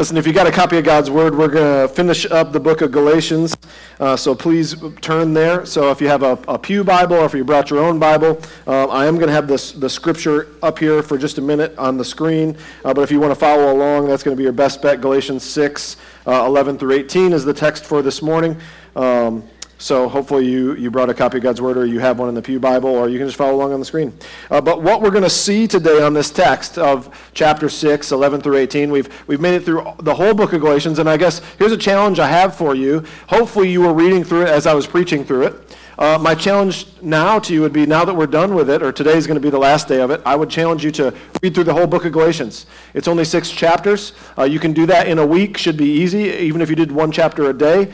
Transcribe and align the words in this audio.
Listen, 0.00 0.16
if 0.16 0.26
you 0.26 0.32
got 0.32 0.46
a 0.46 0.50
copy 0.50 0.78
of 0.78 0.84
God's 0.84 1.10
Word, 1.10 1.36
we're 1.36 1.48
going 1.48 1.86
to 1.86 1.94
finish 1.94 2.24
up 2.24 2.52
the 2.52 2.58
book 2.58 2.80
of 2.80 2.90
Galatians. 2.90 3.54
Uh, 3.98 4.16
so 4.16 4.34
please 4.34 4.74
turn 5.02 5.34
there. 5.34 5.66
So 5.66 5.90
if 5.90 6.00
you 6.00 6.08
have 6.08 6.22
a, 6.22 6.38
a 6.48 6.58
Pew 6.58 6.82
Bible 6.82 7.16
or 7.16 7.26
if 7.26 7.34
you 7.34 7.44
brought 7.44 7.68
your 7.68 7.80
own 7.80 7.98
Bible, 7.98 8.40
uh, 8.66 8.86
I 8.86 9.04
am 9.04 9.16
going 9.16 9.26
to 9.26 9.34
have 9.34 9.46
this, 9.46 9.72
the 9.72 9.90
scripture 9.90 10.54
up 10.62 10.78
here 10.78 11.02
for 11.02 11.18
just 11.18 11.36
a 11.36 11.42
minute 11.42 11.76
on 11.76 11.98
the 11.98 12.04
screen. 12.06 12.56
Uh, 12.82 12.94
but 12.94 13.02
if 13.02 13.10
you 13.10 13.20
want 13.20 13.32
to 13.32 13.38
follow 13.38 13.74
along, 13.74 14.08
that's 14.08 14.22
going 14.22 14.34
to 14.34 14.38
be 14.38 14.44
your 14.44 14.54
best 14.54 14.80
bet. 14.80 15.02
Galatians 15.02 15.44
6, 15.44 15.98
uh, 16.26 16.44
11 16.46 16.78
through 16.78 16.92
18 16.92 17.34
is 17.34 17.44
the 17.44 17.52
text 17.52 17.84
for 17.84 18.00
this 18.00 18.22
morning. 18.22 18.56
Um, 18.96 19.46
so 19.80 20.10
hopefully 20.10 20.46
you, 20.46 20.74
you 20.74 20.90
brought 20.90 21.08
a 21.08 21.14
copy 21.14 21.38
of 21.38 21.42
God's 21.42 21.62
Word 21.62 21.78
or 21.78 21.86
you 21.86 22.00
have 22.00 22.18
one 22.18 22.28
in 22.28 22.34
the 22.34 22.42
Pew 22.42 22.60
Bible 22.60 22.90
or 22.90 23.08
you 23.08 23.16
can 23.16 23.26
just 23.26 23.38
follow 23.38 23.54
along 23.54 23.72
on 23.72 23.80
the 23.80 23.86
screen. 23.86 24.12
Uh, 24.50 24.60
but 24.60 24.82
what 24.82 25.00
we're 25.00 25.10
going 25.10 25.24
to 25.24 25.30
see 25.30 25.66
today 25.66 26.02
on 26.02 26.12
this 26.12 26.30
text 26.30 26.76
of 26.76 27.30
chapter 27.32 27.70
6, 27.70 28.12
11 28.12 28.42
through 28.42 28.56
18, 28.56 28.90
we've, 28.90 29.08
we've 29.26 29.40
made 29.40 29.54
it 29.54 29.64
through 29.64 29.82
the 30.00 30.14
whole 30.14 30.34
book 30.34 30.52
of 30.52 30.60
Galatians. 30.60 30.98
And 30.98 31.08
I 31.08 31.16
guess 31.16 31.40
here's 31.58 31.72
a 31.72 31.78
challenge 31.78 32.18
I 32.18 32.28
have 32.28 32.54
for 32.54 32.74
you. 32.74 33.04
Hopefully 33.28 33.70
you 33.70 33.80
were 33.80 33.94
reading 33.94 34.22
through 34.22 34.42
it 34.42 34.48
as 34.48 34.66
I 34.66 34.74
was 34.74 34.86
preaching 34.86 35.24
through 35.24 35.46
it. 35.46 35.76
Uh, 35.98 36.18
my 36.20 36.34
challenge 36.34 36.86
now 37.00 37.38
to 37.38 37.54
you 37.54 37.62
would 37.62 37.72
be 37.72 37.86
now 37.86 38.04
that 38.04 38.14
we're 38.14 38.26
done 38.26 38.54
with 38.54 38.68
it, 38.68 38.82
or 38.82 38.92
today 38.92 39.16
is 39.16 39.26
going 39.26 39.34
to 39.34 39.40
be 39.40 39.50
the 39.50 39.58
last 39.58 39.88
day 39.88 40.00
of 40.00 40.10
it, 40.10 40.20
I 40.24 40.34
would 40.34 40.48
challenge 40.48 40.82
you 40.82 40.90
to 40.92 41.14
read 41.42 41.54
through 41.54 41.64
the 41.64 41.74
whole 41.74 41.86
book 41.86 42.06
of 42.06 42.12
Galatians. 42.12 42.64
It's 42.94 43.06
only 43.06 43.24
six 43.24 43.50
chapters. 43.50 44.14
Uh, 44.38 44.44
you 44.44 44.58
can 44.58 44.72
do 44.72 44.86
that 44.86 45.08
in 45.08 45.18
a 45.18 45.26
week, 45.26 45.58
should 45.58 45.76
be 45.76 45.90
easy, 45.90 46.24
even 46.24 46.62
if 46.62 46.70
you 46.70 46.76
did 46.76 46.90
one 46.90 47.12
chapter 47.12 47.50
a 47.50 47.52
day 47.52 47.92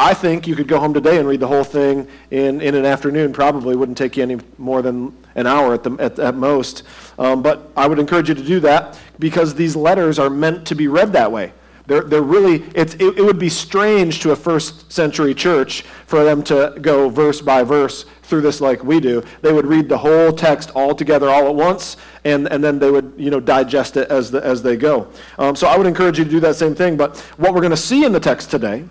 I 0.00 0.14
think 0.14 0.46
you 0.46 0.56
could 0.56 0.66
go 0.66 0.80
home 0.80 0.94
today 0.94 1.18
and 1.18 1.28
read 1.28 1.40
the 1.40 1.46
whole 1.46 1.62
thing 1.62 2.08
in, 2.30 2.62
in 2.62 2.74
an 2.74 2.86
afternoon. 2.86 3.34
Probably 3.34 3.76
wouldn't 3.76 3.98
take 3.98 4.16
you 4.16 4.22
any 4.22 4.38
more 4.56 4.80
than 4.80 5.14
an 5.34 5.46
hour 5.46 5.74
at, 5.74 5.82
the, 5.82 5.94
at, 5.98 6.18
at 6.18 6.34
most. 6.34 6.84
Um, 7.18 7.42
but 7.42 7.70
I 7.76 7.86
would 7.86 7.98
encourage 7.98 8.30
you 8.30 8.34
to 8.34 8.42
do 8.42 8.60
that 8.60 8.98
because 9.18 9.54
these 9.54 9.76
letters 9.76 10.18
are 10.18 10.30
meant 10.30 10.66
to 10.68 10.74
be 10.74 10.88
read 10.88 11.12
that 11.12 11.30
way. 11.30 11.52
They're, 11.86 12.00
they're 12.00 12.22
really, 12.22 12.62
it's, 12.74 12.94
it, 12.94 13.18
it 13.18 13.22
would 13.22 13.38
be 13.38 13.50
strange 13.50 14.20
to 14.20 14.30
a 14.30 14.36
first 14.36 14.90
century 14.90 15.34
church 15.34 15.82
for 16.06 16.24
them 16.24 16.42
to 16.44 16.78
go 16.80 17.10
verse 17.10 17.42
by 17.42 17.62
verse 17.62 18.06
through 18.22 18.40
this 18.40 18.62
like 18.62 18.82
we 18.82 19.00
do. 19.00 19.22
They 19.42 19.52
would 19.52 19.66
read 19.66 19.90
the 19.90 19.98
whole 19.98 20.32
text 20.32 20.70
all 20.74 20.94
together 20.94 21.28
all 21.28 21.46
at 21.46 21.54
once, 21.54 21.98
and, 22.24 22.50
and 22.50 22.64
then 22.64 22.78
they 22.78 22.90
would 22.90 23.12
you 23.18 23.28
know, 23.28 23.40
digest 23.40 23.98
it 23.98 24.08
as, 24.10 24.30
the, 24.30 24.42
as 24.42 24.62
they 24.62 24.78
go. 24.78 25.08
Um, 25.38 25.54
so 25.54 25.66
I 25.66 25.76
would 25.76 25.86
encourage 25.86 26.18
you 26.18 26.24
to 26.24 26.30
do 26.30 26.40
that 26.40 26.56
same 26.56 26.74
thing. 26.74 26.96
But 26.96 27.18
what 27.36 27.52
we're 27.52 27.60
going 27.60 27.70
to 27.72 27.76
see 27.76 28.06
in 28.06 28.12
the 28.12 28.20
text 28.20 28.50
today 28.50 28.84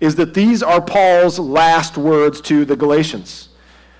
is 0.00 0.16
that 0.16 0.34
these 0.34 0.62
are 0.62 0.80
Paul's 0.80 1.38
last 1.38 1.96
words 1.96 2.40
to 2.42 2.64
the 2.64 2.76
Galatians. 2.76 3.50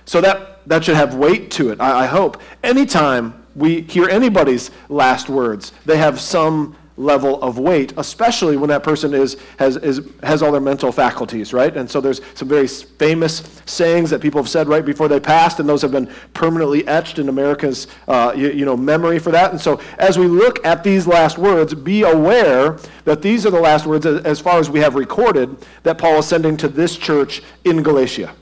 So 0.05 0.19
that, 0.21 0.67
that 0.67 0.83
should 0.83 0.95
have 0.95 1.15
weight 1.15 1.51
to 1.51 1.69
it, 1.69 1.79
I, 1.79 2.03
I 2.03 2.05
hope. 2.07 2.41
Anytime 2.63 3.45
we 3.55 3.81
hear 3.81 4.09
anybody's 4.09 4.71
last 4.89 5.29
words, 5.29 5.73
they 5.85 5.97
have 5.97 6.19
some 6.19 6.75
level 6.97 7.41
of 7.41 7.57
weight, 7.57 7.93
especially 7.97 8.57
when 8.57 8.69
that 8.69 8.83
person 8.83 9.13
is, 9.13 9.37
has, 9.57 9.77
is, 9.77 10.01
has 10.23 10.43
all 10.43 10.51
their 10.51 10.61
mental 10.61 10.91
faculties, 10.91 11.53
right? 11.53 11.75
And 11.75 11.89
so 11.89 12.01
there's 12.01 12.21
some 12.35 12.47
very 12.47 12.67
famous 12.67 13.61
sayings 13.65 14.09
that 14.09 14.21
people 14.21 14.41
have 14.41 14.49
said 14.49 14.67
right 14.67 14.85
before 14.85 15.07
they 15.07 15.19
passed, 15.19 15.59
and 15.59 15.67
those 15.67 15.81
have 15.81 15.91
been 15.91 16.11
permanently 16.33 16.87
etched 16.87 17.17
in 17.17 17.29
America's 17.29 17.87
uh, 18.07 18.33
you, 18.35 18.51
you 18.51 18.65
know, 18.65 18.77
memory 18.77 19.19
for 19.19 19.31
that. 19.31 19.51
And 19.51 19.59
so 19.59 19.79
as 19.97 20.19
we 20.19 20.27
look 20.27 20.63
at 20.65 20.83
these 20.83 21.07
last 21.07 21.37
words, 21.37 21.73
be 21.73 22.03
aware 22.03 22.77
that 23.05 23.21
these 23.21 23.45
are 23.45 23.51
the 23.51 23.59
last 23.59 23.85
words, 23.85 24.05
as 24.05 24.39
far 24.39 24.59
as 24.59 24.69
we 24.69 24.79
have 24.79 24.95
recorded, 24.95 25.55
that 25.83 25.97
Paul 25.97 26.19
is 26.19 26.27
sending 26.27 26.57
to 26.57 26.67
this 26.67 26.97
church 26.97 27.41
in 27.63 27.83
Galatia. 27.83 28.35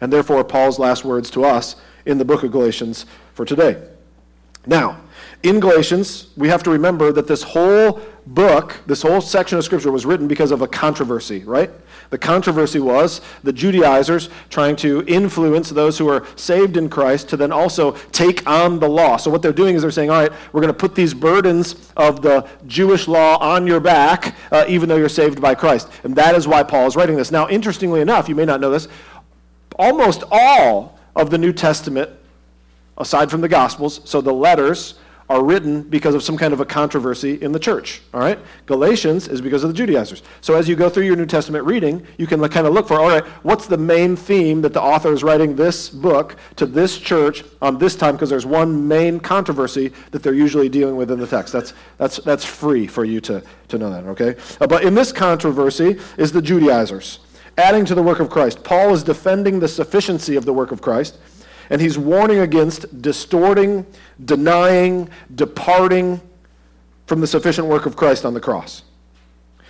And 0.00 0.12
therefore, 0.12 0.42
Paul's 0.44 0.78
last 0.78 1.04
words 1.04 1.30
to 1.30 1.44
us 1.44 1.76
in 2.06 2.18
the 2.18 2.24
book 2.24 2.42
of 2.42 2.50
Galatians 2.50 3.06
for 3.34 3.44
today. 3.44 3.80
Now, 4.66 5.00
in 5.42 5.58
Galatians, 5.58 6.28
we 6.36 6.48
have 6.48 6.62
to 6.62 6.70
remember 6.70 7.10
that 7.12 7.26
this 7.26 7.42
whole 7.42 8.00
book, 8.26 8.76
this 8.86 9.02
whole 9.02 9.20
section 9.20 9.58
of 9.58 9.64
Scripture 9.64 9.90
was 9.90 10.06
written 10.06 10.28
because 10.28 10.52
of 10.52 10.62
a 10.62 10.68
controversy, 10.68 11.42
right? 11.44 11.70
The 12.10 12.18
controversy 12.18 12.78
was 12.78 13.22
the 13.42 13.52
Judaizers 13.52 14.28
trying 14.50 14.76
to 14.76 15.02
influence 15.08 15.70
those 15.70 15.98
who 15.98 16.08
are 16.08 16.26
saved 16.36 16.76
in 16.76 16.88
Christ 16.88 17.28
to 17.30 17.36
then 17.36 17.50
also 17.50 17.92
take 18.12 18.46
on 18.46 18.78
the 18.78 18.88
law. 18.88 19.16
So, 19.16 19.30
what 19.30 19.42
they're 19.42 19.52
doing 19.52 19.74
is 19.74 19.82
they're 19.82 19.90
saying, 19.90 20.10
all 20.10 20.20
right, 20.20 20.32
we're 20.52 20.60
going 20.60 20.72
to 20.72 20.78
put 20.78 20.94
these 20.94 21.14
burdens 21.14 21.90
of 21.96 22.22
the 22.22 22.46
Jewish 22.66 23.08
law 23.08 23.38
on 23.38 23.66
your 23.66 23.80
back, 23.80 24.36
uh, 24.52 24.66
even 24.68 24.88
though 24.88 24.96
you're 24.96 25.08
saved 25.08 25.40
by 25.40 25.54
Christ. 25.54 25.88
And 26.04 26.14
that 26.16 26.34
is 26.34 26.46
why 26.46 26.62
Paul 26.62 26.86
is 26.86 26.96
writing 26.96 27.16
this. 27.16 27.32
Now, 27.32 27.48
interestingly 27.48 28.00
enough, 28.00 28.28
you 28.28 28.34
may 28.34 28.44
not 28.44 28.60
know 28.60 28.70
this, 28.70 28.88
almost 29.76 30.22
all 30.30 30.98
of 31.16 31.30
the 31.30 31.38
New 31.38 31.52
Testament, 31.52 32.10
aside 32.98 33.30
from 33.30 33.40
the 33.40 33.48
Gospels, 33.48 34.00
so 34.04 34.20
the 34.20 34.34
letters, 34.34 34.94
are 35.32 35.42
written 35.42 35.80
because 35.80 36.14
of 36.14 36.22
some 36.22 36.36
kind 36.36 36.52
of 36.52 36.60
a 36.60 36.64
controversy 36.64 37.40
in 37.40 37.52
the 37.52 37.58
church. 37.58 38.02
All 38.12 38.20
right? 38.20 38.38
Galatians 38.66 39.28
is 39.28 39.40
because 39.40 39.64
of 39.64 39.70
the 39.70 39.74
Judaizers. 39.74 40.22
So 40.42 40.54
as 40.54 40.68
you 40.68 40.76
go 40.76 40.90
through 40.90 41.04
your 41.04 41.16
New 41.16 41.24
Testament 41.24 41.64
reading, 41.64 42.06
you 42.18 42.26
can 42.26 42.46
kind 42.50 42.66
of 42.66 42.74
look 42.74 42.86
for, 42.86 43.00
all 43.00 43.08
right, 43.08 43.24
what's 43.42 43.66
the 43.66 43.78
main 43.78 44.14
theme 44.14 44.60
that 44.60 44.74
the 44.74 44.82
author 44.82 45.10
is 45.10 45.22
writing 45.22 45.56
this 45.56 45.88
book 45.88 46.36
to 46.56 46.66
this 46.66 46.98
church 46.98 47.44
on 47.62 47.78
this 47.78 47.96
time? 47.96 48.14
Because 48.14 48.28
there's 48.28 48.44
one 48.44 48.86
main 48.86 49.18
controversy 49.18 49.90
that 50.10 50.22
they're 50.22 50.34
usually 50.34 50.68
dealing 50.68 50.96
with 50.96 51.10
in 51.10 51.18
the 51.18 51.26
text. 51.26 51.50
That's, 51.50 51.72
that's, 51.96 52.18
that's 52.18 52.44
free 52.44 52.86
for 52.86 53.06
you 53.06 53.18
to, 53.22 53.42
to 53.68 53.78
know 53.78 53.88
that, 53.88 54.04
okay? 54.04 54.36
Uh, 54.60 54.66
but 54.66 54.84
in 54.84 54.94
this 54.94 55.12
controversy 55.12 55.98
is 56.18 56.30
the 56.30 56.42
Judaizers. 56.42 57.20
Adding 57.56 57.86
to 57.86 57.94
the 57.94 58.02
work 58.02 58.20
of 58.20 58.28
Christ. 58.28 58.64
Paul 58.64 58.92
is 58.94 59.02
defending 59.02 59.60
the 59.60 59.68
sufficiency 59.68 60.36
of 60.36 60.44
the 60.44 60.52
work 60.52 60.72
of 60.72 60.80
Christ 60.80 61.18
and 61.72 61.80
he's 61.80 61.98
warning 61.98 62.40
against 62.40 63.00
distorting, 63.00 63.86
denying, 64.22 65.08
departing 65.34 66.20
from 67.06 67.22
the 67.22 67.26
sufficient 67.26 67.66
work 67.66 67.86
of 67.86 67.96
Christ 67.96 68.26
on 68.26 68.34
the 68.34 68.40
cross. 68.40 68.82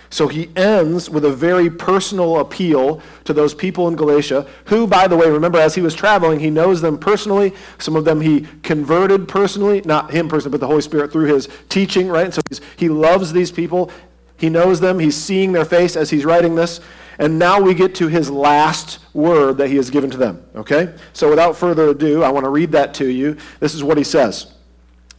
So 0.09 0.27
he 0.27 0.49
ends 0.57 1.09
with 1.09 1.23
a 1.23 1.31
very 1.31 1.69
personal 1.69 2.41
appeal 2.41 3.01
to 3.23 3.31
those 3.31 3.53
people 3.53 3.87
in 3.87 3.95
Galatia, 3.95 4.45
who, 4.65 4.85
by 4.85 5.07
the 5.07 5.15
way, 5.15 5.29
remember, 5.29 5.59
as 5.59 5.75
he 5.75 5.81
was 5.81 5.95
traveling, 5.95 6.41
he 6.41 6.49
knows 6.49 6.81
them 6.81 6.97
personally. 6.97 7.53
Some 7.79 7.95
of 7.95 8.03
them 8.03 8.19
he 8.19 8.47
converted 8.63 9.29
personally, 9.29 9.81
not 9.85 10.11
him 10.11 10.27
personally, 10.27 10.51
but 10.51 10.59
the 10.59 10.67
Holy 10.67 10.81
Spirit 10.81 11.13
through 11.13 11.33
his 11.33 11.47
teaching, 11.69 12.09
right? 12.09 12.33
So 12.33 12.41
he 12.75 12.89
loves 12.89 13.31
these 13.31 13.49
people. 13.49 13.89
He 14.35 14.49
knows 14.49 14.81
them. 14.81 14.99
He's 14.99 15.15
seeing 15.15 15.53
their 15.53 15.63
face 15.63 15.95
as 15.95 16.09
he's 16.09 16.25
writing 16.25 16.55
this. 16.55 16.81
And 17.19 17.37
now 17.37 17.61
we 17.61 17.73
get 17.73 17.95
to 17.95 18.07
his 18.07 18.29
last 18.29 18.99
word 19.13 19.57
that 19.57 19.69
he 19.69 19.75
has 19.75 19.89
given 19.89 20.09
to 20.11 20.17
them. 20.17 20.43
Okay? 20.55 20.93
So 21.13 21.29
without 21.29 21.55
further 21.55 21.89
ado, 21.89 22.23
I 22.23 22.29
want 22.29 22.45
to 22.45 22.49
read 22.49 22.71
that 22.71 22.93
to 22.95 23.07
you. 23.07 23.37
This 23.59 23.75
is 23.75 23.83
what 23.83 23.97
he 23.97 24.03
says. 24.03 24.53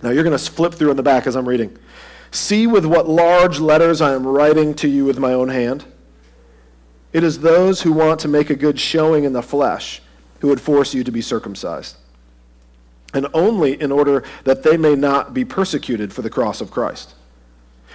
Now 0.03 0.10
you're 0.10 0.25
going 0.25 0.37
to 0.37 0.44
flip 0.50 0.75
through 0.75 0.91
in 0.91 0.97
the 0.97 1.03
back 1.03 1.27
as 1.27 1.37
I'm 1.37 1.49
reading. 1.49 1.77
See 2.31 2.66
with 2.66 2.84
what 2.84 3.09
large 3.09 3.60
letters 3.60 4.00
I 4.00 4.12
am 4.15 4.27
writing 4.27 4.75
to 4.75 4.88
you 4.88 5.04
with 5.04 5.19
my 5.19 5.33
own 5.33 5.49
hand. 5.49 5.84
It 7.12 7.22
is 7.22 7.38
those 7.38 7.83
who 7.83 7.93
want 7.93 8.19
to 8.21 8.28
make 8.28 8.50
a 8.50 8.56
good 8.56 8.81
showing 8.81 9.22
in 9.22 9.33
the 9.33 9.43
flesh 9.43 10.03
who 10.41 10.49
would 10.49 10.60
force 10.60 10.94
you 10.94 11.04
to 11.04 11.12
be 11.12 11.22
circumcised. 11.22 11.97
And 13.15 13.28
only 13.33 13.81
in 13.81 13.93
order 13.93 14.25
that 14.43 14.65
they 14.65 14.77
may 14.77 14.97
not 14.97 15.33
be 15.33 15.44
persecuted 15.44 16.12
for 16.12 16.22
the 16.22 16.31
cross 16.31 16.60
of 16.60 16.72
Christ. 16.72 17.15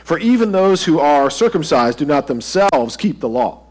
For 0.05 0.17
even 0.17 0.53
those 0.53 0.85
who 0.85 0.99
are 0.99 1.29
circumcised 1.29 1.99
do 1.99 2.05
not 2.05 2.27
themselves 2.27 2.95
keep 2.95 3.19
the 3.19 3.27
law 3.27 3.65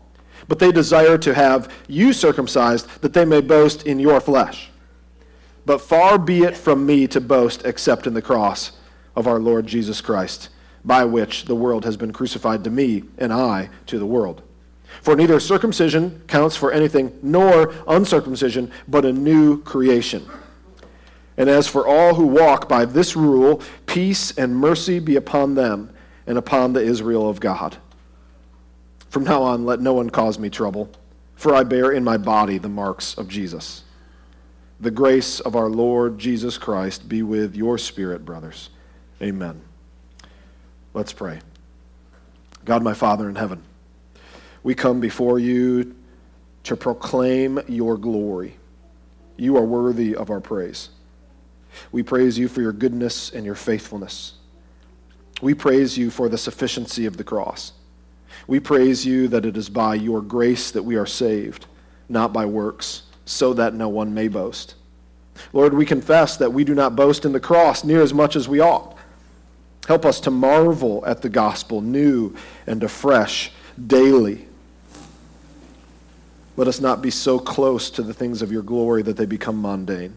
but 0.48 0.58
they 0.58 0.72
desire 0.72 1.18
to 1.18 1.34
have 1.34 1.72
you 1.86 2.12
circumcised, 2.12 2.88
that 3.02 3.12
they 3.12 3.24
may 3.24 3.40
boast 3.40 3.86
in 3.86 4.00
your 4.00 4.20
flesh. 4.20 4.70
But 5.66 5.82
far 5.82 6.18
be 6.18 6.42
it 6.42 6.56
from 6.56 6.86
me 6.86 7.06
to 7.08 7.20
boast 7.20 7.64
except 7.66 8.06
in 8.06 8.14
the 8.14 8.22
cross 8.22 8.72
of 9.14 9.26
our 9.26 9.38
Lord 9.38 9.66
Jesus 9.66 10.00
Christ, 10.00 10.48
by 10.84 11.04
which 11.04 11.44
the 11.44 11.54
world 11.54 11.84
has 11.84 11.96
been 11.96 12.12
crucified 12.12 12.64
to 12.64 12.70
me, 12.70 13.04
and 13.18 13.32
I 13.32 13.68
to 13.86 13.98
the 13.98 14.06
world. 14.06 14.42
For 15.02 15.14
neither 15.14 15.38
circumcision 15.38 16.22
counts 16.26 16.56
for 16.56 16.72
anything, 16.72 17.18
nor 17.22 17.74
uncircumcision, 17.86 18.72
but 18.88 19.04
a 19.04 19.12
new 19.12 19.62
creation. 19.62 20.26
And 21.36 21.50
as 21.50 21.68
for 21.68 21.86
all 21.86 22.14
who 22.14 22.26
walk 22.26 22.68
by 22.68 22.84
this 22.84 23.14
rule, 23.14 23.60
peace 23.86 24.36
and 24.38 24.56
mercy 24.56 24.98
be 24.98 25.16
upon 25.16 25.54
them 25.54 25.90
and 26.26 26.38
upon 26.38 26.72
the 26.72 26.82
Israel 26.82 27.28
of 27.28 27.40
God. 27.40 27.76
From 29.10 29.24
now 29.24 29.42
on, 29.42 29.64
let 29.64 29.80
no 29.80 29.94
one 29.94 30.10
cause 30.10 30.38
me 30.38 30.50
trouble, 30.50 30.90
for 31.34 31.54
I 31.54 31.64
bear 31.64 31.92
in 31.92 32.04
my 32.04 32.18
body 32.18 32.58
the 32.58 32.68
marks 32.68 33.16
of 33.16 33.28
Jesus. 33.28 33.84
The 34.80 34.90
grace 34.90 35.40
of 35.40 35.56
our 35.56 35.68
Lord 35.68 36.18
Jesus 36.18 36.58
Christ 36.58 37.08
be 37.08 37.22
with 37.22 37.56
your 37.56 37.78
spirit, 37.78 38.24
brothers. 38.24 38.70
Amen. 39.20 39.60
Let's 40.94 41.12
pray. 41.12 41.40
God, 42.64 42.82
my 42.82 42.94
Father 42.94 43.28
in 43.28 43.34
heaven, 43.34 43.62
we 44.62 44.74
come 44.74 45.00
before 45.00 45.38
you 45.38 45.96
to 46.64 46.76
proclaim 46.76 47.58
your 47.66 47.96
glory. 47.96 48.56
You 49.36 49.56
are 49.56 49.64
worthy 49.64 50.14
of 50.14 50.30
our 50.30 50.40
praise. 50.40 50.90
We 51.92 52.02
praise 52.02 52.38
you 52.38 52.48
for 52.48 52.60
your 52.60 52.72
goodness 52.72 53.30
and 53.30 53.46
your 53.46 53.54
faithfulness. 53.54 54.34
We 55.40 55.54
praise 55.54 55.96
you 55.96 56.10
for 56.10 56.28
the 56.28 56.38
sufficiency 56.38 57.06
of 57.06 57.16
the 57.16 57.24
cross. 57.24 57.72
We 58.46 58.60
praise 58.60 59.04
you 59.04 59.28
that 59.28 59.44
it 59.44 59.56
is 59.56 59.68
by 59.68 59.94
your 59.94 60.22
grace 60.22 60.70
that 60.70 60.82
we 60.82 60.96
are 60.96 61.06
saved, 61.06 61.66
not 62.08 62.32
by 62.32 62.46
works, 62.46 63.02
so 63.24 63.52
that 63.54 63.74
no 63.74 63.88
one 63.88 64.14
may 64.14 64.28
boast. 64.28 64.74
Lord, 65.52 65.74
we 65.74 65.86
confess 65.86 66.36
that 66.38 66.52
we 66.52 66.64
do 66.64 66.74
not 66.74 66.96
boast 66.96 67.24
in 67.24 67.32
the 67.32 67.40
cross 67.40 67.84
near 67.84 68.02
as 68.02 68.14
much 68.14 68.36
as 68.36 68.48
we 68.48 68.60
ought. 68.60 68.96
Help 69.86 70.04
us 70.04 70.20
to 70.20 70.30
marvel 70.30 71.04
at 71.06 71.22
the 71.22 71.28
gospel 71.28 71.80
new 71.80 72.34
and 72.66 72.82
afresh 72.82 73.50
daily. 73.86 74.46
Let 76.56 76.68
us 76.68 76.80
not 76.80 77.00
be 77.00 77.10
so 77.10 77.38
close 77.38 77.90
to 77.92 78.02
the 78.02 78.12
things 78.12 78.42
of 78.42 78.50
your 78.50 78.62
glory 78.62 79.02
that 79.02 79.16
they 79.16 79.26
become 79.26 79.62
mundane. 79.62 80.14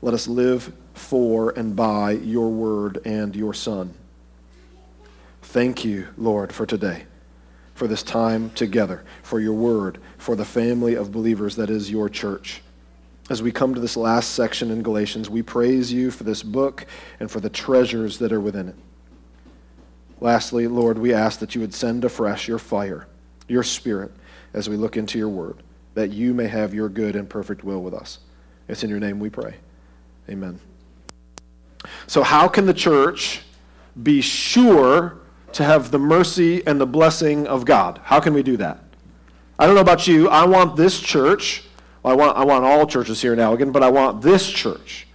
Let 0.00 0.14
us 0.14 0.28
live 0.28 0.72
for 0.94 1.50
and 1.58 1.74
by 1.74 2.12
your 2.12 2.50
word 2.50 3.00
and 3.04 3.34
your 3.34 3.52
Son. 3.52 3.92
Thank 5.56 5.86
you, 5.86 6.08
Lord, 6.18 6.52
for 6.52 6.66
today, 6.66 7.04
for 7.72 7.86
this 7.88 8.02
time 8.02 8.50
together, 8.50 9.06
for 9.22 9.40
your 9.40 9.54
word, 9.54 10.02
for 10.18 10.36
the 10.36 10.44
family 10.44 10.96
of 10.96 11.12
believers 11.12 11.56
that 11.56 11.70
is 11.70 11.90
your 11.90 12.10
church. 12.10 12.60
As 13.30 13.40
we 13.40 13.52
come 13.52 13.72
to 13.72 13.80
this 13.80 13.96
last 13.96 14.32
section 14.32 14.70
in 14.70 14.82
Galatians, 14.82 15.30
we 15.30 15.40
praise 15.40 15.90
you 15.90 16.10
for 16.10 16.24
this 16.24 16.42
book 16.42 16.84
and 17.20 17.30
for 17.30 17.40
the 17.40 17.48
treasures 17.48 18.18
that 18.18 18.34
are 18.34 18.40
within 18.40 18.68
it. 18.68 18.74
Lastly, 20.20 20.66
Lord, 20.66 20.98
we 20.98 21.14
ask 21.14 21.40
that 21.40 21.54
you 21.54 21.62
would 21.62 21.72
send 21.72 22.04
afresh 22.04 22.46
your 22.46 22.58
fire, 22.58 23.06
your 23.48 23.62
spirit, 23.62 24.12
as 24.52 24.68
we 24.68 24.76
look 24.76 24.98
into 24.98 25.16
your 25.16 25.30
word, 25.30 25.62
that 25.94 26.12
you 26.12 26.34
may 26.34 26.48
have 26.48 26.74
your 26.74 26.90
good 26.90 27.16
and 27.16 27.30
perfect 27.30 27.64
will 27.64 27.82
with 27.82 27.94
us. 27.94 28.18
It's 28.68 28.84
in 28.84 28.90
your 28.90 29.00
name 29.00 29.18
we 29.18 29.30
pray. 29.30 29.54
Amen. 30.28 30.60
So, 32.06 32.22
how 32.22 32.46
can 32.46 32.66
the 32.66 32.74
church 32.74 33.40
be 34.02 34.20
sure 34.20 35.22
to 35.56 35.64
have 35.64 35.90
the 35.90 35.98
mercy 35.98 36.66
and 36.66 36.80
the 36.80 36.86
blessing 36.86 37.46
of 37.46 37.64
God? 37.64 38.00
How 38.04 38.20
can 38.20 38.32
we 38.32 38.42
do 38.42 38.56
that? 38.56 38.78
I 39.58 39.66
don't 39.66 39.74
know 39.74 39.80
about 39.80 40.06
you. 40.06 40.28
I 40.28 40.44
want 40.44 40.76
this 40.76 41.00
church 41.00 41.64
I 42.06 42.14
want, 42.14 42.36
I 42.38 42.44
want 42.44 42.64
all 42.64 42.86
churches 42.86 43.20
here 43.20 43.32
in 43.32 43.40
Allegan, 43.40 43.72
but 43.72 43.82
I 43.82 43.90
want 43.90 44.22
this 44.22 44.48
church 44.48 45.08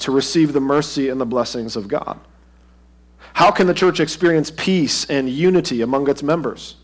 to 0.00 0.10
receive 0.10 0.52
the 0.52 0.60
mercy 0.60 1.08
and 1.08 1.20
the 1.20 1.26
blessings 1.26 1.76
of 1.76 1.86
God. 1.86 2.18
How 3.32 3.52
can 3.52 3.68
the 3.68 3.74
church 3.74 4.00
experience 4.00 4.50
peace 4.50 5.04
and 5.04 5.30
unity 5.30 5.82
among 5.82 6.10
its 6.10 6.20
members? 6.20 6.74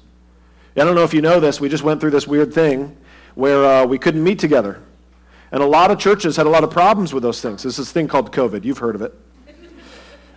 I 0.77 0.85
don't 0.85 0.95
know 0.95 1.03
if 1.03 1.13
you 1.13 1.23
know 1.23 1.41
this, 1.41 1.61
we 1.61 1.69
just 1.69 1.83
went 1.83 2.01
through 2.01 2.11
this 2.11 2.29
weird 2.29 2.55
thing 2.55 2.97
where 3.35 3.65
uh, 3.65 3.85
we 3.85 3.99
couldn't 3.99 4.23
meet 4.23 4.39
together. 4.39 4.81
And 5.51 5.61
a 5.61 5.67
lot 5.67 5.91
of 5.91 5.99
churches 5.99 6.37
had 6.37 6.47
a 6.47 6.51
lot 6.51 6.63
of 6.63 6.71
problems 6.71 7.13
with 7.13 7.25
those 7.25 7.41
things. 7.41 7.65
There's 7.65 7.79
this 7.79 7.91
thing 7.91 8.07
called 8.07 8.31
COVID. 8.31 8.65
You've 8.65 8.79
heard 8.79 8.95
of 8.95 9.03
it. 9.03 9.13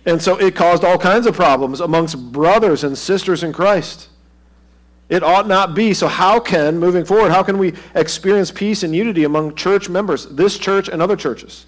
And 0.06 0.20
so 0.20 0.36
it 0.38 0.54
caused 0.54 0.84
all 0.84 0.98
kinds 0.98 1.26
of 1.26 1.34
problems 1.34 1.80
amongst 1.80 2.32
brothers 2.32 2.84
and 2.84 2.96
sisters 2.96 3.42
in 3.42 3.52
Christ. 3.52 4.08
It 5.08 5.22
ought 5.22 5.48
not 5.48 5.74
be. 5.74 5.92
So, 5.92 6.06
how 6.06 6.38
can, 6.38 6.78
moving 6.78 7.04
forward, 7.04 7.32
how 7.32 7.42
can 7.42 7.58
we 7.58 7.74
experience 7.94 8.50
peace 8.52 8.84
and 8.84 8.94
unity 8.94 9.24
among 9.24 9.56
church 9.56 9.88
members, 9.88 10.26
this 10.26 10.56
church 10.56 10.88
and 10.88 11.02
other 11.02 11.16
churches? 11.16 11.66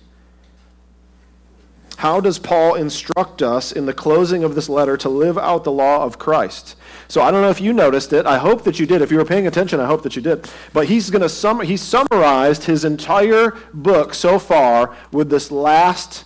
How 1.96 2.20
does 2.20 2.38
Paul 2.38 2.75
instruct 2.75 3.43
us 3.43 3.70
in 3.70 3.87
the 3.87 3.93
closing 3.93 4.43
of 4.43 4.55
this 4.55 4.69
letter 4.69 4.96
to 4.96 5.08
live 5.08 5.38
out 5.38 5.64
the 5.64 5.73
law 5.73 6.05
of 6.05 6.19
Christ? 6.19 6.76
So 7.06 7.20
I 7.20 7.31
don't 7.31 7.43
know 7.43 7.50
if 7.50 7.61
you 7.61 7.73
noticed 7.73 8.12
it. 8.12 8.26
I 8.26 8.38
hope 8.38 8.64
that 8.64 8.81
you 8.81 8.87
did. 8.87 9.02
If 9.02 9.12
you 9.12 9.19
were 9.19 9.25
paying 9.25 9.46
attention, 9.46 9.78
I 9.78 9.87
hope 9.87 10.02
that 10.02 10.17
you 10.17 10.23
did. 10.23 10.49
But 10.73 10.87
he's 10.87 11.11
going 11.11 11.23
to 11.23 11.28
sum 11.28 11.61
he 11.61 11.76
summarized 11.76 12.64
his 12.64 12.85
entire 12.85 13.56
book 13.73 14.14
so 14.14 14.38
far 14.38 14.96
with 15.12 15.31
this 15.31 15.50
last 15.50 16.25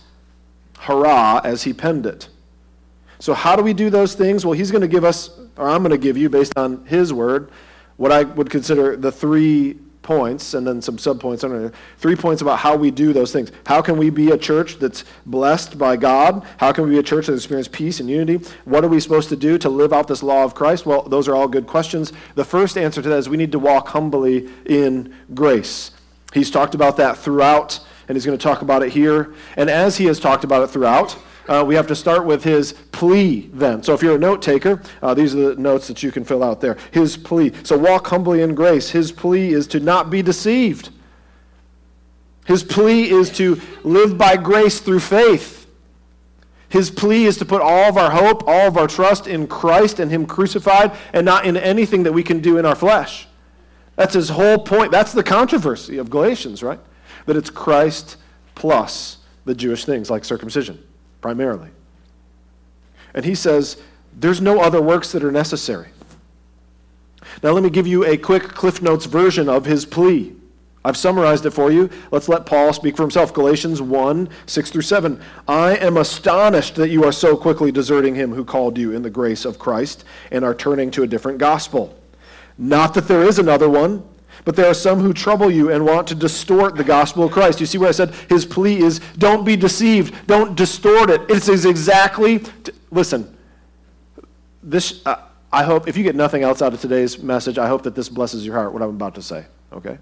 hurrah 0.77 1.41
as 1.43 1.63
he 1.63 1.73
penned 1.73 2.05
it. 2.05 2.29
So 3.19 3.33
how 3.33 3.55
do 3.55 3.63
we 3.63 3.73
do 3.73 3.89
those 3.89 4.13
things? 4.13 4.45
Well, 4.45 4.53
he's 4.53 4.71
going 4.71 4.81
to 4.81 4.87
give 4.87 5.03
us 5.03 5.31
or 5.57 5.69
I'm 5.69 5.81
going 5.81 5.91
to 5.91 5.97
give 5.97 6.17
you, 6.17 6.29
based 6.29 6.57
on 6.57 6.85
his 6.85 7.11
word, 7.11 7.49
what 7.97 8.11
I 8.11 8.23
would 8.23 8.49
consider 8.49 8.95
the 8.95 9.11
three 9.11 9.77
points 10.03 10.53
and 10.53 10.65
then 10.65 10.81
some 10.81 10.95
subpoints 10.95 11.43
under 11.43 11.73
three 11.97 12.15
points 12.15 12.41
about 12.41 12.59
how 12.59 12.75
we 12.75 12.91
do 12.91 13.11
those 13.11 13.33
things. 13.33 13.51
How 13.65 13.81
can 13.81 13.97
we 13.97 14.09
be 14.09 14.31
a 14.31 14.37
church 14.37 14.79
that's 14.79 15.03
blessed 15.25 15.77
by 15.77 15.97
god? 15.97 16.45
How 16.57 16.71
can 16.71 16.85
we 16.85 16.91
be 16.91 16.99
a 16.99 17.03
church 17.03 17.27
that 17.27 17.33
experiences 17.33 17.67
peace 17.67 17.99
and 17.99 18.09
unity? 18.09 18.39
What 18.63 18.85
are 18.85 18.87
we 18.87 19.01
supposed 19.01 19.27
to 19.29 19.35
do 19.35 19.57
to 19.57 19.67
live 19.67 19.91
out 19.91 20.07
this 20.07 20.23
law 20.23 20.45
of 20.45 20.55
christ? 20.55 20.85
Well 20.85 21.01
those 21.01 21.27
are 21.27 21.35
all 21.35 21.49
good 21.49 21.67
questions. 21.67 22.13
The 22.35 22.45
first 22.45 22.77
answer 22.77 23.01
to 23.01 23.09
that 23.09 23.17
is 23.17 23.27
we 23.27 23.35
need 23.35 23.51
to 23.51 23.59
walk 23.59 23.89
humbly 23.89 24.47
in 24.65 25.13
grace. 25.33 25.91
He's 26.33 26.51
talked 26.51 26.73
about 26.73 26.95
that 26.97 27.17
throughout 27.17 27.85
and 28.07 28.15
he's 28.15 28.25
going 28.25 28.37
to 28.37 28.43
talk 28.43 28.61
about 28.61 28.83
it 28.83 28.91
here 28.91 29.33
and 29.55 29.69
as 29.69 29.97
he 29.97 30.05
has 30.05 30.19
talked 30.19 30.43
about 30.43 30.63
it 30.63 30.67
throughout 30.67 31.17
uh, 31.47 31.63
we 31.65 31.75
have 31.75 31.87
to 31.87 31.95
start 31.95 32.25
with 32.25 32.43
his 32.43 32.73
plea 32.91 33.49
then. 33.53 33.81
So 33.81 33.93
if 33.93 34.01
you're 34.01 34.15
a 34.15 34.19
note 34.19 34.41
taker, 34.41 34.81
uh, 35.01 35.13
these 35.13 35.33
are 35.33 35.55
the 35.55 35.61
notes 35.61 35.87
that 35.87 36.03
you 36.03 36.11
can 36.11 36.25
fill 36.25 36.43
out 36.43 36.59
there. 36.59 36.77
His 36.91 37.15
plea. 37.15 37.53
So 37.63 37.77
walk 37.77 38.07
humbly 38.07 38.41
in 38.41 38.53
grace. 38.53 38.89
His 38.89 39.11
plea 39.11 39.53
is 39.53 39.67
to 39.67 39.79
not 39.79 40.09
be 40.09 40.21
deceived. 40.21 40.89
His 42.45 42.63
plea 42.63 43.09
is 43.09 43.29
to 43.31 43.59
live 43.83 44.17
by 44.17 44.37
grace 44.37 44.79
through 44.79 44.99
faith. 44.99 45.67
His 46.69 46.91
plea 46.91 47.25
is 47.25 47.37
to 47.37 47.45
put 47.45 47.61
all 47.61 47.89
of 47.89 47.97
our 47.97 48.11
hope, 48.11 48.43
all 48.45 48.67
of 48.67 48.77
our 48.77 48.87
trust 48.87 49.25
in 49.25 49.47
Christ 49.47 49.99
and 49.99 50.11
Him 50.11 50.25
crucified, 50.25 50.95
and 51.13 51.25
not 51.25 51.45
in 51.45 51.55
anything 51.55 52.03
that 52.03 52.13
we 52.13 52.23
can 52.23 52.39
do 52.41 52.57
in 52.57 52.65
our 52.65 52.75
flesh. 52.75 53.27
That's 53.95 54.13
his 54.13 54.29
whole 54.29 54.59
point. 54.59 54.91
That's 54.91 55.11
the 55.11 55.23
controversy 55.23 55.97
of 55.97 56.09
Galatians, 56.09 56.61
right? 56.61 56.79
That 57.27 57.37
it's 57.37 57.51
Christ 57.51 58.17
plus 58.55 59.17
the 59.45 59.53
Jewish 59.53 59.85
things 59.85 60.09
like 60.09 60.25
circumcision 60.25 60.83
primarily. 61.21 61.69
And 63.13 63.25
he 63.25 63.35
says, 63.35 63.81
there's 64.15 64.41
no 64.41 64.61
other 64.61 64.81
works 64.81 65.11
that 65.11 65.23
are 65.23 65.31
necessary. 65.31 65.89
Now, 67.43 67.51
let 67.51 67.63
me 67.63 67.69
give 67.69 67.85
you 67.85 68.05
a 68.05 68.17
quick 68.17 68.43
Cliff 68.43 68.81
Notes 68.81 69.05
version 69.05 69.47
of 69.47 69.65
his 69.65 69.85
plea. 69.85 70.33
I've 70.83 70.97
summarized 70.97 71.45
it 71.45 71.51
for 71.51 71.69
you. 71.71 71.89
Let's 72.11 72.29
let 72.29 72.45
Paul 72.45 72.71
speak 72.71 72.95
for 72.95 73.03
himself. 73.03 73.33
Galatians 73.33 73.81
1 73.81 74.29
6 74.45 74.71
through 74.71 74.81
7. 74.81 75.19
I 75.47 75.75
am 75.75 75.97
astonished 75.97 76.75
that 76.75 76.89
you 76.89 77.03
are 77.03 77.11
so 77.11 77.35
quickly 77.35 77.71
deserting 77.71 78.15
him 78.15 78.33
who 78.33 78.45
called 78.45 78.77
you 78.77 78.93
in 78.93 79.01
the 79.01 79.09
grace 79.09 79.43
of 79.43 79.59
Christ 79.59 80.05
and 80.31 80.45
are 80.45 80.55
turning 80.55 80.89
to 80.91 81.03
a 81.03 81.07
different 81.07 81.39
gospel. 81.39 81.99
Not 82.57 82.93
that 82.93 83.07
there 83.07 83.23
is 83.23 83.37
another 83.37 83.69
one 83.69 84.07
but 84.45 84.55
there 84.55 84.67
are 84.67 84.73
some 84.73 84.99
who 84.99 85.13
trouble 85.13 85.51
you 85.51 85.71
and 85.71 85.85
want 85.85 86.07
to 86.07 86.15
distort 86.15 86.75
the 86.75 86.83
gospel 86.83 87.23
of 87.23 87.31
Christ. 87.31 87.59
You 87.59 87.65
see 87.65 87.77
where 87.77 87.89
I 87.89 87.93
said 87.93 88.13
his 88.29 88.45
plea 88.45 88.77
is 88.77 88.99
don't 89.17 89.45
be 89.45 89.55
deceived, 89.55 90.27
don't 90.27 90.55
distort 90.55 91.09
it. 91.09 91.21
It 91.29 91.47
is 91.47 91.65
exactly, 91.65 92.43
listen, 92.91 93.35
this, 94.63 95.05
uh, 95.05 95.21
I 95.51 95.63
hope, 95.63 95.87
if 95.87 95.95
you 95.95 96.03
get 96.03 96.15
nothing 96.15 96.43
else 96.43 96.61
out 96.61 96.73
of 96.73 96.81
today's 96.81 97.19
message, 97.19 97.57
I 97.57 97.67
hope 97.67 97.83
that 97.83 97.95
this 97.95 98.09
blesses 98.09 98.45
your 98.45 98.55
heart, 98.55 98.73
what 98.73 98.81
I'm 98.81 98.89
about 98.89 99.15
to 99.15 99.21
say, 99.21 99.45
okay? 99.71 99.97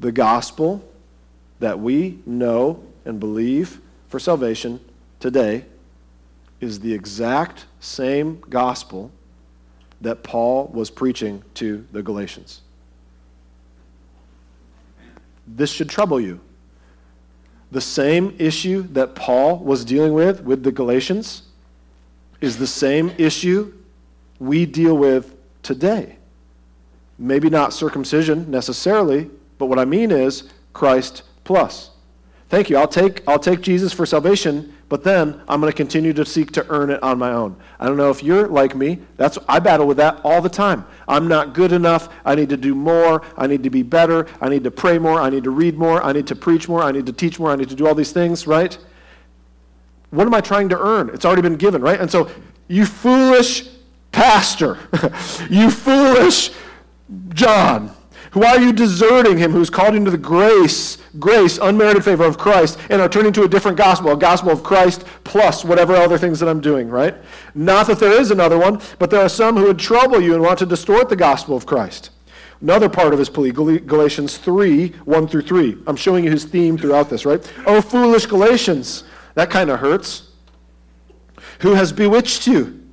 The 0.00 0.12
gospel 0.12 0.84
that 1.58 1.78
we 1.80 2.20
know 2.26 2.84
and 3.04 3.18
believe 3.18 3.80
for 4.08 4.20
salvation 4.20 4.80
today 5.20 5.64
is 6.60 6.80
the 6.80 6.92
exact 6.92 7.66
same 7.80 8.40
gospel 8.48 9.10
that 10.00 10.22
Paul 10.22 10.68
was 10.68 10.90
preaching 10.90 11.42
to 11.54 11.86
the 11.92 12.02
Galatians. 12.02 12.60
This 15.46 15.70
should 15.70 15.88
trouble 15.88 16.20
you. 16.20 16.40
The 17.70 17.80
same 17.80 18.34
issue 18.38 18.82
that 18.92 19.14
Paul 19.14 19.58
was 19.58 19.84
dealing 19.84 20.12
with 20.12 20.42
with 20.42 20.62
the 20.62 20.72
Galatians 20.72 21.42
is 22.40 22.58
the 22.58 22.66
same 22.66 23.12
issue 23.18 23.72
we 24.38 24.66
deal 24.66 24.96
with 24.96 25.34
today. 25.62 26.16
Maybe 27.18 27.48
not 27.48 27.72
circumcision 27.72 28.50
necessarily, 28.50 29.30
but 29.58 29.66
what 29.66 29.78
I 29.78 29.84
mean 29.84 30.10
is 30.10 30.44
Christ 30.72 31.22
plus. 31.44 31.90
Thank 32.48 32.70
you. 32.70 32.76
I'll 32.76 32.86
take, 32.86 33.22
I'll 33.26 33.40
take 33.40 33.60
Jesus 33.60 33.92
for 33.92 34.06
salvation, 34.06 34.72
but 34.88 35.02
then 35.02 35.42
I'm 35.48 35.60
going 35.60 35.72
to 35.72 35.76
continue 35.76 36.12
to 36.12 36.24
seek 36.24 36.52
to 36.52 36.66
earn 36.68 36.90
it 36.90 37.02
on 37.02 37.18
my 37.18 37.32
own. 37.32 37.56
I 37.80 37.86
don't 37.86 37.96
know 37.96 38.10
if 38.10 38.22
you're 38.22 38.46
like 38.46 38.76
me. 38.76 39.00
That's 39.16 39.36
I 39.48 39.58
battle 39.58 39.86
with 39.86 39.96
that 39.96 40.20
all 40.22 40.40
the 40.40 40.48
time. 40.48 40.86
I'm 41.08 41.26
not 41.26 41.54
good 41.54 41.72
enough. 41.72 42.08
I 42.24 42.36
need 42.36 42.48
to 42.50 42.56
do 42.56 42.74
more. 42.74 43.22
I 43.36 43.48
need 43.48 43.64
to 43.64 43.70
be 43.70 43.82
better. 43.82 44.28
I 44.40 44.48
need 44.48 44.62
to 44.62 44.70
pray 44.70 44.96
more. 44.98 45.20
I 45.20 45.28
need 45.28 45.42
to 45.42 45.50
read 45.50 45.76
more. 45.76 46.00
I 46.04 46.12
need 46.12 46.28
to 46.28 46.36
preach 46.36 46.68
more. 46.68 46.82
I 46.82 46.92
need 46.92 47.06
to 47.06 47.12
teach 47.12 47.40
more. 47.40 47.50
I 47.50 47.56
need 47.56 47.68
to 47.68 47.74
do 47.74 47.86
all 47.86 47.96
these 47.96 48.12
things, 48.12 48.46
right? 48.46 48.78
What 50.10 50.28
am 50.28 50.34
I 50.34 50.40
trying 50.40 50.68
to 50.68 50.78
earn? 50.78 51.10
It's 51.10 51.24
already 51.24 51.42
been 51.42 51.56
given, 51.56 51.82
right? 51.82 52.00
And 52.00 52.08
so, 52.08 52.30
you 52.68 52.86
foolish 52.86 53.68
pastor, 54.12 54.78
you 55.50 55.70
foolish 55.70 56.50
John, 57.28 57.94
why 58.32 58.56
are 58.56 58.60
you 58.60 58.72
deserting 58.72 59.38
him 59.38 59.52
who's 59.52 59.70
called 59.70 59.94
into 59.94 60.10
the 60.10 60.18
grace, 60.18 60.98
grace, 61.18 61.58
unmerited 61.58 62.04
favor 62.04 62.24
of 62.24 62.38
Christ, 62.38 62.78
and 62.90 63.00
are 63.00 63.08
turning 63.08 63.32
to 63.34 63.44
a 63.44 63.48
different 63.48 63.76
gospel, 63.76 64.12
a 64.12 64.16
gospel 64.16 64.50
of 64.50 64.62
Christ 64.62 65.04
plus 65.24 65.64
whatever 65.64 65.94
other 65.94 66.18
things 66.18 66.40
that 66.40 66.48
I'm 66.48 66.60
doing, 66.60 66.88
right? 66.88 67.14
Not 67.54 67.86
that 67.86 67.98
there 67.98 68.12
is 68.12 68.30
another 68.30 68.58
one, 68.58 68.80
but 68.98 69.10
there 69.10 69.20
are 69.20 69.28
some 69.28 69.56
who 69.56 69.64
would 69.64 69.78
trouble 69.78 70.20
you 70.20 70.34
and 70.34 70.42
want 70.42 70.58
to 70.60 70.66
distort 70.66 71.08
the 71.08 71.16
gospel 71.16 71.56
of 71.56 71.66
Christ. 71.66 72.10
Another 72.60 72.88
part 72.88 73.12
of 73.12 73.18
his 73.18 73.28
plea, 73.28 73.50
Galatians 73.50 74.38
3, 74.38 74.88
1 74.88 75.28
through 75.28 75.42
3. 75.42 75.76
I'm 75.86 75.96
showing 75.96 76.24
you 76.24 76.30
his 76.30 76.44
theme 76.44 76.78
throughout 76.78 77.10
this, 77.10 77.26
right? 77.26 77.52
Oh, 77.66 77.80
foolish 77.82 78.26
Galatians. 78.26 79.04
That 79.34 79.50
kind 79.50 79.70
of 79.70 79.80
hurts. 79.80 80.30
Who 81.60 81.74
has 81.74 81.92
bewitched 81.92 82.46
you? 82.46 82.85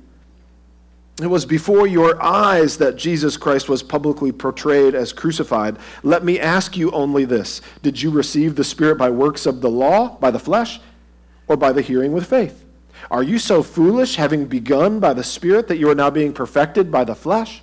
It 1.22 1.28
was 1.28 1.46
before 1.46 1.86
your 1.86 2.20
eyes 2.20 2.78
that 2.78 2.96
Jesus 2.96 3.36
Christ 3.36 3.68
was 3.68 3.84
publicly 3.84 4.32
portrayed 4.32 4.96
as 4.96 5.12
crucified. 5.12 5.76
Let 6.02 6.24
me 6.24 6.40
ask 6.40 6.76
you 6.76 6.90
only 6.90 7.24
this 7.24 7.60
Did 7.82 8.02
you 8.02 8.10
receive 8.10 8.56
the 8.56 8.64
Spirit 8.64 8.98
by 8.98 9.10
works 9.10 9.46
of 9.46 9.60
the 9.60 9.70
law, 9.70 10.16
by 10.18 10.32
the 10.32 10.40
flesh, 10.40 10.80
or 11.46 11.56
by 11.56 11.72
the 11.72 11.82
hearing 11.82 12.12
with 12.12 12.26
faith? 12.26 12.64
Are 13.10 13.22
you 13.22 13.38
so 13.38 13.62
foolish, 13.62 14.16
having 14.16 14.46
begun 14.46 14.98
by 14.98 15.12
the 15.12 15.22
Spirit, 15.22 15.68
that 15.68 15.78
you 15.78 15.88
are 15.88 15.94
now 15.94 16.10
being 16.10 16.32
perfected 16.32 16.90
by 16.90 17.04
the 17.04 17.14
flesh? 17.14 17.62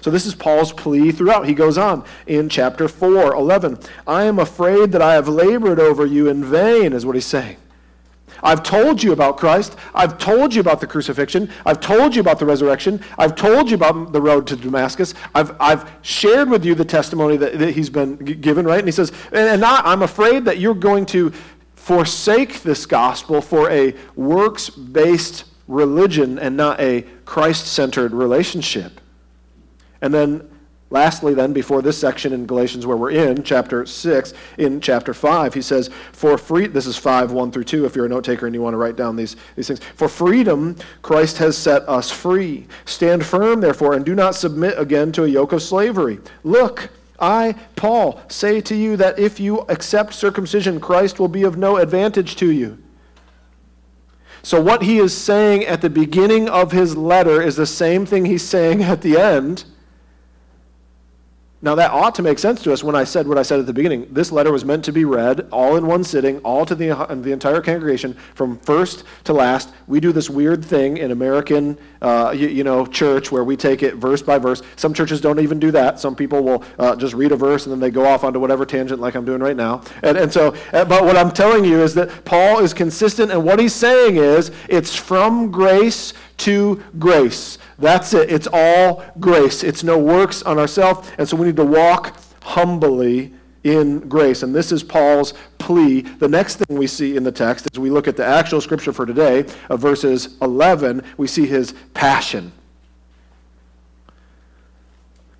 So 0.00 0.10
this 0.10 0.24
is 0.24 0.34
Paul's 0.34 0.72
plea 0.72 1.12
throughout. 1.12 1.46
He 1.46 1.54
goes 1.54 1.76
on 1.76 2.04
in 2.26 2.48
chapter 2.48 2.88
4, 2.88 3.34
11. 3.34 3.80
I 4.06 4.24
am 4.24 4.38
afraid 4.38 4.92
that 4.92 5.02
I 5.02 5.14
have 5.14 5.28
labored 5.28 5.80
over 5.80 6.06
you 6.06 6.28
in 6.28 6.42
vain, 6.44 6.92
is 6.94 7.04
what 7.04 7.16
he's 7.16 7.26
saying. 7.26 7.56
I've 8.42 8.62
told 8.62 9.02
you 9.02 9.12
about 9.12 9.36
Christ. 9.36 9.76
I've 9.94 10.18
told 10.18 10.54
you 10.54 10.60
about 10.60 10.80
the 10.80 10.86
crucifixion. 10.86 11.50
I've 11.66 11.80
told 11.80 12.14
you 12.14 12.20
about 12.20 12.38
the 12.38 12.46
resurrection. 12.46 13.02
I've 13.18 13.34
told 13.34 13.70
you 13.70 13.76
about 13.76 14.12
the 14.12 14.20
road 14.20 14.46
to 14.48 14.56
Damascus. 14.56 15.14
I've, 15.34 15.54
I've 15.60 15.90
shared 16.02 16.48
with 16.48 16.64
you 16.64 16.74
the 16.74 16.84
testimony 16.84 17.36
that, 17.36 17.58
that 17.58 17.72
he's 17.72 17.90
been 17.90 18.16
given, 18.16 18.66
right? 18.66 18.78
And 18.78 18.88
he 18.88 18.92
says, 18.92 19.12
and 19.32 19.60
now 19.60 19.80
I'm 19.84 20.02
afraid 20.02 20.44
that 20.44 20.58
you're 20.58 20.74
going 20.74 21.06
to 21.06 21.32
forsake 21.74 22.62
this 22.62 22.84
gospel 22.86 23.40
for 23.40 23.70
a 23.70 23.94
works 24.14 24.68
based 24.68 25.44
religion 25.68 26.38
and 26.38 26.56
not 26.56 26.80
a 26.80 27.02
Christ 27.24 27.66
centered 27.68 28.12
relationship. 28.12 29.00
And 30.00 30.12
then 30.12 30.48
Lastly, 30.90 31.34
then, 31.34 31.52
before 31.52 31.82
this 31.82 31.98
section 31.98 32.32
in 32.32 32.46
Galatians 32.46 32.86
where 32.86 32.96
we're 32.96 33.10
in, 33.10 33.42
chapter 33.42 33.84
6, 33.84 34.32
in 34.56 34.80
chapter 34.80 35.12
5, 35.12 35.52
he 35.52 35.60
says, 35.60 35.90
For 36.12 36.38
free, 36.38 36.66
this 36.66 36.86
is 36.86 36.96
5, 36.96 37.30
1 37.30 37.52
through 37.52 37.64
2, 37.64 37.84
if 37.84 37.94
you're 37.94 38.06
a 38.06 38.08
note 38.08 38.24
taker 38.24 38.46
and 38.46 38.54
you 38.54 38.62
want 38.62 38.72
to 38.72 38.78
write 38.78 38.96
down 38.96 39.14
these, 39.14 39.36
these 39.54 39.68
things. 39.68 39.80
For 39.96 40.08
freedom, 40.08 40.76
Christ 41.02 41.36
has 41.38 41.58
set 41.58 41.86
us 41.86 42.10
free. 42.10 42.66
Stand 42.86 43.26
firm, 43.26 43.60
therefore, 43.60 43.94
and 43.94 44.04
do 44.04 44.14
not 44.14 44.34
submit 44.34 44.78
again 44.78 45.12
to 45.12 45.24
a 45.24 45.28
yoke 45.28 45.52
of 45.52 45.62
slavery. 45.62 46.20
Look, 46.42 46.88
I, 47.20 47.54
Paul, 47.76 48.22
say 48.28 48.62
to 48.62 48.74
you 48.74 48.96
that 48.96 49.18
if 49.18 49.38
you 49.38 49.66
accept 49.68 50.14
circumcision, 50.14 50.80
Christ 50.80 51.20
will 51.20 51.28
be 51.28 51.42
of 51.42 51.58
no 51.58 51.76
advantage 51.76 52.36
to 52.36 52.50
you. 52.50 52.78
So, 54.42 54.62
what 54.62 54.84
he 54.84 54.98
is 54.98 55.14
saying 55.14 55.64
at 55.64 55.82
the 55.82 55.90
beginning 55.90 56.48
of 56.48 56.72
his 56.72 56.96
letter 56.96 57.42
is 57.42 57.56
the 57.56 57.66
same 57.66 58.06
thing 58.06 58.24
he's 58.24 58.46
saying 58.46 58.82
at 58.84 59.02
the 59.02 59.18
end. 59.18 59.64
Now, 61.60 61.74
that 61.74 61.90
ought 61.90 62.14
to 62.14 62.22
make 62.22 62.38
sense 62.38 62.62
to 62.62 62.72
us 62.72 62.84
when 62.84 62.94
I 62.94 63.02
said 63.02 63.26
what 63.26 63.36
I 63.36 63.42
said 63.42 63.58
at 63.58 63.66
the 63.66 63.72
beginning. 63.72 64.06
This 64.12 64.30
letter 64.30 64.52
was 64.52 64.64
meant 64.64 64.84
to 64.84 64.92
be 64.92 65.04
read 65.04 65.48
all 65.50 65.76
in 65.76 65.88
one 65.88 66.04
sitting, 66.04 66.38
all 66.40 66.64
to 66.64 66.76
the, 66.76 66.90
the 67.20 67.32
entire 67.32 67.60
congregation, 67.60 68.16
from 68.36 68.58
first 68.60 69.02
to 69.24 69.32
last. 69.32 69.72
We 69.88 69.98
do 69.98 70.12
this 70.12 70.30
weird 70.30 70.64
thing 70.64 70.98
in 70.98 71.10
American, 71.10 71.76
uh, 72.00 72.32
you, 72.36 72.46
you, 72.46 72.62
know, 72.62 72.86
church 72.86 73.32
where 73.32 73.42
we 73.42 73.56
take 73.56 73.82
it 73.82 73.96
verse 73.96 74.22
by 74.22 74.38
verse. 74.38 74.62
Some 74.76 74.94
churches 74.94 75.20
don't 75.20 75.40
even 75.40 75.58
do 75.58 75.72
that. 75.72 75.98
Some 75.98 76.14
people 76.14 76.44
will 76.44 76.64
uh, 76.78 76.94
just 76.94 77.14
read 77.14 77.32
a 77.32 77.36
verse 77.36 77.66
and 77.66 77.72
then 77.72 77.80
they 77.80 77.90
go 77.90 78.06
off 78.06 78.22
onto 78.22 78.38
whatever 78.38 78.64
tangent, 78.64 79.00
like 79.00 79.16
I'm 79.16 79.24
doing 79.24 79.40
right 79.40 79.56
now. 79.56 79.82
And, 80.04 80.16
and 80.16 80.32
so, 80.32 80.54
uh, 80.72 80.84
but 80.84 81.04
what 81.04 81.16
I'm 81.16 81.32
telling 81.32 81.64
you 81.64 81.82
is 81.82 81.92
that 81.94 82.24
Paul 82.24 82.60
is 82.60 82.72
consistent, 82.72 83.32
and 83.32 83.44
what 83.44 83.58
he's 83.58 83.74
saying 83.74 84.16
is 84.16 84.52
it's 84.68 84.94
from 84.94 85.50
grace 85.50 86.12
to 86.38 86.82
grace. 86.98 87.58
That's 87.78 88.14
it. 88.14 88.30
It's 88.30 88.48
all 88.52 89.04
grace. 89.20 89.62
It's 89.62 89.84
no 89.84 89.98
works 89.98 90.42
on 90.42 90.58
ourselves. 90.58 91.10
And 91.18 91.28
so 91.28 91.36
we 91.36 91.47
need 91.48 91.56
to 91.56 91.64
walk 91.64 92.16
humbly 92.42 93.32
in 93.64 94.00
grace. 94.08 94.42
And 94.42 94.54
this 94.54 94.72
is 94.72 94.82
Paul's 94.82 95.34
plea. 95.58 96.02
The 96.02 96.28
next 96.28 96.56
thing 96.56 96.78
we 96.78 96.86
see 96.86 97.16
in 97.16 97.24
the 97.24 97.32
text, 97.32 97.68
as 97.72 97.78
we 97.78 97.90
look 97.90 98.08
at 98.08 98.16
the 98.16 98.24
actual 98.24 98.60
scripture 98.60 98.92
for 98.92 99.04
today, 99.04 99.44
of 99.68 99.80
verses 99.80 100.36
11, 100.40 101.02
we 101.16 101.26
see 101.26 101.46
his 101.46 101.74
passion. 101.94 102.52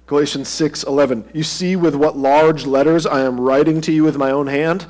Galatians 0.06 0.48
6:11. 0.48 1.24
You 1.34 1.42
see 1.42 1.76
with 1.76 1.94
what 1.94 2.16
large 2.16 2.66
letters 2.66 3.06
I 3.06 3.20
am 3.20 3.38
writing 3.38 3.80
to 3.82 3.92
you 3.92 4.04
with 4.04 4.16
my 4.16 4.30
own 4.30 4.46
hand? 4.46 4.86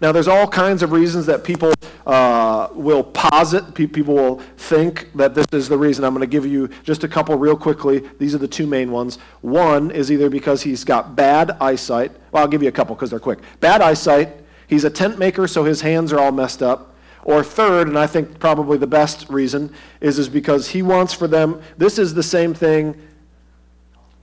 Now, 0.00 0.12
there's 0.12 0.28
all 0.28 0.48
kinds 0.48 0.82
of 0.82 0.92
reasons 0.92 1.26
that 1.26 1.44
people 1.44 1.74
uh, 2.06 2.68
will 2.72 3.04
posit, 3.04 3.74
people 3.74 4.14
will 4.14 4.40
think 4.56 5.10
that 5.14 5.34
this 5.34 5.46
is 5.52 5.68
the 5.68 5.76
reason. 5.76 6.04
I'm 6.04 6.14
going 6.14 6.22
to 6.22 6.26
give 6.26 6.46
you 6.46 6.68
just 6.84 7.04
a 7.04 7.08
couple 7.08 7.36
real 7.36 7.56
quickly. 7.56 8.08
These 8.18 8.34
are 8.34 8.38
the 8.38 8.48
two 8.48 8.66
main 8.66 8.90
ones. 8.90 9.18
One 9.42 9.90
is 9.90 10.10
either 10.10 10.30
because 10.30 10.62
he's 10.62 10.84
got 10.84 11.16
bad 11.16 11.50
eyesight. 11.60 12.12
Well, 12.32 12.42
I'll 12.42 12.48
give 12.48 12.62
you 12.62 12.68
a 12.68 12.72
couple 12.72 12.94
because 12.94 13.10
they're 13.10 13.20
quick. 13.20 13.40
Bad 13.60 13.82
eyesight. 13.82 14.30
He's 14.68 14.84
a 14.84 14.90
tent 14.90 15.18
maker, 15.18 15.46
so 15.46 15.64
his 15.64 15.82
hands 15.82 16.12
are 16.14 16.18
all 16.18 16.32
messed 16.32 16.62
up. 16.62 16.94
Or 17.24 17.44
third, 17.44 17.86
and 17.88 17.98
I 17.98 18.06
think 18.06 18.38
probably 18.38 18.78
the 18.78 18.86
best 18.86 19.28
reason, 19.28 19.74
is, 20.00 20.18
is 20.18 20.30
because 20.30 20.68
he 20.68 20.80
wants 20.80 21.12
for 21.12 21.28
them, 21.28 21.60
this 21.76 21.98
is 21.98 22.14
the 22.14 22.22
same 22.22 22.54
thing. 22.54 22.98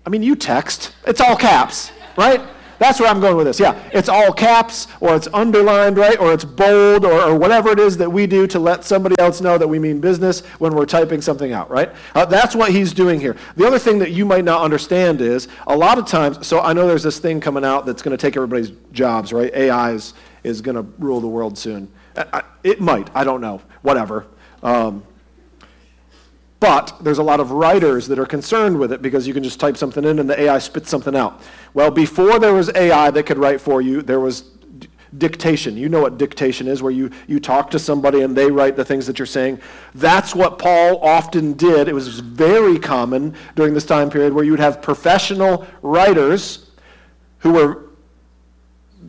I 0.08 0.10
mean, 0.10 0.24
you 0.24 0.36
text, 0.36 0.96
it's 1.06 1.22
all 1.22 1.36
caps, 1.36 1.92
right? 2.18 2.42
That's 2.80 3.00
where 3.00 3.10
I'm 3.10 3.20
going 3.20 3.36
with 3.36 3.48
this. 3.48 3.60
Yeah, 3.60 3.82
it's 3.92 4.10
all 4.10 4.32
caps, 4.32 4.88
or 5.00 5.16
it's 5.16 5.28
underlined, 5.34 5.98
right? 5.98 6.20
Or 6.20 6.34
it's 6.34 6.46
bold, 6.46 7.06
or, 7.06 7.22
or 7.22 7.38
whatever 7.38 7.70
it 7.70 7.80
is 7.80 7.98
that 7.98 8.12
we 8.12 8.28
do 8.28 8.48
to 8.48 8.60
let 8.60 8.84
somebody 8.84 9.16
else 9.20 9.42
know 9.42 9.58
that 9.58 9.68
we 9.68 9.80
mean 9.80 10.00
business 10.00 10.42
when 10.60 10.76
we're 10.76 10.86
typing 10.86 11.22
something 11.22 11.52
out, 11.52 11.70
right? 11.70 11.92
Uh, 12.14 12.26
that's 12.26 12.56
what 12.56 12.72
he's 12.72 12.94
doing 12.94 13.20
here. 13.20 13.36
The 13.56 13.66
other 13.66 13.80
thing 13.80 14.00
that 14.00 14.12
you 14.12 14.26
might 14.26 14.46
not 14.46 14.62
understand 14.62 15.22
is 15.22 15.48
a 15.66 15.76
lot 15.76 15.98
of 15.98 16.06
times, 16.06 16.46
so 16.46 16.62
I 16.62 16.74
know 16.74 16.88
there's 16.88 17.04
this 17.04 17.20
thing 17.20 17.40
coming 17.42 17.66
out 17.66 17.86
that's 17.86 18.02
going 18.02 18.16
to 18.16 18.22
take 18.22 18.36
everybody's 18.36 18.72
jobs, 18.92 19.34
right? 19.34 19.54
AI 19.54 19.92
is, 19.92 20.14
is 20.44 20.62
going 20.62 20.76
to 20.76 20.84
rule 21.00 21.20
the 21.20 21.28
world 21.28 21.58
soon. 21.58 21.92
I, 22.16 22.26
I, 22.34 22.44
it 22.64 22.80
might, 22.80 23.10
I 23.16 23.24
don't 23.24 23.42
know, 23.42 23.62
whatever. 23.82 24.28
Um, 24.62 25.04
but 26.60 26.98
there's 27.02 27.20
a 27.20 27.24
lot 27.24 27.40
of 27.40 27.52
writers 27.52 28.08
that 28.08 28.18
are 28.18 28.26
concerned 28.26 28.80
with 28.80 28.92
it 28.92 29.02
because 29.02 29.28
you 29.28 29.34
can 29.34 29.44
just 29.44 29.60
type 29.60 29.78
something 29.78 30.04
in 30.04 30.20
and 30.20 30.30
the 30.30 30.40
AI 30.40 30.58
spits 30.58 30.90
something 30.90 31.16
out. 31.16 31.42
Well, 31.74 31.92
before 31.92 32.40
there 32.40 32.54
was 32.54 32.72
AI 32.74 33.12
that 33.12 33.24
could 33.24 33.38
write 33.38 33.62
for 33.62 33.80
you, 33.80 34.02
there 34.02 34.20
was 34.20 34.42
d- 34.42 34.88
dictation. 35.18 35.78
You 35.78 35.88
know 35.88 36.02
what 36.02 36.18
dictation 36.18 36.68
is, 36.68 36.82
where 36.82 36.92
you, 36.92 37.12
you 37.28 37.40
talk 37.40 37.70
to 37.72 37.80
somebody 37.80 38.22
and 38.22 38.36
they 38.36 38.50
write 38.50 38.76
the 38.76 38.86
things 38.86 39.06
that 39.06 39.20
you're 39.20 39.28
saying. 39.28 39.60
That's 39.94 40.34
what 40.34 40.58
Paul 40.58 41.00
often 41.04 41.54
did. 41.54 41.88
It 41.88 41.94
was 41.94 42.20
very 42.20 42.80
common 42.80 43.36
during 43.56 43.76
this 43.76 43.86
time 43.86 44.10
period 44.10 44.34
where 44.34 44.44
you 44.44 44.52
would 44.52 44.60
have 44.60 44.82
professional 44.82 45.68
writers 45.84 46.72
who 47.40 47.54
were 47.54 47.87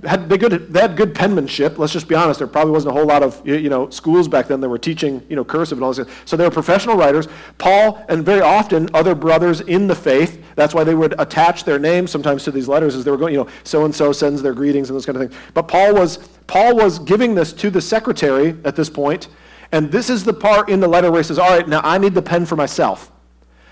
had 0.05 0.29
they, 0.29 0.39
good, 0.39 0.73
they 0.73 0.81
had 0.81 0.97
good 0.97 1.15
penmanship. 1.15 1.79
Let's 1.79 1.93
just 1.93 2.09
be 2.09 2.15
honest. 2.15 2.39
There 2.39 2.47
probably 2.47 2.73
wasn't 2.73 2.95
a 2.95 2.99
whole 2.99 3.07
lot 3.07 3.23
of 3.23 3.47
you 3.47 3.69
know 3.69 3.91
schools 3.91 4.29
back 4.29 4.47
then 4.47 4.61
that 4.61 4.69
were 4.69 4.79
teaching 4.79 5.25
you 5.29 5.37
know 5.37 5.45
cursive 5.45 5.79
and 5.79 5.85
all 5.85 5.93
this. 5.93 6.07
So 6.25 6.37
they 6.37 6.45
were 6.45 6.51
professional 6.51 6.97
writers. 6.97 7.27
Paul 7.59 8.05
and 8.09 8.25
very 8.25 8.41
often 8.41 8.89
other 8.95 9.15
brothers 9.15 9.61
in 9.63 9.87
the 9.87 9.95
faith. 9.95 10.43
That's 10.55 10.75
why 10.75 10.85
they 10.85 10.95
would 10.95 11.15
attach 11.19 11.65
their 11.65 11.79
names 11.79 12.11
sometimes 12.11 12.45
to 12.45 12.51
these 12.51 12.69
letters 12.69 12.95
as 12.95 13.05
they 13.05 13.11
were 13.11 13.17
going. 13.17 13.33
You 13.35 13.45
know, 13.45 13.49
so 13.65 13.85
and 13.85 13.95
so 13.95 14.13
sends 14.13 14.43
their 14.43 14.55
greetings 14.55 14.91
and 14.91 14.97
those 14.97 15.07
kind 15.07 15.17
of 15.17 15.29
things. 15.29 15.41
But 15.55 15.69
Paul 15.69 15.95
was 15.95 16.19
Paul 16.47 16.77
was 16.77 16.99
giving 16.99 17.35
this 17.35 17.53
to 17.55 17.71
the 17.71 17.81
secretary 17.81 18.57
at 18.65 18.77
this 18.77 18.89
point, 18.89 19.29
and 19.73 19.91
this 19.91 20.11
is 20.11 20.25
the 20.25 20.35
part 20.35 20.69
in 20.69 20.81
the 20.81 20.89
letter 20.89 21.11
where 21.11 21.21
he 21.21 21.27
says, 21.27 21.39
"All 21.39 21.51
right, 21.51 21.69
now 21.69 21.81
I 21.83 21.99
need 21.99 22.15
the 22.15 22.23
pen 22.23 22.47
for 22.47 22.57
myself." 22.57 23.11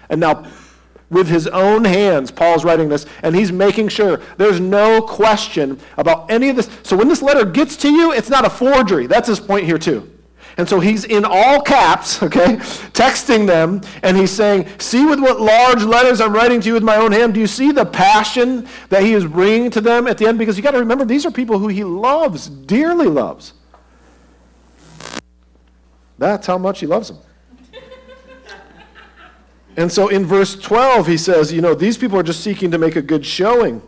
And 0.09 0.21
now 0.21 0.47
with 1.11 1.29
his 1.29 1.47
own 1.47 1.85
hands, 1.85 2.31
Paul's 2.31 2.65
writing 2.65 2.89
this, 2.89 3.07
and 3.23 3.35
he's 3.35 3.53
making 3.53 3.89
sure 3.89 4.21
there's 4.37 4.59
no 4.59 5.01
question 5.01 5.79
about 5.97 6.31
any 6.31 6.49
of 6.49 6.57
this. 6.57 6.69
So 6.83 6.97
when 6.97 7.09
this 7.09 7.23
letter 7.23 7.45
gets 7.45 7.77
to 7.79 7.91
you, 7.91 8.13
it's 8.13 8.29
not 8.31 8.45
a 8.45 8.51
forgery. 8.51 9.07
That's 9.07 9.29
his 9.29 9.39
point 9.39 9.67
here, 9.67 9.79
too. 9.79 10.11
And 10.59 10.69
so 10.69 10.81
he's 10.81 11.05
in 11.05 11.25
all 11.25 11.61
caps, 11.61 12.23
okay, 12.23 12.57
texting 12.93 13.47
them, 13.47 13.83
and 14.03 14.17
he's 14.17 14.31
saying, 14.31 14.67
See 14.79 15.05
with 15.05 15.21
what 15.21 15.41
large 15.41 15.83
letters 15.83 16.21
I'm 16.21 16.33
writing 16.33 16.61
to 16.63 16.69
you 16.69 16.75
with 16.75 16.83
my 16.83 16.97
own 16.97 17.13
hand. 17.13 17.35
Do 17.35 17.41
you 17.41 17.47
see 17.47 17.73
the 17.73 17.85
passion 17.85 18.67
that 18.89 19.03
he 19.03 19.13
is 19.13 19.25
bringing 19.25 19.71
to 19.73 19.81
them 19.81 20.07
at 20.07 20.19
the 20.19 20.27
end? 20.27 20.39
Because 20.39 20.57
you 20.57 20.63
got 20.63 20.73
to 20.73 20.79
remember, 20.79 21.05
these 21.05 21.27
are 21.27 21.31
people 21.31 21.59
who 21.59 21.69
he 21.69 21.85
loves, 21.85 22.49
dearly 22.49 23.07
loves. 23.07 23.53
That's 26.19 26.47
how 26.47 26.57
much 26.59 26.81
he 26.81 26.87
loves 26.87 27.09
them. 27.09 27.19
And 29.77 29.93
so 29.93 30.09
in 30.09 30.25
verse 30.25 30.57
12, 30.57 31.07
he 31.07 31.17
says, 31.17 31.53
you 31.53 31.61
know, 31.61 31.75
these 31.75 31.99
people 31.99 32.19
are 32.19 32.23
just 32.23 32.43
seeking 32.43 32.71
to 32.71 32.79
make 32.79 32.97
a 32.97 33.03
good 33.03 33.27
showing, 33.27 33.83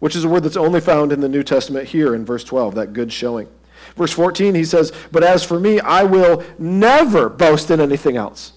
which 0.00 0.16
is 0.16 0.24
a 0.24 0.28
word 0.28 0.42
that's 0.42 0.56
only 0.56 0.80
found 0.80 1.12
in 1.12 1.20
the 1.20 1.28
New 1.28 1.44
Testament 1.44 1.88
here 1.88 2.14
in 2.14 2.24
verse 2.24 2.42
12, 2.42 2.74
that 2.74 2.92
good 2.92 3.12
showing. 3.12 3.48
Verse 3.96 4.12
14, 4.12 4.54
he 4.54 4.64
says, 4.64 4.92
But 5.12 5.22
as 5.22 5.44
for 5.44 5.60
me, 5.60 5.80
I 5.80 6.02
will 6.02 6.44
never 6.58 7.28
boast 7.28 7.70
in 7.70 7.80
anything 7.80 8.16
else. 8.16 8.52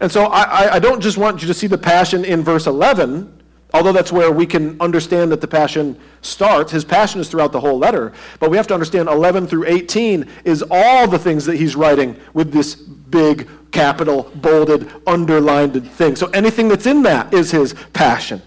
And 0.00 0.12
so 0.12 0.26
I, 0.26 0.74
I 0.74 0.78
don't 0.78 1.00
just 1.00 1.18
want 1.18 1.42
you 1.42 1.48
to 1.48 1.54
see 1.54 1.66
the 1.66 1.78
passion 1.78 2.24
in 2.24 2.42
verse 2.42 2.66
11, 2.66 3.39
although 3.72 3.92
that's 3.92 4.12
where 4.12 4.30
we 4.30 4.46
can 4.46 4.80
understand 4.80 5.32
that 5.32 5.40
the 5.40 5.48
passion 5.48 5.98
starts. 6.22 6.72
His 6.72 6.84
passion 6.84 7.20
is 7.20 7.28
throughout 7.28 7.52
the 7.52 7.60
whole 7.60 7.78
letter. 7.78 8.12
But 8.38 8.50
we 8.50 8.56
have 8.56 8.66
to 8.68 8.74
understand 8.74 9.08
11 9.08 9.46
through 9.46 9.66
18 9.66 10.26
is 10.44 10.64
all 10.70 11.08
the 11.08 11.18
things 11.18 11.44
that 11.46 11.56
he's 11.56 11.76
writing 11.76 12.16
with 12.34 12.52
this 12.52 12.74
big 12.74 13.48
capital, 13.72 14.30
bolded, 14.36 14.90
underlined 15.06 15.90
thing. 15.92 16.16
So 16.16 16.28
anything 16.28 16.68
that's 16.68 16.86
in 16.86 17.02
that 17.02 17.32
is 17.32 17.50
his 17.50 17.74
passion. 17.92 18.42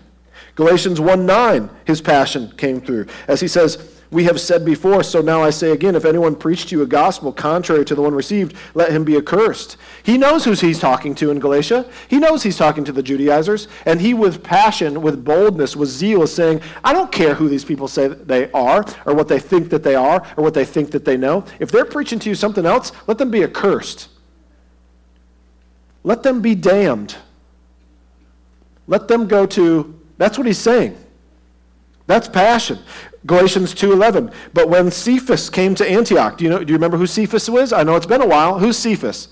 Galatians 0.55 0.99
1 0.99 1.25
9, 1.25 1.69
his 1.85 2.01
passion 2.01 2.51
came 2.57 2.79
through. 2.79 3.07
As 3.27 3.39
he 3.39 3.47
says, 3.47 4.01
we 4.13 4.23
have 4.25 4.39
said 4.39 4.63
before, 4.63 5.03
so 5.03 5.21
now 5.21 5.41
I 5.41 5.49
say 5.49 5.71
again, 5.71 5.95
if 5.95 6.05
anyone 6.05 6.35
preached 6.35 6.69
to 6.69 6.77
you 6.77 6.83
a 6.83 6.85
gospel 6.85 7.33
contrary 7.33 7.83
to 7.85 7.95
the 7.95 8.01
one 8.01 8.13
received, 8.13 8.55
let 8.75 8.91
him 8.91 9.03
be 9.03 9.17
accursed. 9.17 9.75
He 10.03 10.17
knows 10.17 10.45
who 10.45 10.51
he's 10.53 10.79
talking 10.79 11.15
to 11.15 11.31
in 11.31 11.39
Galatia. 11.39 11.89
He 12.07 12.19
knows 12.19 12.43
he's 12.43 12.57
talking 12.57 12.83
to 12.85 12.91
the 12.91 13.03
Judaizers. 13.03 13.67
And 13.85 13.99
he, 13.99 14.13
with 14.13 14.43
passion, 14.43 15.01
with 15.01 15.25
boldness, 15.25 15.75
with 15.75 15.89
zeal, 15.89 16.23
is 16.23 16.33
saying, 16.33 16.61
I 16.83 16.93
don't 16.93 17.11
care 17.11 17.33
who 17.33 17.49
these 17.49 17.65
people 17.65 17.87
say 17.87 18.07
they 18.07 18.51
are, 18.51 18.85
or 19.05 19.15
what 19.15 19.27
they 19.27 19.39
think 19.39 19.69
that 19.71 19.83
they 19.83 19.95
are, 19.95 20.25
or 20.37 20.43
what 20.43 20.53
they 20.53 20.65
think 20.65 20.91
that 20.91 21.03
they 21.03 21.17
know. 21.17 21.43
If 21.59 21.71
they're 21.71 21.83
preaching 21.83 22.19
to 22.19 22.29
you 22.29 22.35
something 22.35 22.65
else, 22.65 22.91
let 23.07 23.17
them 23.17 23.31
be 23.31 23.43
accursed. 23.43 24.09
let 26.03 26.23
them 26.23 26.41
be 26.41 26.55
damned. 26.55 27.15
Let 28.87 29.07
them 29.07 29.27
go 29.27 29.45
to, 29.47 29.99
that's 30.17 30.37
what 30.37 30.45
he's 30.45 30.57
saying. 30.57 30.97
That's 32.07 32.27
passion. 32.27 32.79
Galatians 33.25 33.73
2:11. 33.73 34.31
But 34.53 34.69
when 34.69 34.91
Cephas 34.91 35.49
came 35.49 35.75
to 35.75 35.89
Antioch, 35.89 36.37
do 36.37 36.43
you 36.43 36.49
know 36.49 36.63
do 36.63 36.71
you 36.71 36.77
remember 36.77 36.97
who 36.97 37.07
Cephas 37.07 37.49
was? 37.49 37.71
I 37.71 37.83
know 37.83 37.95
it's 37.95 38.05
been 38.05 38.21
a 38.21 38.27
while. 38.27 38.59
Who's 38.59 38.77
Cephas? 38.77 39.29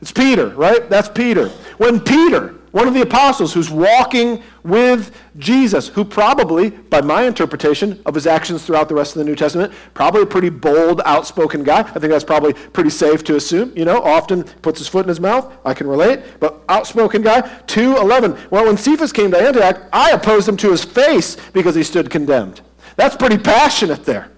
It's 0.00 0.12
Peter, 0.12 0.48
right? 0.50 0.88
That's 0.88 1.08
Peter. 1.08 1.48
When 1.76 2.00
Peter 2.00 2.54
one 2.70 2.86
of 2.86 2.94
the 2.94 3.02
apostles 3.02 3.54
who's 3.54 3.70
walking 3.70 4.42
with 4.68 5.14
Jesus, 5.38 5.88
who 5.88 6.04
probably, 6.04 6.70
by 6.70 7.00
my 7.00 7.24
interpretation 7.24 8.00
of 8.06 8.14
his 8.14 8.26
actions 8.26 8.64
throughout 8.64 8.88
the 8.88 8.94
rest 8.94 9.16
of 9.16 9.20
the 9.20 9.24
New 9.24 9.34
Testament, 9.34 9.72
probably 9.94 10.22
a 10.22 10.26
pretty 10.26 10.50
bold, 10.50 11.00
outspoken 11.04 11.64
guy. 11.64 11.80
I 11.80 11.84
think 11.84 12.10
that's 12.10 12.24
probably 12.24 12.52
pretty 12.52 12.90
safe 12.90 13.24
to 13.24 13.36
assume. 13.36 13.72
You 13.76 13.84
know, 13.84 14.02
often 14.02 14.44
puts 14.44 14.78
his 14.78 14.88
foot 14.88 15.04
in 15.04 15.08
his 15.08 15.20
mouth. 15.20 15.52
I 15.64 15.74
can 15.74 15.86
relate. 15.86 16.20
But 16.40 16.62
outspoken 16.68 17.22
guy. 17.22 17.40
211. 17.66 18.48
Well, 18.50 18.66
when 18.66 18.76
Cephas 18.76 19.12
came 19.12 19.30
to 19.32 19.40
Antioch, 19.40 19.82
I 19.92 20.10
opposed 20.10 20.48
him 20.48 20.56
to 20.58 20.70
his 20.70 20.84
face 20.84 21.36
because 21.52 21.74
he 21.74 21.82
stood 21.82 22.10
condemned. 22.10 22.60
That's 22.96 23.16
pretty 23.16 23.38
passionate 23.38 24.04
there. 24.04 24.30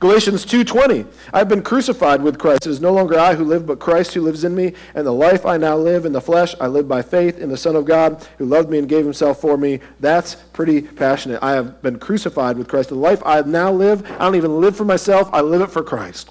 Galatians 0.00 0.46
2:20 0.46 1.04
I've 1.30 1.48
been 1.48 1.60
crucified 1.60 2.22
with 2.22 2.38
Christ. 2.38 2.66
It 2.66 2.70
is 2.70 2.80
no 2.80 2.90
longer 2.90 3.18
I 3.18 3.34
who 3.34 3.44
live 3.44 3.66
but 3.66 3.78
Christ 3.78 4.14
who 4.14 4.22
lives 4.22 4.44
in 4.44 4.54
me. 4.54 4.72
And 4.94 5.06
the 5.06 5.12
life 5.12 5.44
I 5.44 5.58
now 5.58 5.76
live 5.76 6.06
in 6.06 6.12
the 6.12 6.22
flesh 6.22 6.54
I 6.58 6.68
live 6.68 6.88
by 6.88 7.02
faith 7.02 7.38
in 7.38 7.50
the 7.50 7.56
son 7.58 7.76
of 7.76 7.84
God 7.84 8.26
who 8.38 8.46
loved 8.46 8.70
me 8.70 8.78
and 8.78 8.88
gave 8.88 9.04
himself 9.04 9.42
for 9.42 9.58
me. 9.58 9.80
That's 10.00 10.34
pretty 10.34 10.80
passionate. 10.80 11.38
I 11.42 11.52
have 11.52 11.82
been 11.82 11.98
crucified 11.98 12.56
with 12.56 12.66
Christ. 12.66 12.88
The 12.88 12.94
life 12.94 13.22
I 13.26 13.42
now 13.42 13.70
live 13.70 14.10
I 14.12 14.24
don't 14.24 14.36
even 14.36 14.58
live 14.58 14.74
for 14.74 14.86
myself. 14.86 15.28
I 15.34 15.42
live 15.42 15.60
it 15.60 15.70
for 15.70 15.82
Christ. 15.82 16.30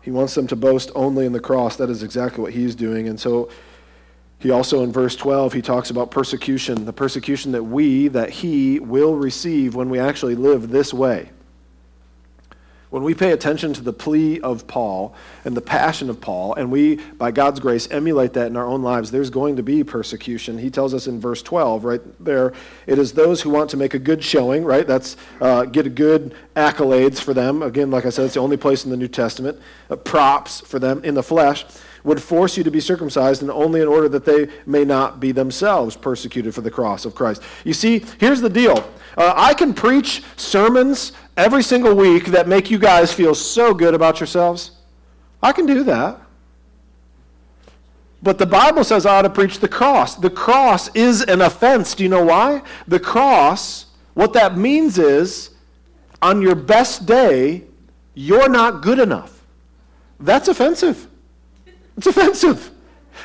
He 0.00 0.10
wants 0.10 0.34
them 0.34 0.46
to 0.46 0.56
boast 0.56 0.90
only 0.94 1.26
in 1.26 1.32
the 1.32 1.40
cross. 1.40 1.76
That 1.76 1.90
is 1.90 2.02
exactly 2.02 2.40
what 2.40 2.54
he's 2.54 2.74
doing. 2.74 3.08
And 3.08 3.20
so 3.20 3.50
he 4.46 4.52
also, 4.52 4.84
in 4.84 4.92
verse 4.92 5.16
12, 5.16 5.54
he 5.54 5.60
talks 5.60 5.90
about 5.90 6.12
persecution, 6.12 6.84
the 6.84 6.92
persecution 6.92 7.50
that 7.50 7.64
we, 7.64 8.06
that 8.06 8.30
he 8.30 8.78
will 8.78 9.16
receive 9.16 9.74
when 9.74 9.90
we 9.90 9.98
actually 9.98 10.36
live 10.36 10.70
this 10.70 10.94
way. 10.94 11.30
When 12.88 13.02
we 13.02 13.14
pay 13.14 13.32
attention 13.32 13.72
to 13.74 13.82
the 13.82 13.92
plea 13.92 14.40
of 14.40 14.68
Paul 14.68 15.14
and 15.44 15.56
the 15.56 15.60
passion 15.60 16.08
of 16.08 16.20
Paul, 16.20 16.54
and 16.54 16.70
we, 16.70 16.96
by 16.96 17.32
God's 17.32 17.58
grace, 17.58 17.88
emulate 17.90 18.32
that 18.34 18.46
in 18.46 18.56
our 18.56 18.66
own 18.66 18.82
lives, 18.82 19.10
there's 19.10 19.28
going 19.28 19.56
to 19.56 19.62
be 19.62 19.82
persecution. 19.82 20.56
He 20.56 20.70
tells 20.70 20.94
us 20.94 21.08
in 21.08 21.20
verse 21.20 21.42
12, 21.42 21.84
right 21.84 22.24
there, 22.24 22.52
it 22.86 22.98
is 22.98 23.12
those 23.12 23.42
who 23.42 23.50
want 23.50 23.70
to 23.70 23.76
make 23.76 23.94
a 23.94 23.98
good 23.98 24.22
showing, 24.22 24.64
right? 24.64 24.86
That's 24.86 25.16
uh, 25.40 25.64
get 25.64 25.86
a 25.86 25.90
good 25.90 26.36
accolades 26.54 27.20
for 27.20 27.34
them. 27.34 27.62
Again, 27.62 27.90
like 27.90 28.06
I 28.06 28.10
said, 28.10 28.26
it's 28.26 28.34
the 28.34 28.40
only 28.40 28.56
place 28.56 28.84
in 28.84 28.90
the 28.90 28.96
New 28.96 29.08
Testament. 29.08 29.58
Uh, 29.90 29.96
props 29.96 30.60
for 30.60 30.78
them 30.78 31.02
in 31.04 31.14
the 31.14 31.24
flesh 31.24 31.64
would 32.06 32.22
force 32.22 32.56
you 32.56 32.62
to 32.62 32.70
be 32.70 32.78
circumcised, 32.78 33.42
and 33.42 33.50
only 33.50 33.80
in 33.80 33.88
order 33.88 34.08
that 34.08 34.24
they 34.24 34.48
may 34.64 34.84
not 34.84 35.18
be 35.18 35.32
themselves 35.32 35.96
persecuted 35.96 36.54
for 36.54 36.60
the 36.60 36.70
cross 36.70 37.04
of 37.04 37.16
Christ. 37.16 37.42
You 37.64 37.72
see, 37.72 38.04
here's 38.18 38.40
the 38.40 38.48
deal. 38.48 38.88
Uh, 39.16 39.32
I 39.34 39.54
can 39.54 39.72
preach 39.72 40.22
sermons 40.36 41.12
every 41.36 41.62
single 41.62 41.94
week 41.94 42.26
that 42.26 42.48
make 42.48 42.70
you 42.70 42.78
guys 42.78 43.12
feel 43.12 43.34
so 43.34 43.72
good 43.72 43.94
about 43.94 44.20
yourselves. 44.20 44.72
I 45.42 45.52
can 45.52 45.66
do 45.66 45.84
that. 45.84 46.20
But 48.22 48.38
the 48.38 48.46
Bible 48.46 48.82
says 48.84 49.06
I 49.06 49.18
ought 49.18 49.22
to 49.22 49.30
preach 49.30 49.60
the 49.60 49.68
cross. 49.68 50.16
The 50.16 50.30
cross 50.30 50.94
is 50.94 51.22
an 51.22 51.42
offense. 51.42 51.94
Do 51.94 52.02
you 52.02 52.08
know 52.08 52.24
why? 52.24 52.62
The 52.88 52.98
cross, 52.98 53.86
what 54.14 54.32
that 54.32 54.56
means 54.56 54.98
is, 54.98 55.50
on 56.20 56.42
your 56.42 56.54
best 56.54 57.06
day, 57.06 57.64
you're 58.14 58.48
not 58.48 58.82
good 58.82 58.98
enough. 58.98 59.44
That's 60.18 60.48
offensive. 60.48 61.06
It's 61.96 62.06
offensive. 62.06 62.70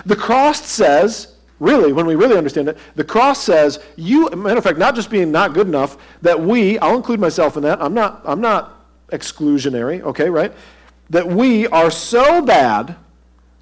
The 0.05 0.15
cross 0.15 0.65
says, 0.65 1.30
really, 1.61 1.93
when 1.93 2.07
we 2.07 2.15
really 2.15 2.37
understand 2.37 2.67
it, 2.67 2.77
the 2.95 3.03
cross 3.03 3.41
says, 3.41 3.79
you, 3.95 4.29
matter 4.31 4.57
of 4.57 4.63
fact, 4.63 4.79
not 4.79 4.95
just 4.95 5.09
being 5.09 5.31
not 5.31 5.53
good 5.53 5.67
enough, 5.67 5.95
that 6.21 6.41
we, 6.41 6.79
I'll 6.79 6.97
include 6.97 7.19
myself 7.19 7.55
in 7.55 7.63
that, 7.63 7.81
I'm 7.81 7.93
not, 7.93 8.21
I'm 8.25 8.41
not 8.41 8.83
exclusionary, 9.09 10.01
okay, 10.01 10.29
right? 10.29 10.51
That 11.11 11.27
we 11.27 11.67
are 11.67 11.91
so 11.91 12.41
bad 12.41 12.95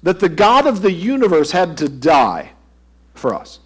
that 0.02 0.18
the 0.18 0.30
God 0.30 0.66
of 0.66 0.80
the 0.80 0.90
universe 0.90 1.50
had 1.52 1.76
to 1.76 1.88
die 1.88 2.52
for 3.14 3.34
us. 3.34 3.58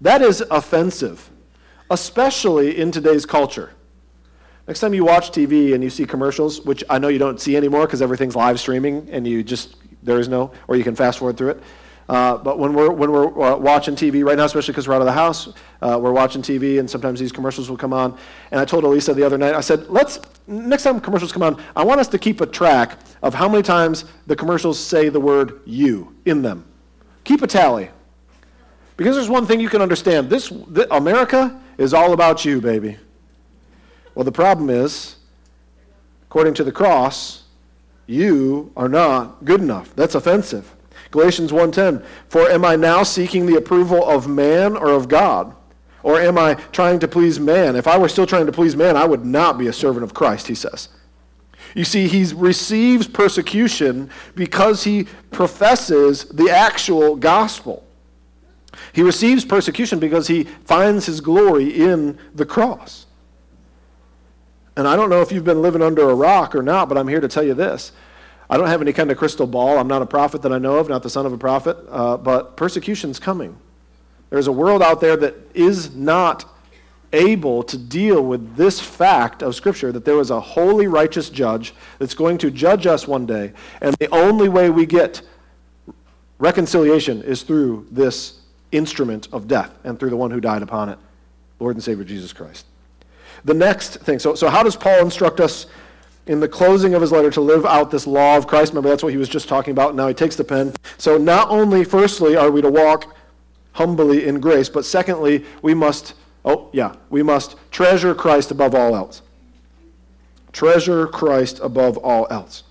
That 0.00 0.22
is 0.22 0.42
offensive, 0.50 1.30
especially 1.90 2.78
in 2.78 2.90
today's 2.90 3.26
culture. 3.26 3.74
Next 4.66 4.80
time 4.80 4.94
you 4.94 5.04
watch 5.04 5.30
TV 5.30 5.74
and 5.74 5.84
you 5.84 5.90
see 5.90 6.06
commercials, 6.06 6.62
which 6.62 6.82
I 6.88 6.98
know 6.98 7.08
you 7.08 7.18
don't 7.18 7.38
see 7.38 7.56
anymore 7.56 7.84
because 7.86 8.00
everything's 8.00 8.34
live 8.34 8.58
streaming 8.58 9.08
and 9.10 9.26
you 9.26 9.42
just 9.42 9.76
there 10.02 10.18
is 10.18 10.28
no, 10.28 10.52
or 10.68 10.76
you 10.76 10.84
can 10.84 10.96
fast 10.96 11.18
forward 11.18 11.36
through 11.36 11.50
it. 11.50 11.62
Uh, 12.08 12.36
but 12.36 12.58
when 12.58 12.74
we're, 12.74 12.90
when 12.90 13.10
we're 13.10 13.26
uh, 13.42 13.56
watching 13.56 13.94
TV 13.94 14.24
right 14.24 14.36
now, 14.36 14.44
especially 14.44 14.72
because 14.72 14.88
we're 14.88 14.94
out 14.94 15.00
of 15.00 15.06
the 15.06 15.12
house, 15.12 15.52
uh, 15.80 15.98
we're 16.00 16.12
watching 16.12 16.42
TV 16.42 16.78
and 16.78 16.90
sometimes 16.90 17.20
these 17.20 17.32
commercials 17.32 17.70
will 17.70 17.76
come 17.76 17.92
on. 17.92 18.16
And 18.50 18.60
I 18.60 18.64
told 18.64 18.84
Elisa 18.84 19.14
the 19.14 19.22
other 19.22 19.38
night, 19.38 19.54
I 19.54 19.60
said, 19.60 19.88
let's, 19.88 20.20
next 20.46 20.82
time 20.82 21.00
commercials 21.00 21.32
come 21.32 21.42
on, 21.42 21.62
I 21.76 21.84
want 21.84 22.00
us 22.00 22.08
to 22.08 22.18
keep 22.18 22.40
a 22.40 22.46
track 22.46 22.98
of 23.22 23.34
how 23.34 23.48
many 23.48 23.62
times 23.62 24.04
the 24.26 24.36
commercials 24.36 24.78
say 24.78 25.08
the 25.08 25.20
word 25.20 25.60
you 25.64 26.14
in 26.24 26.42
them. 26.42 26.64
Keep 27.24 27.42
a 27.42 27.46
tally. 27.46 27.88
Because 28.96 29.16
there's 29.16 29.30
one 29.30 29.46
thing 29.46 29.60
you 29.60 29.68
can 29.68 29.80
understand 29.80 30.28
this, 30.28 30.52
America 30.90 31.60
is 31.78 31.94
all 31.94 32.12
about 32.12 32.44
you, 32.44 32.60
baby. 32.60 32.98
Well, 34.14 34.24
the 34.24 34.32
problem 34.32 34.68
is, 34.68 35.16
according 36.24 36.54
to 36.54 36.64
the 36.64 36.72
cross, 36.72 37.44
you 38.06 38.72
are 38.76 38.88
not 38.88 39.44
good 39.44 39.60
enough. 39.60 39.94
That's 39.96 40.14
offensive. 40.14 40.74
Galatians 41.12 41.52
1:10 41.52 42.04
For 42.28 42.50
am 42.50 42.64
I 42.64 42.74
now 42.74 43.04
seeking 43.04 43.46
the 43.46 43.56
approval 43.56 44.04
of 44.04 44.26
man 44.26 44.76
or 44.76 44.88
of 44.88 45.06
God? 45.06 45.54
Or 46.02 46.20
am 46.20 46.36
I 46.36 46.54
trying 46.72 46.98
to 46.98 47.06
please 47.06 47.38
man? 47.38 47.76
If 47.76 47.86
I 47.86 47.96
were 47.96 48.08
still 48.08 48.26
trying 48.26 48.46
to 48.46 48.52
please 48.52 48.74
man, 48.74 48.96
I 48.96 49.04
would 49.04 49.24
not 49.24 49.56
be 49.56 49.68
a 49.68 49.72
servant 49.72 50.02
of 50.02 50.14
Christ, 50.14 50.48
he 50.48 50.54
says. 50.56 50.88
You 51.76 51.84
see, 51.84 52.08
he 52.08 52.24
receives 52.34 53.06
persecution 53.06 54.10
because 54.34 54.82
he 54.82 55.06
professes 55.30 56.24
the 56.24 56.50
actual 56.50 57.14
gospel. 57.14 57.84
He 58.92 59.02
receives 59.02 59.44
persecution 59.44 60.00
because 60.00 60.26
he 60.26 60.44
finds 60.44 61.06
his 61.06 61.20
glory 61.20 61.68
in 61.68 62.18
the 62.34 62.44
cross. 62.44 63.06
And 64.76 64.88
I 64.88 64.96
don't 64.96 65.10
know 65.10 65.20
if 65.20 65.30
you've 65.30 65.44
been 65.44 65.62
living 65.62 65.82
under 65.82 66.10
a 66.10 66.14
rock 66.14 66.54
or 66.56 66.62
not, 66.62 66.88
but 66.88 66.98
I'm 66.98 67.08
here 67.08 67.20
to 67.20 67.28
tell 67.28 67.42
you 67.42 67.54
this. 67.54 67.92
I 68.52 68.58
don't 68.58 68.66
have 68.66 68.82
any 68.82 68.92
kind 68.92 69.10
of 69.10 69.16
crystal 69.16 69.46
ball. 69.46 69.78
I'm 69.78 69.88
not 69.88 70.02
a 70.02 70.06
prophet 70.06 70.42
that 70.42 70.52
I 70.52 70.58
know 70.58 70.76
of, 70.76 70.86
not 70.86 71.02
the 71.02 71.08
son 71.08 71.24
of 71.24 71.32
a 71.32 71.38
prophet, 71.38 71.74
uh, 71.88 72.18
but 72.18 72.54
persecution's 72.54 73.18
coming. 73.18 73.56
There's 74.28 74.46
a 74.46 74.52
world 74.52 74.82
out 74.82 75.00
there 75.00 75.16
that 75.16 75.36
is 75.54 75.96
not 75.96 76.44
able 77.14 77.62
to 77.62 77.78
deal 77.78 78.20
with 78.22 78.54
this 78.54 78.78
fact 78.78 79.42
of 79.42 79.54
Scripture 79.54 79.90
that 79.92 80.04
there 80.04 80.20
is 80.20 80.28
a 80.28 80.38
holy, 80.38 80.86
righteous 80.86 81.30
judge 81.30 81.72
that's 81.98 82.12
going 82.12 82.36
to 82.36 82.50
judge 82.50 82.86
us 82.86 83.08
one 83.08 83.24
day. 83.24 83.54
And 83.80 83.96
the 83.96 84.08
only 84.08 84.50
way 84.50 84.68
we 84.68 84.84
get 84.84 85.22
reconciliation 86.38 87.22
is 87.22 87.44
through 87.44 87.86
this 87.90 88.42
instrument 88.70 89.28
of 89.32 89.48
death 89.48 89.74
and 89.82 89.98
through 89.98 90.10
the 90.10 90.16
one 90.18 90.30
who 90.30 90.42
died 90.42 90.60
upon 90.60 90.90
it, 90.90 90.98
Lord 91.58 91.76
and 91.76 91.82
Savior 91.82 92.04
Jesus 92.04 92.34
Christ. 92.34 92.66
The 93.46 93.54
next 93.54 93.96
thing, 94.00 94.18
so, 94.18 94.34
so 94.34 94.50
how 94.50 94.62
does 94.62 94.76
Paul 94.76 95.00
instruct 95.00 95.40
us 95.40 95.64
in 96.26 96.40
the 96.40 96.48
closing 96.48 96.94
of 96.94 97.02
his 97.02 97.12
letter 97.12 97.30
to 97.30 97.40
live 97.40 97.66
out 97.66 97.90
this 97.90 98.06
law 98.06 98.36
of 98.36 98.46
Christ? 98.46 98.72
Remember, 98.72 98.88
that's 98.88 99.02
what 99.02 99.12
he 99.12 99.18
was 99.18 99.28
just 99.28 99.48
talking 99.48 99.72
about. 99.72 99.94
Now 99.94 100.08
he 100.08 100.14
takes 100.14 100.36
the 100.36 100.44
pen. 100.44 100.72
So 100.98 101.18
not 101.18 101.48
only, 101.50 101.84
firstly, 101.84 102.36
are 102.36 102.50
we 102.50 102.62
to 102.62 102.70
walk 102.70 103.16
humbly 103.72 104.26
in 104.26 104.40
grace, 104.40 104.68
but 104.68 104.84
secondly, 104.84 105.44
we 105.62 105.74
must, 105.74 106.14
oh, 106.44 106.68
yeah, 106.72 106.94
we 107.10 107.22
must 107.22 107.56
treasure 107.70 108.14
Christ 108.14 108.50
above 108.50 108.74
all 108.74 108.94
else. 108.94 109.22
Treasure 110.52 111.06
Christ 111.06 111.60
above 111.62 111.96
all 111.96 112.26
else. 112.30 112.62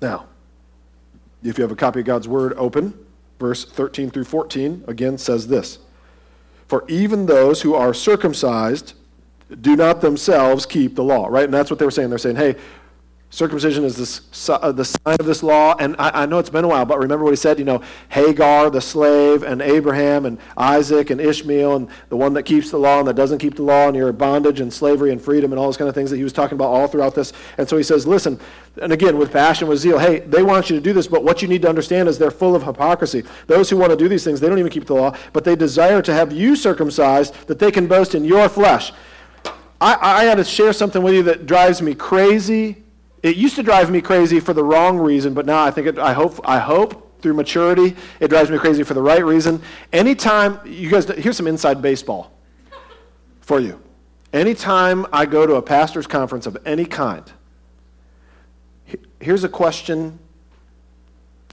Now, 0.00 0.26
if 1.44 1.58
you 1.58 1.62
have 1.62 1.70
a 1.70 1.76
copy 1.76 2.00
of 2.00 2.06
God's 2.06 2.26
Word 2.26 2.54
open, 2.56 2.94
verse 3.38 3.64
13 3.64 4.10
through 4.10 4.24
14 4.24 4.84
again 4.88 5.18
says 5.18 5.48
this. 5.48 5.78
For 6.66 6.84
even 6.88 7.26
those 7.26 7.62
who 7.62 7.74
are 7.74 7.92
circumcised 7.92 8.94
do 9.60 9.76
not 9.76 10.00
themselves 10.00 10.66
keep 10.66 10.94
the 10.94 11.04
law, 11.04 11.26
right? 11.26 11.44
And 11.44 11.54
that's 11.54 11.70
what 11.70 11.78
they 11.78 11.84
were 11.84 11.90
saying. 11.90 12.10
They're 12.10 12.18
saying, 12.18 12.36
hey, 12.36 12.56
circumcision 13.32 13.82
is 13.82 13.96
this, 13.96 14.50
uh, 14.50 14.72
the 14.72 14.84
sign 14.84 15.16
of 15.18 15.24
this 15.24 15.42
law. 15.42 15.74
And 15.78 15.96
I, 15.98 16.22
I, 16.22 16.26
know 16.26 16.38
it's 16.38 16.50
been 16.50 16.66
a 16.66 16.68
while, 16.68 16.84
but 16.84 16.98
remember 16.98 17.24
what 17.24 17.30
he 17.30 17.36
said? 17.36 17.58
You 17.58 17.64
know, 17.64 17.82
Hagar, 18.10 18.68
the 18.68 18.80
slave, 18.80 19.42
and 19.42 19.62
Abraham, 19.62 20.26
and 20.26 20.38
Isaac, 20.54 21.08
and 21.08 21.18
Ishmael, 21.18 21.76
and 21.76 21.88
the 22.10 22.16
one 22.16 22.34
that 22.34 22.42
keeps 22.42 22.70
the 22.70 22.76
law 22.76 22.98
and 22.98 23.08
that 23.08 23.16
doesn't 23.16 23.38
keep 23.38 23.56
the 23.56 23.62
law, 23.62 23.88
and 23.88 23.96
you're 23.96 24.12
bondage 24.12 24.60
and 24.60 24.70
slavery 24.70 25.12
and 25.12 25.20
freedom 25.20 25.50
and 25.50 25.58
all 25.58 25.64
those 25.64 25.78
kind 25.78 25.88
of 25.88 25.94
things 25.94 26.10
that 26.10 26.18
he 26.18 26.24
was 26.24 26.34
talking 26.34 26.56
about 26.56 26.68
all 26.68 26.86
throughout 26.86 27.14
this. 27.14 27.32
And 27.56 27.66
so 27.66 27.78
he 27.78 27.82
says, 27.82 28.06
listen, 28.06 28.38
and 28.82 28.92
again, 28.92 29.16
with 29.16 29.32
passion, 29.32 29.66
with 29.66 29.78
zeal, 29.78 29.98
hey, 29.98 30.20
they 30.20 30.42
want 30.42 30.68
you 30.68 30.76
to 30.76 30.82
do 30.82 30.92
this, 30.92 31.06
but 31.06 31.24
what 31.24 31.40
you 31.40 31.48
need 31.48 31.62
to 31.62 31.68
understand 31.70 32.10
is 32.10 32.18
they're 32.18 32.30
full 32.30 32.54
of 32.54 32.62
hypocrisy. 32.62 33.24
Those 33.46 33.70
who 33.70 33.78
want 33.78 33.90
to 33.92 33.96
do 33.96 34.08
these 34.08 34.24
things, 34.24 34.40
they 34.40 34.48
don't 34.50 34.58
even 34.58 34.70
keep 34.70 34.84
the 34.84 34.94
law, 34.94 35.16
but 35.32 35.44
they 35.44 35.56
desire 35.56 36.02
to 36.02 36.12
have 36.12 36.32
you 36.32 36.54
circumcised 36.54 37.46
that 37.46 37.58
they 37.58 37.70
can 37.70 37.86
boast 37.86 38.14
in 38.14 38.26
your 38.26 38.50
flesh. 38.50 38.92
I, 39.82 40.22
I 40.22 40.24
got 40.24 40.36
to 40.36 40.44
share 40.44 40.72
something 40.72 41.02
with 41.02 41.14
you 41.14 41.22
that 41.24 41.46
drives 41.46 41.82
me 41.82 41.94
crazy 41.94 42.82
it 43.22 43.36
used 43.36 43.54
to 43.56 43.62
drive 43.62 43.90
me 43.90 44.00
crazy 44.00 44.40
for 44.40 44.52
the 44.52 44.64
wrong 44.64 44.98
reason, 44.98 45.32
but 45.32 45.46
now 45.46 45.62
I 45.62 45.70
think 45.70 45.86
it, 45.86 45.98
I 45.98 46.12
hope 46.12 46.40
I 46.44 46.58
hope 46.58 47.20
through 47.22 47.34
maturity 47.34 47.96
it 48.18 48.28
drives 48.28 48.50
me 48.50 48.58
crazy 48.58 48.82
for 48.82 48.94
the 48.94 49.02
right 49.02 49.24
reason. 49.24 49.62
Anytime 49.92 50.58
you 50.66 50.90
guys 50.90 51.06
here's 51.06 51.36
some 51.36 51.46
inside 51.46 51.80
baseball 51.80 52.32
for 53.40 53.60
you. 53.60 53.80
Anytime 54.32 55.06
I 55.12 55.26
go 55.26 55.46
to 55.46 55.54
a 55.54 55.62
pastor's 55.62 56.06
conference 56.06 56.46
of 56.46 56.56
any 56.64 56.84
kind, 56.84 57.30
here's 59.20 59.44
a 59.44 59.48
question 59.48 60.18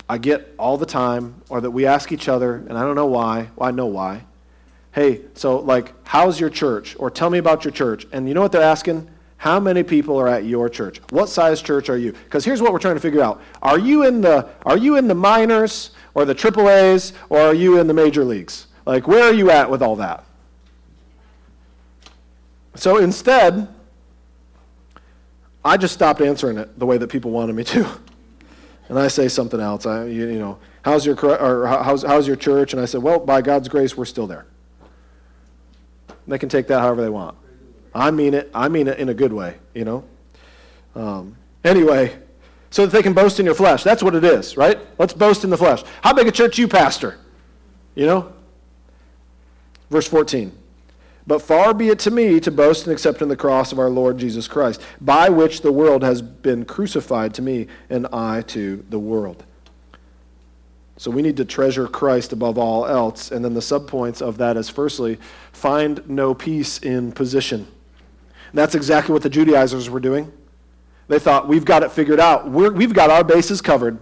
I 0.07 0.17
get 0.17 0.55
all 0.57 0.77
the 0.77 0.87
time, 0.87 1.43
or 1.49 1.61
that 1.61 1.69
we 1.69 1.85
ask 1.85 2.11
each 2.11 2.27
other, 2.27 2.55
and 2.55 2.75
I 2.75 2.81
don't 2.81 2.95
know 2.95 3.05
why. 3.05 3.49
Well, 3.55 3.69
I 3.69 3.71
know 3.71 3.85
why. 3.85 4.25
Hey, 4.91 5.21
so 5.35 5.59
like, 5.59 5.93
how's 6.05 6.39
your 6.39 6.49
church? 6.49 6.95
Or 6.99 7.09
tell 7.11 7.29
me 7.29 7.37
about 7.37 7.63
your 7.63 7.71
church. 7.71 8.07
And 8.11 8.27
you 8.27 8.33
know 8.33 8.41
what 8.41 8.51
they're 8.51 8.61
asking? 8.61 9.09
How 9.37 9.59
many 9.59 9.83
people 9.83 10.17
are 10.17 10.27
at 10.27 10.43
your 10.45 10.67
church? 10.67 10.99
What 11.11 11.29
size 11.29 11.61
church 11.61 11.89
are 11.89 11.97
you? 11.97 12.11
Because 12.11 12.43
here's 12.43 12.61
what 12.61 12.73
we're 12.73 12.79
trying 12.79 12.95
to 12.95 13.01
figure 13.01 13.21
out. 13.21 13.41
Are 13.61 13.79
you 13.79 14.05
in 14.05 14.19
the 14.21 14.49
are 14.65 14.77
you 14.77 14.97
in 14.97 15.07
the 15.07 15.15
minors 15.15 15.91
or 16.13 16.25
the 16.25 16.33
triple 16.33 16.69
A's 16.69 17.13
or 17.29 17.39
are 17.39 17.53
you 17.53 17.79
in 17.79 17.87
the 17.87 17.93
major 17.93 18.25
leagues? 18.25 18.67
Like 18.85 19.07
where 19.07 19.23
are 19.23 19.33
you 19.33 19.49
at 19.49 19.69
with 19.69 19.81
all 19.81 19.95
that? 19.97 20.25
So 22.75 22.97
instead, 22.97 23.67
I 25.63 25.77
just 25.77 25.93
stopped 25.93 26.21
answering 26.21 26.57
it 26.57 26.77
the 26.79 26.85
way 26.85 26.97
that 26.97 27.07
people 27.07 27.31
wanted 27.31 27.55
me 27.55 27.63
to. 27.65 27.87
And 28.89 28.97
I 28.97 29.07
say 29.07 29.27
something 29.27 29.59
else. 29.59 29.85
I, 29.85 30.05
you, 30.05 30.27
you 30.27 30.39
know, 30.39 30.57
how's 30.81 31.05
your, 31.05 31.15
or 31.23 31.67
how's, 31.67 32.03
how's 32.03 32.25
your 32.25 32.35
church? 32.35 32.73
And 32.73 32.81
I 32.81 32.85
said, 32.85 33.03
well, 33.03 33.19
by 33.19 33.41
God's 33.41 33.67
grace, 33.67 33.95
we're 33.95 34.05
still 34.05 34.25
there. 34.25 34.45
They 36.29 36.37
can 36.37 36.47
take 36.47 36.67
that 36.67 36.79
however 36.79 37.01
they 37.01 37.09
want. 37.09 37.35
I 37.93 38.11
mean 38.11 38.33
it. 38.35 38.49
I 38.53 38.69
mean 38.69 38.87
it 38.87 38.99
in 38.99 39.09
a 39.09 39.13
good 39.13 39.33
way, 39.33 39.57
you 39.73 39.83
know. 39.83 40.03
Um, 40.95 41.35
anyway, 41.63 42.17
so 42.69 42.85
that 42.85 42.91
they 42.91 43.01
can 43.01 43.13
boast 43.13 43.39
in 43.39 43.45
your 43.45 43.55
flesh. 43.55 43.83
That's 43.83 44.03
what 44.03 44.13
it 44.15 44.23
is, 44.23 44.55
right? 44.55 44.79
Let's 44.99 45.13
boast 45.13 45.43
in 45.43 45.49
the 45.49 45.57
flesh. 45.57 45.83
How 46.03 46.13
big 46.13 46.27
a 46.27 46.31
church 46.31 46.59
you 46.59 46.67
pastor? 46.67 47.17
You 47.95 48.05
know? 48.05 48.33
Verse 49.89 50.07
14. 50.07 50.55
But 51.25 51.41
far 51.41 51.73
be 51.73 51.89
it 51.89 51.99
to 51.99 52.11
me 52.11 52.39
to 52.39 52.51
boast 52.51 52.85
and 52.85 52.93
accept 52.93 53.21
in 53.21 53.27
the 53.27 53.35
cross 53.35 53.71
of 53.71 53.79
our 53.79 53.89
Lord 53.89 54.17
Jesus 54.17 54.47
Christ, 54.47 54.81
by 55.01 55.29
which 55.29 55.61
the 55.61 55.71
world 55.71 56.03
has 56.03 56.21
been 56.21 56.65
crucified 56.65 57.33
to 57.35 57.41
me, 57.41 57.67
and 57.89 58.07
I 58.13 58.41
to 58.43 58.85
the 58.89 58.99
world. 58.99 59.43
So 60.99 61.09
we 61.09 61.21
need 61.21 61.37
to 61.37 61.45
treasure 61.45 61.87
Christ 61.87 62.33
above 62.33 62.57
all 62.57 62.85
else. 62.85 63.31
And 63.31 63.43
then 63.43 63.53
the 63.53 63.61
subpoints 63.61 64.21
of 64.21 64.37
that 64.39 64.57
is 64.57 64.67
firstly, 64.67 65.17
find 65.53 66.03
no 66.09 66.33
peace 66.33 66.77
in 66.79 67.13
position. 67.13 67.61
And 67.61 68.57
that's 68.57 68.75
exactly 68.75 69.13
what 69.13 69.23
the 69.23 69.29
Judaizers 69.29 69.89
were 69.89 70.01
doing. 70.01 70.29
They 71.07 71.17
thought, 71.17 71.47
we've 71.47 71.63
got 71.63 71.83
it 71.83 71.93
figured 71.93 72.19
out. 72.19 72.51
we 72.51 72.67
we've 72.67 72.93
got 72.93 73.09
our 73.09 73.23
bases 73.23 73.61
covered. 73.61 73.97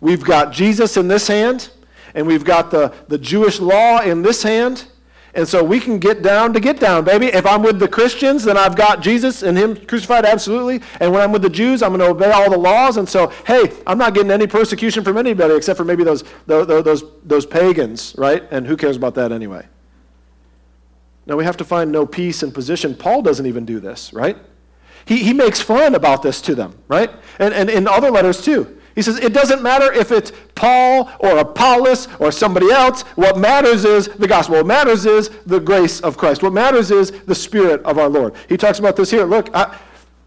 We've 0.00 0.24
got 0.24 0.52
Jesus 0.52 0.96
in 0.96 1.06
this 1.06 1.28
hand, 1.28 1.70
and 2.16 2.26
we've 2.26 2.44
got 2.44 2.72
the, 2.72 2.92
the 3.06 3.16
Jewish 3.16 3.60
law 3.60 4.00
in 4.00 4.22
this 4.22 4.42
hand, 4.42 4.86
and 5.34 5.48
so 5.48 5.64
we 5.64 5.80
can 5.80 5.98
get 5.98 6.22
down 6.22 6.52
to 6.52 6.60
get 6.60 6.78
down, 6.78 7.04
baby. 7.04 7.26
If 7.26 7.44
I'm 7.44 7.62
with 7.62 7.80
the 7.80 7.88
Christians, 7.88 8.44
then 8.44 8.56
I've 8.56 8.76
got 8.76 9.00
Jesus 9.00 9.42
and 9.42 9.58
Him 9.58 9.74
crucified, 9.86 10.24
absolutely. 10.24 10.80
And 11.00 11.12
when 11.12 11.20
I'm 11.20 11.32
with 11.32 11.42
the 11.42 11.50
Jews, 11.50 11.82
I'm 11.82 11.90
going 11.90 12.00
to 12.00 12.06
obey 12.06 12.30
all 12.30 12.48
the 12.48 12.58
laws. 12.58 12.98
And 12.98 13.08
so, 13.08 13.32
hey, 13.44 13.72
I'm 13.86 13.98
not 13.98 14.14
getting 14.14 14.30
any 14.30 14.46
persecution 14.46 15.02
from 15.02 15.16
anybody 15.18 15.54
except 15.54 15.76
for 15.76 15.84
maybe 15.84 16.04
those, 16.04 16.22
those, 16.46 16.66
those, 16.66 17.04
those 17.24 17.46
pagans, 17.46 18.14
right? 18.16 18.44
And 18.52 18.66
who 18.66 18.76
cares 18.76 18.96
about 18.96 19.16
that 19.16 19.32
anyway? 19.32 19.66
Now, 21.26 21.36
we 21.36 21.44
have 21.44 21.56
to 21.56 21.64
find 21.64 21.90
no 21.90 22.06
peace 22.06 22.42
and 22.42 22.54
position. 22.54 22.94
Paul 22.94 23.22
doesn't 23.22 23.46
even 23.46 23.64
do 23.64 23.80
this, 23.80 24.12
right? 24.12 24.36
He, 25.06 25.18
he 25.18 25.32
makes 25.32 25.60
fun 25.60 25.94
about 25.94 26.22
this 26.22 26.40
to 26.42 26.54
them, 26.54 26.78
right? 26.86 27.10
And, 27.40 27.52
and 27.52 27.68
in 27.68 27.88
other 27.88 28.10
letters, 28.10 28.40
too. 28.40 28.78
He 28.94 29.02
says, 29.02 29.18
it 29.18 29.32
doesn't 29.32 29.62
matter 29.62 29.92
if 29.92 30.12
it's 30.12 30.32
Paul 30.54 31.10
or 31.18 31.38
Apollos 31.38 32.08
or 32.20 32.30
somebody 32.30 32.70
else. 32.70 33.02
What 33.16 33.38
matters 33.38 33.84
is 33.84 34.08
the 34.08 34.28
gospel. 34.28 34.56
What 34.56 34.66
matters 34.66 35.04
is 35.04 35.30
the 35.46 35.58
grace 35.58 36.00
of 36.00 36.16
Christ. 36.16 36.42
What 36.42 36.52
matters 36.52 36.90
is 36.90 37.10
the 37.10 37.34
Spirit 37.34 37.82
of 37.82 37.98
our 37.98 38.08
Lord. 38.08 38.34
He 38.48 38.56
talks 38.56 38.78
about 38.78 38.96
this 38.96 39.10
here. 39.10 39.24
Look, 39.24 39.54
I, 39.54 39.78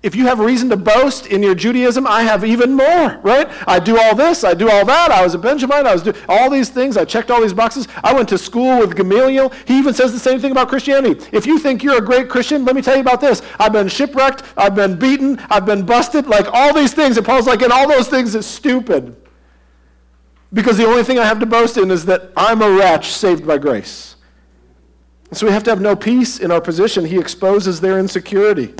if 0.08 0.15
you 0.15 0.26
have 0.26 0.39
reason 0.39 0.70
to 0.70 0.78
boast 0.78 1.28
in 1.28 1.43
your 1.43 1.54
Judaism, 1.54 2.08
I 2.08 2.24
have 2.24 2.46
even 2.46 2.74
more, 2.74 3.20
right? 3.24 3.46
I 3.67 3.78
do 3.78 4.00
all 4.00 4.15
this, 4.15 4.46
I 4.46 4.54
do 4.54 4.70
all 4.72 4.86
that. 4.86 5.12
I 5.12 5.22
was 5.22 5.34
a 5.34 5.38
Benjamite, 5.38 5.86
I 5.86 5.91
was 5.91 6.02
doing 6.02 6.15
all 6.30 6.50
these 6.50 6.70
things. 6.70 6.96
I 6.96 7.04
checked 7.04 7.30
all 7.30 7.41
these 7.41 7.54
boxes. 7.54 7.89
I 8.06 8.13
went 8.13 8.30
to 8.30 8.38
school 8.38 8.80
with 8.80 8.96
Gamaliel. 8.96 9.50
He 9.65 9.78
even 9.78 9.93
says 9.93 10.13
the 10.13 10.20
same 10.20 10.39
thing 10.39 10.52
about 10.52 10.70
Christianity. 10.70 11.28
If 11.34 11.46
you 11.46 11.60
think 11.60 11.84
you're 11.84 11.98
a 11.98 12.02
great 12.02 12.30
Christian, 12.30 12.63
let 12.63 12.74
me 12.74 12.82
tell 12.82 12.96
you 12.96 13.02
about 13.02 13.20
this. 13.20 13.41
I've 13.60 13.74
been 13.74 13.89
shipwrecked, 13.89 14.43
I've 14.56 14.76
been 14.76 14.98
beaten, 14.98 15.39
I've 15.50 15.65
been 15.65 15.86
busted, 15.86 16.26
like 16.26 16.48
all 16.54 16.74
these 16.74 16.93
things. 16.93 17.17
And 17.17 17.26
Paul's 17.26 17.46
like, 17.46 17.62
and 17.62 17.74
all 17.74 17.89
those 17.89 18.08
things 18.08 18.34
is 18.34 18.46
stupid. 18.46 19.13
Because 20.54 20.78
the 20.78 20.86
only 20.86 21.04
thing 21.04 21.20
I 21.20 21.26
have 21.26 21.41
to 21.41 21.46
boast 21.46 21.76
in 21.76 21.91
is 21.91 22.06
that 22.06 22.32
I'm 22.38 22.62
a 22.62 22.72
wretch 22.72 23.12
saved 23.12 23.46
by 23.46 23.58
grace. 23.58 24.15
So 25.34 25.46
we 25.46 25.52
have 25.52 25.63
to 25.63 25.70
have 25.70 25.82
no 25.82 25.98
peace 25.98 26.39
in 26.39 26.50
our 26.50 26.62
position. 26.62 27.04
He 27.04 27.20
exposes 27.20 27.82
their 27.82 28.00
insecurity. 28.00 28.74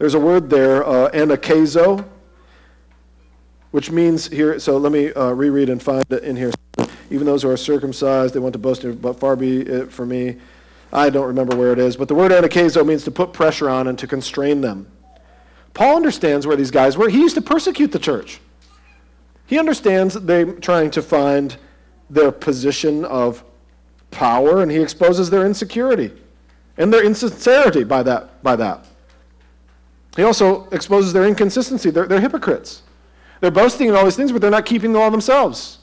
There's 0.00 0.14
a 0.14 0.18
word 0.18 0.48
there, 0.48 0.82
uh, 0.82 1.10
anakazo, 1.10 2.06
which 3.70 3.90
means 3.90 4.28
here, 4.28 4.58
so 4.58 4.78
let 4.78 4.92
me 4.92 5.12
uh, 5.12 5.32
reread 5.32 5.68
and 5.68 5.80
find 5.82 6.06
it 6.08 6.24
in 6.24 6.36
here. 6.36 6.52
Even 7.10 7.26
those 7.26 7.42
who 7.42 7.50
are 7.50 7.56
circumcised, 7.58 8.32
they 8.32 8.38
want 8.40 8.54
to 8.54 8.58
boast, 8.58 8.82
but 9.02 9.20
far 9.20 9.36
be 9.36 9.60
it 9.60 9.92
for 9.92 10.06
me. 10.06 10.36
I 10.90 11.10
don't 11.10 11.26
remember 11.26 11.54
where 11.54 11.70
it 11.74 11.78
is, 11.78 11.98
but 11.98 12.08
the 12.08 12.14
word 12.14 12.32
anakazo 12.32 12.84
means 12.84 13.04
to 13.04 13.10
put 13.10 13.34
pressure 13.34 13.68
on 13.68 13.88
and 13.88 13.98
to 13.98 14.06
constrain 14.06 14.62
them. 14.62 14.86
Paul 15.74 15.96
understands 15.96 16.46
where 16.46 16.56
these 16.56 16.70
guys 16.70 16.96
were. 16.96 17.10
He 17.10 17.20
used 17.20 17.34
to 17.34 17.42
persecute 17.42 17.92
the 17.92 17.98
church. 17.98 18.40
He 19.44 19.58
understands 19.58 20.14
they're 20.14 20.50
trying 20.50 20.92
to 20.92 21.02
find 21.02 21.58
their 22.08 22.32
position 22.32 23.04
of 23.04 23.44
power, 24.10 24.62
and 24.62 24.70
he 24.70 24.78
exposes 24.78 25.28
their 25.28 25.44
insecurity 25.44 26.10
and 26.78 26.90
their 26.90 27.04
insincerity 27.04 27.84
by 27.84 28.02
that. 28.04 28.42
By 28.42 28.56
that. 28.56 28.86
He 30.16 30.22
also 30.22 30.68
exposes 30.70 31.12
their 31.12 31.26
inconsistency. 31.26 31.90
They're, 31.90 32.06
they're 32.06 32.20
hypocrites. 32.20 32.82
They're 33.40 33.50
boasting 33.50 33.88
in 33.88 33.94
all 33.94 34.04
these 34.04 34.16
things, 34.16 34.32
but 34.32 34.40
they're 34.40 34.50
not 34.50 34.66
keeping 34.66 34.92
the 34.92 34.98
law 34.98 35.10
themselves. 35.10 35.78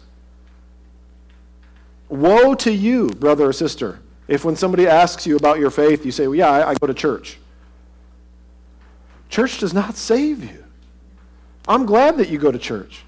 Woe 2.09 2.53
to 2.55 2.71
you, 2.71 3.09
brother 3.09 3.45
or 3.45 3.53
sister, 3.53 3.99
if 4.27 4.45
when 4.45 4.55
somebody 4.55 4.87
asks 4.87 5.25
you 5.25 5.37
about 5.37 5.59
your 5.59 5.71
faith, 5.71 6.05
you 6.05 6.11
say, 6.11 6.27
well, 6.27 6.35
Yeah, 6.35 6.49
I, 6.49 6.69
I 6.69 6.75
go 6.75 6.87
to 6.87 6.93
church. 6.93 7.37
Church 9.29 9.59
does 9.59 9.73
not 9.73 9.95
save 9.95 10.43
you. 10.43 10.63
I'm 11.67 11.85
glad 11.85 12.17
that 12.17 12.29
you 12.29 12.37
go 12.37 12.51
to 12.51 12.59
church. 12.59 13.03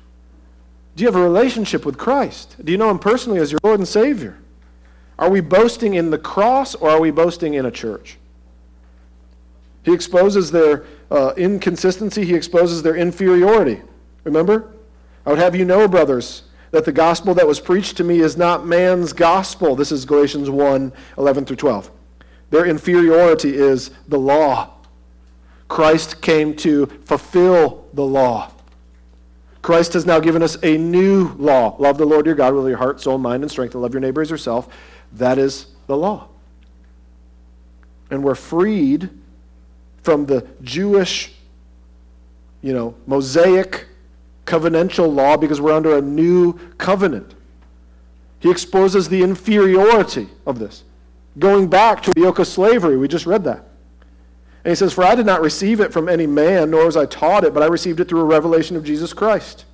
Do 0.96 1.04
you 1.04 1.08
have 1.08 1.16
a 1.16 1.24
relationship 1.24 1.86
with 1.86 1.98
Christ? 1.98 2.58
Do 2.64 2.72
you 2.72 2.78
know 2.78 2.90
Him 2.90 3.00
personally 3.00 3.40
as 3.40 3.52
your 3.52 3.60
Lord 3.64 3.80
and 3.80 3.88
Savior? 3.88 4.38
Are 5.18 5.30
we 5.30 5.40
boasting 5.40 5.94
in 5.94 6.10
the 6.10 6.18
cross 6.18 6.76
or 6.76 6.90
are 6.90 7.00
we 7.00 7.12
boasting 7.12 7.54
in 7.54 7.66
a 7.66 7.72
church? 7.72 8.18
He 9.84 9.94
exposes 9.94 10.52
their 10.52 10.86
uh, 11.10 11.34
inconsistency, 11.38 12.26
he 12.26 12.36
exposes 12.36 12.84
their 12.84 12.96
inferiority. 12.96 13.82
Remember? 14.24 14.74
I 15.26 15.32
would 15.32 15.40
have 15.40 15.56
you 15.56 15.66
know, 15.66 15.88
brothers, 15.88 16.44
that 16.72 16.86
the 16.86 16.92
gospel 16.92 17.34
that 17.36 17.48
was 17.48 17.60
preached 17.60 17.98
to 17.98 18.04
me 18.04 18.20
is 18.20 18.38
not 18.38 18.66
man's 18.66 19.14
gospel. 19.14 19.76
This 19.76 19.92
is 19.92 20.06
Galatians 20.06 20.50
1 20.50 20.94
11 21.18 21.46
through 21.46 21.56
12. 21.56 21.92
Their 22.50 22.66
inferiority 22.66 23.56
is 23.56 23.92
the 24.08 24.20
law. 24.20 24.74
Christ 25.68 26.22
came 26.22 26.56
to 26.58 26.88
fulfill 27.06 27.88
the 27.94 28.06
law. 28.06 28.52
Christ 29.62 29.94
has 29.94 30.06
now 30.06 30.20
given 30.20 30.42
us 30.42 30.58
a 30.64 30.78
new 30.78 31.36
law. 31.38 31.76
Love 31.80 31.98
the 31.98 32.06
Lord 32.06 32.26
your 32.26 32.36
God 32.36 32.54
with 32.54 32.68
your 32.68 32.78
heart, 32.78 33.02
soul, 33.02 33.18
mind, 33.18 33.44
and 33.44 33.52
strength, 33.52 33.74
and 33.74 33.82
love 33.82 33.94
your 33.94 34.02
neighbor 34.02 34.22
as 34.22 34.30
yourself. 34.30 34.68
That 35.14 35.38
is 35.38 35.68
the 35.88 35.98
law. 35.98 36.28
And 38.10 38.24
we're 38.24 38.36
freed 38.36 39.10
from 40.10 40.26
the 40.26 40.44
Jewish, 40.64 41.32
you 42.64 42.74
know, 42.74 42.96
Mosaic 43.06 43.86
covenantal 44.44 45.14
law 45.14 45.38
because 45.38 45.62
we're 45.62 45.72
under 45.72 46.00
a 46.00 46.02
new 46.02 46.54
covenant. 46.80 47.36
He 48.40 48.50
exposes 48.50 49.08
the 49.08 49.22
inferiority 49.22 50.28
of 50.48 50.58
this. 50.58 50.84
Going 51.38 51.68
back 51.68 52.02
to 52.02 52.14
the 52.16 52.22
yoke 52.22 52.40
of 52.40 52.48
slavery, 52.48 52.98
we 52.98 53.08
just 53.08 53.28
read 53.28 53.44
that. 53.44 53.66
And 54.64 54.72
he 54.72 54.76
says, 54.76 54.94
For 54.94 55.04
I 55.04 55.14
did 55.14 55.28
not 55.28 55.42
receive 55.42 55.80
it 55.80 55.94
from 55.94 56.10
any 56.10 56.26
man, 56.26 56.72
nor 56.72 56.88
was 56.88 56.98
I 56.98 57.06
taught 57.06 57.44
it, 57.44 57.54
but 57.54 57.62
I 57.62 57.68
received 57.68 58.00
it 58.00 58.10
through 58.10 58.22
a 58.22 58.26
revelation 58.26 58.76
of 58.76 58.84
Jesus 58.84 59.14
Christ. 59.14 59.66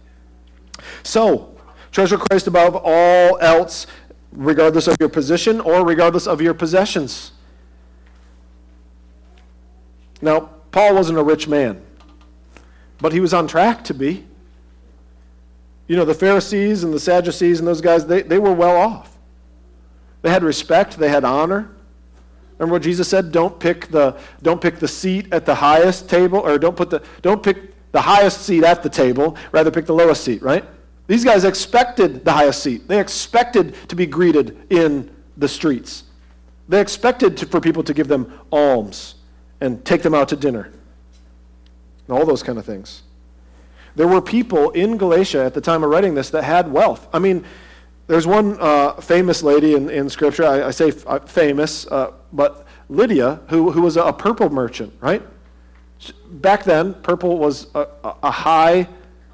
So, 1.03 1.55
treasure 1.93 2.17
Christ 2.17 2.47
above 2.47 2.75
all 2.83 3.37
else, 3.39 3.87
regardless 4.33 4.87
of 4.87 4.97
your 4.99 5.07
position 5.07 5.61
or 5.61 5.85
regardless 5.85 6.27
of 6.27 6.41
your 6.41 6.53
possessions. 6.53 7.31
Now, 10.21 10.49
Paul 10.71 10.95
wasn't 10.95 11.19
a 11.19 11.23
rich 11.23 11.47
man, 11.47 11.81
but 12.99 13.13
he 13.13 13.19
was 13.19 13.33
on 13.33 13.47
track 13.47 13.83
to 13.85 13.93
be. 13.93 14.25
You 15.87 15.95
know, 15.95 16.05
the 16.05 16.13
Pharisees 16.13 16.83
and 16.83 16.93
the 16.93 16.99
Sadducees 16.99 17.59
and 17.59 17.67
those 17.67 17.81
guys, 17.81 18.05
they, 18.05 18.23
they 18.23 18.39
were 18.39 18.53
well 18.53 18.75
off. 18.75 19.17
They 20.21 20.31
had 20.31 20.43
respect, 20.43 20.97
they 20.97 21.09
had 21.09 21.23
honor. 21.23 21.71
Remember 22.57 22.73
what 22.73 22.81
Jesus 22.81 23.07
said? 23.07 23.31
Don't 23.31 23.59
pick 23.59 23.89
the, 23.89 24.17
don't 24.41 24.61
pick 24.61 24.79
the 24.79 24.87
seat 24.87 25.27
at 25.31 25.45
the 25.45 25.55
highest 25.55 26.09
table, 26.09 26.39
or 26.39 26.57
don't, 26.57 26.75
put 26.75 26.89
the, 26.89 27.03
don't 27.21 27.43
pick 27.43 27.91
the 27.91 28.01
highest 28.01 28.41
seat 28.41 28.63
at 28.63 28.81
the 28.81 28.89
table, 28.89 29.37
rather 29.51 29.69
pick 29.69 29.85
the 29.85 29.93
lowest 29.93 30.23
seat, 30.23 30.41
right? 30.41 30.65
These 31.07 31.23
guys 31.23 31.43
expected 31.43 32.25
the 32.25 32.31
highest 32.31 32.63
seat. 32.63 32.87
They 32.87 32.99
expected 32.99 33.75
to 33.89 33.95
be 33.95 34.05
greeted 34.05 34.57
in 34.71 35.13
the 35.37 35.47
streets. 35.47 36.05
They 36.67 36.81
expected 36.81 37.37
to, 37.37 37.45
for 37.45 37.61
people 37.61 37.83
to 37.83 37.93
give 37.93 38.07
them 38.07 38.39
alms 38.51 39.15
and 39.65 39.83
take 39.83 40.01
them 40.01 40.13
out 40.13 40.29
to 40.29 40.35
dinner. 40.35 40.71
And 42.07 42.17
all 42.17 42.25
those 42.25 42.43
kind 42.43 42.57
of 42.57 42.65
things. 42.65 43.01
There 43.95 44.07
were 44.07 44.21
people 44.21 44.71
in 44.71 44.97
Galatia 44.97 45.43
at 45.43 45.53
the 45.53 45.61
time 45.61 45.83
of 45.83 45.89
writing 45.89 46.15
this 46.15 46.29
that 46.31 46.43
had 46.43 46.71
wealth. 46.71 47.07
I 47.13 47.19
mean, 47.19 47.45
there's 48.07 48.27
one 48.27 48.57
uh, 48.59 48.93
famous 49.01 49.41
lady 49.41 49.73
in, 49.73 49.89
in 49.89 50.09
Scripture, 50.09 50.45
I, 50.45 50.67
I 50.67 50.71
say 50.71 50.89
f- 50.89 51.07
uh, 51.07 51.19
famous, 51.19 51.87
uh, 51.87 52.11
but 52.31 52.67
Lydia, 52.89 53.39
who, 53.49 53.71
who 53.71 53.81
was 53.81 53.97
a, 53.97 54.13
purple 54.13 54.49
merchant, 54.49 54.93
right? 54.99 55.23
Back 56.29 56.65
then, 56.65 56.93
purple 56.93 57.39
was 57.39 57.67
a, 57.73 57.87
a 58.21 58.29
high 58.29 58.87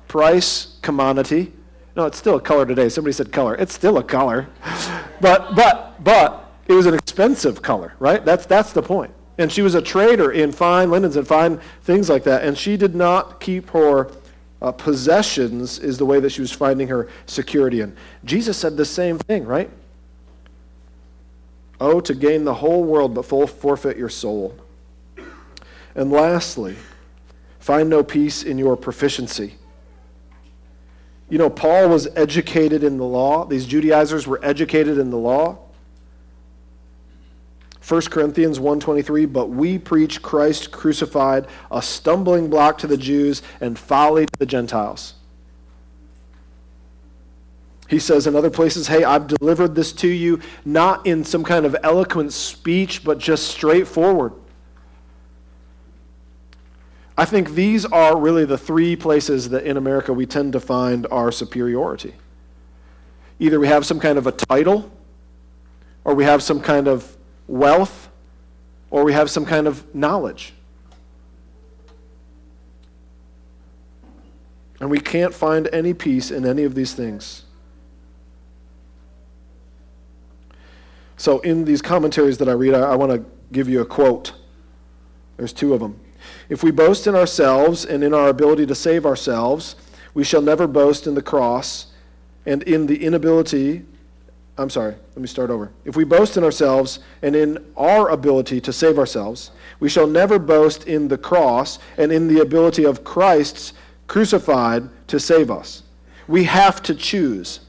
price 0.08 0.78
commodity. 0.82 1.52
No, 1.98 2.06
it's 2.06 2.18
still 2.18 2.36
a 2.36 2.42
color 2.42 2.66
today. 2.66 2.88
Somebody 2.88 3.12
said 3.12 3.34
color. 3.34 3.56
It's 3.56 3.74
still 3.74 3.98
a 3.98 4.04
color. 4.04 4.48
but, 5.22 5.54
but, 5.56 6.02
but, 6.02 6.38
it 6.68 6.74
was 6.74 6.86
an 6.86 6.94
expensive 6.94 7.62
color, 7.62 7.96
right? 8.00 8.24
That's, 8.24 8.46
that's 8.46 8.72
the 8.72 8.82
point. 8.82 9.12
And 9.38 9.52
she 9.52 9.62
was 9.62 9.76
a 9.76 9.82
trader 9.82 10.32
in 10.32 10.52
fine 10.52 10.92
linens 10.92 11.16
and 11.16 11.28
fine 11.28 11.60
things 11.82 12.10
like 12.10 12.24
that. 12.26 12.44
And 12.44 12.58
she 12.58 12.78
did 12.78 12.96
not 12.96 13.40
keep 13.40 13.70
her 13.72 14.12
uh, 14.62 14.72
possessions, 14.72 15.80
is 15.80 15.98
the 15.98 16.06
way 16.06 16.20
that 16.20 16.30
she 16.32 16.42
was 16.42 16.52
finding 16.52 16.88
her 16.88 17.08
security 17.26 17.82
in. 17.82 17.96
Jesus 18.24 18.58
said 18.58 18.78
the 18.78 18.86
same 18.86 19.18
thing, 19.18 19.46
right? 19.46 19.70
Oh, 21.80 22.00
to 22.02 22.14
gain 22.14 22.44
the 22.44 22.54
whole 22.54 22.84
world, 22.84 23.16
but 23.16 23.26
full 23.26 23.48
forfeit 23.48 23.98
your 23.98 24.10
soul. 24.10 24.56
And 25.96 26.12
lastly, 26.12 26.76
find 27.60 27.90
no 27.90 28.04
peace 28.04 28.44
in 28.44 28.60
your 28.60 28.78
proficiency. 28.78 29.56
You 31.30 31.38
know, 31.38 31.50
Paul 31.50 31.90
was 31.90 32.08
educated 32.16 32.84
in 32.84 32.98
the 32.98 33.06
law. 33.06 33.46
These 33.46 33.66
Judaizers 33.66 34.28
were 34.28 34.40
educated 34.44 34.98
in 35.00 35.10
the 35.10 35.18
law. 35.18 35.58
1 37.92 38.10
Corinthians 38.10 38.58
1:23 38.58 39.26
but 39.26 39.50
we 39.50 39.78
preach 39.78 40.22
Christ 40.22 40.72
crucified 40.72 41.46
a 41.70 41.82
stumbling 41.82 42.50
block 42.50 42.78
to 42.78 42.88
the 42.88 42.96
Jews 42.96 43.42
and 43.60 43.78
folly 43.78 44.28
to 44.28 44.40
the 44.40 44.46
Gentiles. 44.46 45.16
He 47.90 48.00
says 48.00 48.26
in 48.26 48.38
other 48.38 48.50
places, 48.50 48.88
Hey, 48.88 49.04
I've 49.04 49.28
delivered 49.28 49.76
this 49.76 49.92
to 49.94 50.08
you, 50.08 50.40
not 50.64 51.06
in 51.06 51.26
some 51.26 51.44
kind 51.44 51.66
of 51.66 51.76
eloquent 51.84 52.32
speech, 52.32 53.04
but 53.04 53.18
just 53.18 53.50
straightforward. 53.50 54.32
I 57.18 57.26
think 57.26 57.50
these 57.50 57.84
are 57.84 58.18
really 58.18 58.46
the 58.46 58.58
three 58.58 58.96
places 58.96 59.50
that 59.50 59.66
in 59.66 59.76
America 59.76 60.14
we 60.14 60.26
tend 60.26 60.54
to 60.54 60.62
find 60.62 61.06
our 61.12 61.30
superiority. 61.34 62.16
Either 63.40 63.60
we 63.60 63.68
have 63.68 63.86
some 63.86 64.00
kind 64.00 64.18
of 64.18 64.26
a 64.26 64.32
title, 64.32 64.90
or 66.06 66.16
we 66.16 66.24
have 66.24 66.42
some 66.42 66.62
kind 66.62 66.88
of 66.88 67.18
wealth, 67.52 68.10
or 68.90 69.04
we 69.04 69.14
have 69.14 69.30
some 69.30 69.46
kind 69.46 69.68
of 69.68 69.94
knowledge. 69.94 70.54
And 74.80 74.90
we 74.90 75.00
can't 75.00 75.34
find 75.34 75.70
any 75.72 75.94
peace 75.94 76.32
in 76.32 76.46
any 76.46 76.64
of 76.64 76.74
these 76.74 76.94
things. 76.94 77.44
So, 81.18 81.40
in 81.42 81.66
these 81.66 81.84
commentaries 81.84 82.40
that 82.40 82.50
I 82.50 82.54
read, 82.54 82.74
I, 82.74 82.80
I 82.80 82.96
want 82.96 83.12
to 83.12 83.24
give 83.52 83.70
you 83.70 83.82
a 83.82 83.86
quote. 83.86 84.34
There's 85.38 85.54
two 85.54 85.76
of 85.76 85.80
them. 85.80 86.00
If 86.50 86.64
we 86.64 86.72
boast 86.72 87.06
in 87.06 87.14
ourselves 87.14 87.86
and 87.86 88.04
in 88.04 88.14
our 88.14 88.30
ability 88.30 88.66
to 88.66 88.74
save 88.74 89.06
ourselves, 89.06 89.76
we 90.16 90.24
shall 90.24 90.42
never 90.42 90.66
boast 90.66 91.06
in 91.06 91.14
the 91.14 91.22
cross 91.22 91.88
and 92.46 92.64
in 92.64 92.88
the 92.88 93.04
inability 93.04 93.86
I'm 94.62 94.70
sorry, 94.70 94.94
let 94.94 95.18
me 95.18 95.28
start 95.28 95.50
over. 95.50 95.72
If 95.86 95.96
we 95.96 96.04
boast 96.04 96.38
in 96.38 96.44
ourselves 96.44 97.00
and 97.24 97.36
in 97.36 97.74
our 97.76 98.10
ability 98.10 98.62
to 98.62 98.72
save 98.72 99.00
ourselves, 99.00 99.52
we 99.80 99.90
shall 99.90 100.06
never 100.06 100.38
boast 100.38 100.88
in 100.88 101.08
the 101.08 101.18
cross 101.18 101.80
and 101.98 102.12
in 102.12 102.28
the 102.28 102.42
ability 102.42 102.86
of 102.86 103.04
Christ's 103.04 103.74
crucified 104.08 104.88
to 105.08 105.20
save 105.20 105.50
us. 105.50 105.82
We 106.28 106.44
have 106.44 106.84
to 106.84 106.94
choose. 106.94 107.62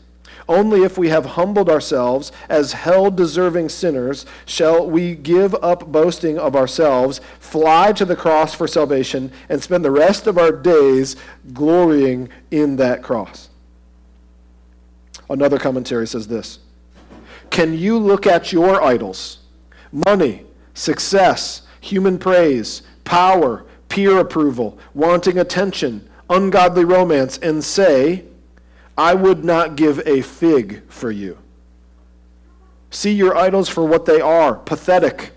Only 0.48 0.82
if 0.82 0.98
we 0.98 1.08
have 1.08 1.24
humbled 1.24 1.70
ourselves 1.70 2.30
as 2.50 2.72
hell 2.72 3.10
deserving 3.10 3.70
sinners 3.70 4.26
shall 4.44 4.88
we 4.88 5.14
give 5.14 5.54
up 5.62 5.90
boasting 5.90 6.38
of 6.38 6.54
ourselves, 6.54 7.20
fly 7.38 7.92
to 7.92 8.04
the 8.04 8.16
cross 8.16 8.54
for 8.54 8.66
salvation, 8.66 9.32
and 9.48 9.62
spend 9.62 9.84
the 9.84 9.90
rest 9.90 10.26
of 10.26 10.36
our 10.36 10.52
days 10.52 11.16
glorying 11.54 12.28
in 12.50 12.76
that 12.76 13.02
cross. 13.02 13.48
Another 15.30 15.58
commentary 15.58 16.06
says 16.06 16.28
this 16.28 16.58
can 17.52 17.78
you 17.78 17.98
look 17.98 18.26
at 18.26 18.50
your 18.50 18.82
idols? 18.82 19.38
Money, 19.92 20.44
success, 20.72 21.62
human 21.80 22.18
praise, 22.18 22.82
power, 23.04 23.64
peer 23.88 24.18
approval, 24.18 24.78
wanting 24.94 25.38
attention, 25.38 26.08
ungodly 26.30 26.84
romance, 26.84 27.36
and 27.38 27.62
say, 27.62 28.24
I 28.96 29.12
would 29.14 29.44
not 29.44 29.76
give 29.76 30.00
a 30.06 30.22
fig 30.22 30.82
for 30.88 31.10
you. 31.10 31.36
See 32.90 33.12
your 33.12 33.36
idols 33.36 33.68
for 33.68 33.84
what 33.84 34.06
they 34.06 34.20
are 34.20 34.54
pathetic, 34.54 35.32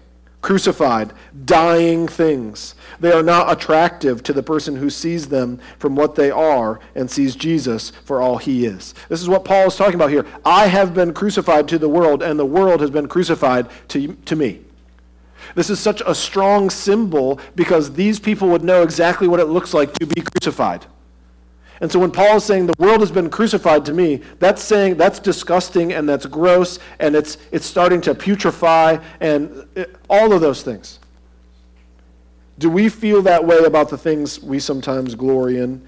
crucified, 0.45 1.11
dying 1.45 2.07
things. 2.07 2.75
They 2.99 3.11
are 3.11 3.23
not 3.23 3.51
attractive 3.51 4.21
to 4.21 4.31
the 4.31 4.43
person 4.43 4.75
who 4.75 4.91
sees 4.91 5.27
them 5.29 5.59
from 5.79 5.95
what 5.95 6.13
they 6.13 6.29
are 6.29 6.79
and 6.93 7.09
sees 7.09 7.35
Jesus 7.35 7.89
for 7.89 8.21
all 8.21 8.37
he 8.37 8.67
is. 8.67 8.93
This 9.09 9.23
is 9.23 9.27
what 9.27 9.43
Paul 9.43 9.65
is 9.65 9.75
talking 9.75 9.95
about 9.95 10.11
here. 10.11 10.23
I 10.45 10.67
have 10.67 10.93
been 10.93 11.15
crucified 11.15 11.67
to 11.69 11.79
the 11.79 11.89
world, 11.89 12.21
and 12.21 12.37
the 12.37 12.45
world 12.45 12.81
has 12.81 12.91
been 12.91 13.07
crucified 13.07 13.67
to, 13.87 14.13
to 14.13 14.35
me. 14.35 14.61
This 15.55 15.71
is 15.71 15.79
such 15.79 16.03
a 16.05 16.13
strong 16.13 16.69
symbol 16.69 17.39
because 17.55 17.93
these 17.93 18.19
people 18.19 18.47
would 18.49 18.63
know 18.63 18.83
exactly 18.83 19.27
what 19.27 19.39
it 19.39 19.45
looks 19.45 19.73
like 19.73 19.93
to 19.93 20.05
be 20.05 20.21
crucified. 20.21 20.85
And 21.81 21.91
so 21.91 21.99
when 21.99 22.11
Paul 22.11 22.37
is 22.37 22.43
saying 22.43 22.67
the 22.67 22.75
world 22.77 23.01
has 23.01 23.11
been 23.11 23.29
crucified 23.29 23.85
to 23.85 23.93
me, 23.93 24.21
that's 24.39 24.61
saying 24.61 24.95
that's 24.95 25.19
disgusting 25.19 25.93
and 25.93 26.07
that's 26.07 26.25
gross 26.25 26.79
and 26.99 27.15
it's, 27.15 27.37
it's 27.51 27.65
starting 27.65 28.01
to 28.01 28.15
putrefy 28.15 29.03
and 29.19 29.67
it, 29.75 29.95
all 30.09 30.31
of 30.31 30.41
those 30.41 30.63
things. 30.63 30.99
Do 32.57 32.69
we 32.69 32.87
feel 32.87 33.21
that 33.23 33.45
way 33.45 33.57
about 33.65 33.89
the 33.89 33.97
things 33.97 34.39
we 34.41 34.59
sometimes 34.59 35.15
glory 35.15 35.59
in? 35.59 35.85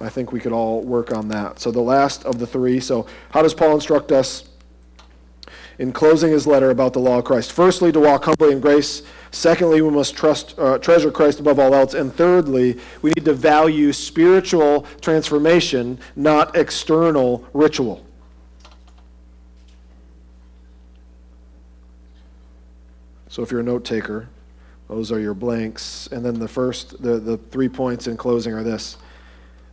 I 0.00 0.08
think 0.08 0.32
we 0.32 0.38
could 0.38 0.52
all 0.52 0.82
work 0.82 1.12
on 1.12 1.28
that. 1.28 1.58
So 1.58 1.70
the 1.70 1.80
last 1.80 2.24
of 2.24 2.38
the 2.38 2.46
three. 2.46 2.78
So 2.78 3.06
how 3.30 3.42
does 3.42 3.54
Paul 3.54 3.74
instruct 3.74 4.12
us 4.12 4.48
in 5.78 5.92
closing 5.92 6.30
his 6.30 6.46
letter 6.46 6.70
about 6.70 6.92
the 6.92 7.00
law 7.00 7.18
of 7.18 7.24
Christ? 7.24 7.52
Firstly, 7.52 7.92
to 7.92 8.00
walk 8.00 8.24
humbly 8.24 8.52
in 8.52 8.60
grace 8.60 9.02
Secondly, 9.34 9.82
we 9.82 9.90
must 9.90 10.14
trust, 10.14 10.56
uh, 10.60 10.78
treasure 10.78 11.10
Christ 11.10 11.40
above 11.40 11.58
all 11.58 11.74
else. 11.74 11.92
And 11.92 12.14
thirdly, 12.14 12.78
we 13.02 13.10
need 13.16 13.24
to 13.24 13.32
value 13.34 13.92
spiritual 13.92 14.82
transformation, 15.00 15.98
not 16.14 16.56
external 16.56 17.44
ritual. 17.52 18.06
So 23.28 23.42
if 23.42 23.50
you're 23.50 23.60
a 23.60 23.64
note 23.64 23.84
taker, 23.84 24.28
those 24.88 25.10
are 25.10 25.18
your 25.18 25.34
blanks. 25.34 26.06
And 26.12 26.24
then 26.24 26.38
the 26.38 26.46
first, 26.46 27.02
the, 27.02 27.18
the 27.18 27.36
three 27.36 27.68
points 27.68 28.06
in 28.06 28.16
closing 28.16 28.54
are 28.54 28.62
this. 28.62 28.98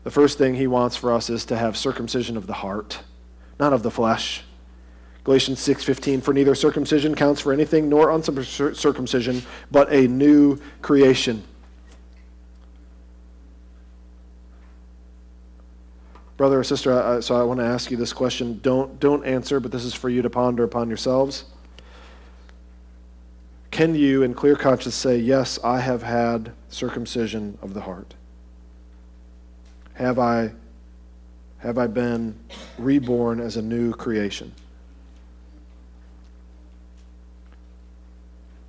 The 0.03 0.11
first 0.11 0.39
thing 0.39 0.55
he 0.55 0.65
wants 0.65 0.95
for 0.95 1.13
us 1.13 1.29
is 1.29 1.45
to 1.45 1.55
have 1.55 1.77
circumcision 1.77 2.35
of 2.35 2.47
the 2.47 2.53
heart, 2.53 2.99
not 3.59 3.73
of 3.73 3.83
the 3.83 3.91
flesh. 3.91 4.43
Galatians 5.23 5.59
6:15 5.59 6.21
for 6.21 6.33
neither 6.33 6.55
circumcision 6.55 7.13
counts 7.13 7.41
for 7.41 7.53
anything 7.53 7.89
nor 7.89 8.09
uncircumcision 8.09 9.43
but 9.69 9.91
a 9.91 10.07
new 10.07 10.57
creation. 10.81 11.43
Brother 16.37 16.59
or 16.59 16.63
sister, 16.63 17.21
so 17.21 17.35
I 17.35 17.43
want 17.43 17.59
to 17.59 17.65
ask 17.65 17.91
you 17.91 17.97
this 17.97 18.13
question. 18.13 18.59
Don't 18.63 18.99
don't 18.99 19.23
answer, 19.23 19.59
but 19.59 19.71
this 19.71 19.85
is 19.85 19.93
for 19.93 20.09
you 20.09 20.23
to 20.23 20.29
ponder 20.29 20.63
upon 20.63 20.87
yourselves. 20.87 21.45
Can 23.69 23.93
you 23.93 24.23
in 24.23 24.33
clear 24.33 24.55
conscience 24.55 24.95
say, 24.95 25.17
"Yes, 25.17 25.59
I 25.63 25.81
have 25.81 26.01
had 26.01 26.51
circumcision 26.69 27.59
of 27.61 27.75
the 27.75 27.81
heart"? 27.81 28.15
Have 29.93 30.17
I 30.17 30.53
have 31.59 31.77
I 31.77 31.85
been 31.85 32.33
reborn 32.79 33.39
as 33.39 33.55
a 33.55 33.61
new 33.61 33.93
creation? 33.93 34.51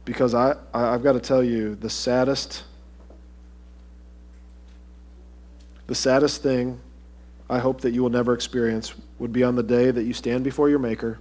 Because 0.04 0.34
I, 0.34 0.56
I, 0.74 0.92
have 0.92 1.02
got 1.02 1.12
to 1.12 1.20
tell 1.20 1.44
you, 1.44 1.76
the 1.76 1.90
saddest, 1.90 2.64
the 5.86 5.94
saddest 5.94 6.42
thing 6.42 6.80
I 7.48 7.58
hope 7.58 7.82
that 7.82 7.92
you 7.92 8.02
will 8.02 8.10
never 8.10 8.34
experience 8.34 8.94
would 9.18 9.32
be 9.32 9.44
on 9.44 9.54
the 9.54 9.62
day 9.62 9.90
that 9.90 10.02
you 10.02 10.12
stand 10.12 10.42
before 10.42 10.68
your 10.68 10.78
Maker 10.78 11.18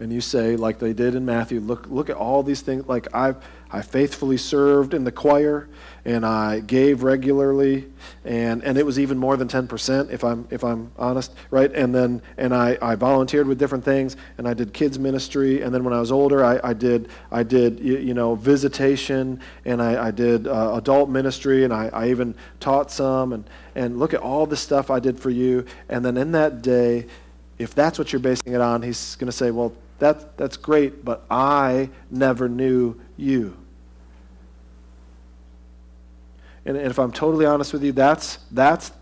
and 0.00 0.12
you 0.12 0.20
say, 0.20 0.56
like 0.56 0.78
they 0.78 0.92
did 0.92 1.14
in 1.14 1.24
Matthew, 1.24 1.60
look, 1.60 1.86
look 1.88 2.08
at 2.08 2.16
all 2.16 2.42
these 2.42 2.60
things. 2.60 2.86
Like 2.86 3.08
I've, 3.14 3.36
I 3.70 3.82
faithfully 3.82 4.36
served 4.36 4.94
in 4.94 5.04
the 5.04 5.12
choir, 5.12 5.68
and 6.04 6.24
I 6.24 6.60
gave 6.60 7.02
regularly, 7.02 7.86
and, 8.24 8.64
and 8.64 8.78
it 8.78 8.86
was 8.86 8.98
even 8.98 9.18
more 9.18 9.36
than 9.36 9.48
10%, 9.48 10.10
if 10.10 10.24
I'm, 10.24 10.48
if 10.50 10.64
I'm 10.64 10.90
honest, 10.96 11.34
right? 11.50 11.70
And 11.74 11.94
then, 11.94 12.22
and 12.38 12.54
I, 12.54 12.78
I 12.80 12.94
volunteered 12.94 13.46
with 13.46 13.58
different 13.58 13.84
things, 13.84 14.16
and 14.38 14.48
I 14.48 14.54
did 14.54 14.72
kids 14.72 14.98
ministry, 14.98 15.60
and 15.60 15.74
then 15.74 15.84
when 15.84 15.92
I 15.92 16.00
was 16.00 16.10
older, 16.10 16.42
I, 16.42 16.60
I 16.64 16.72
did, 16.72 17.10
I 17.30 17.42
did, 17.42 17.80
you, 17.80 17.98
you 17.98 18.14
know, 18.14 18.36
visitation, 18.36 19.40
and 19.66 19.82
I, 19.82 20.06
I 20.06 20.10
did 20.12 20.46
uh, 20.46 20.74
adult 20.76 21.10
ministry, 21.10 21.64
and 21.64 21.72
I, 21.72 21.88
I 21.92 22.08
even 22.08 22.34
taught 22.60 22.90
some, 22.90 23.34
and, 23.34 23.44
and 23.74 23.98
look 23.98 24.14
at 24.14 24.20
all 24.20 24.46
the 24.46 24.56
stuff 24.56 24.90
I 24.90 25.00
did 25.00 25.20
for 25.20 25.30
you. 25.30 25.66
And 25.90 26.02
then 26.04 26.16
in 26.16 26.32
that 26.32 26.62
day, 26.62 27.06
if 27.58 27.74
that's 27.74 27.98
what 27.98 28.12
you're 28.12 28.20
basing 28.20 28.54
it 28.54 28.60
on, 28.60 28.82
he's 28.82 29.16
going 29.16 29.26
to 29.26 29.36
say, 29.36 29.50
well, 29.50 29.74
that, 29.98 30.36
that's 30.36 30.56
great, 30.56 31.04
but 31.04 31.24
I 31.30 31.90
never 32.10 32.48
knew 32.48 33.00
you. 33.16 33.56
And, 36.64 36.76
and 36.76 36.86
if 36.90 36.98
I'm 36.98 37.12
totally 37.12 37.46
honest 37.46 37.72
with 37.72 37.82
you, 37.82 37.92
that's, 37.92 38.38
that's, 38.50 38.92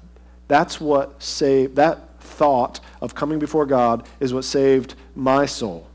that's 0.48 0.80
what 0.80 1.22
saved, 1.22 1.76
that 1.76 2.20
thought 2.20 2.80
of 3.02 3.14
coming 3.14 3.38
before 3.38 3.66
God 3.66 4.06
is 4.20 4.32
what 4.32 4.44
saved 4.44 4.94
my 5.14 5.46
soul. 5.46 5.88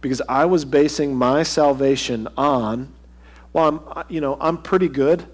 Because 0.00 0.20
I 0.28 0.44
was 0.46 0.64
basing 0.64 1.14
my 1.14 1.44
salvation 1.44 2.28
on, 2.36 2.92
well, 3.52 3.88
I'm, 3.94 4.04
you 4.08 4.20
know, 4.20 4.36
I'm 4.40 4.58
pretty 4.58 4.88
good. 4.88 5.24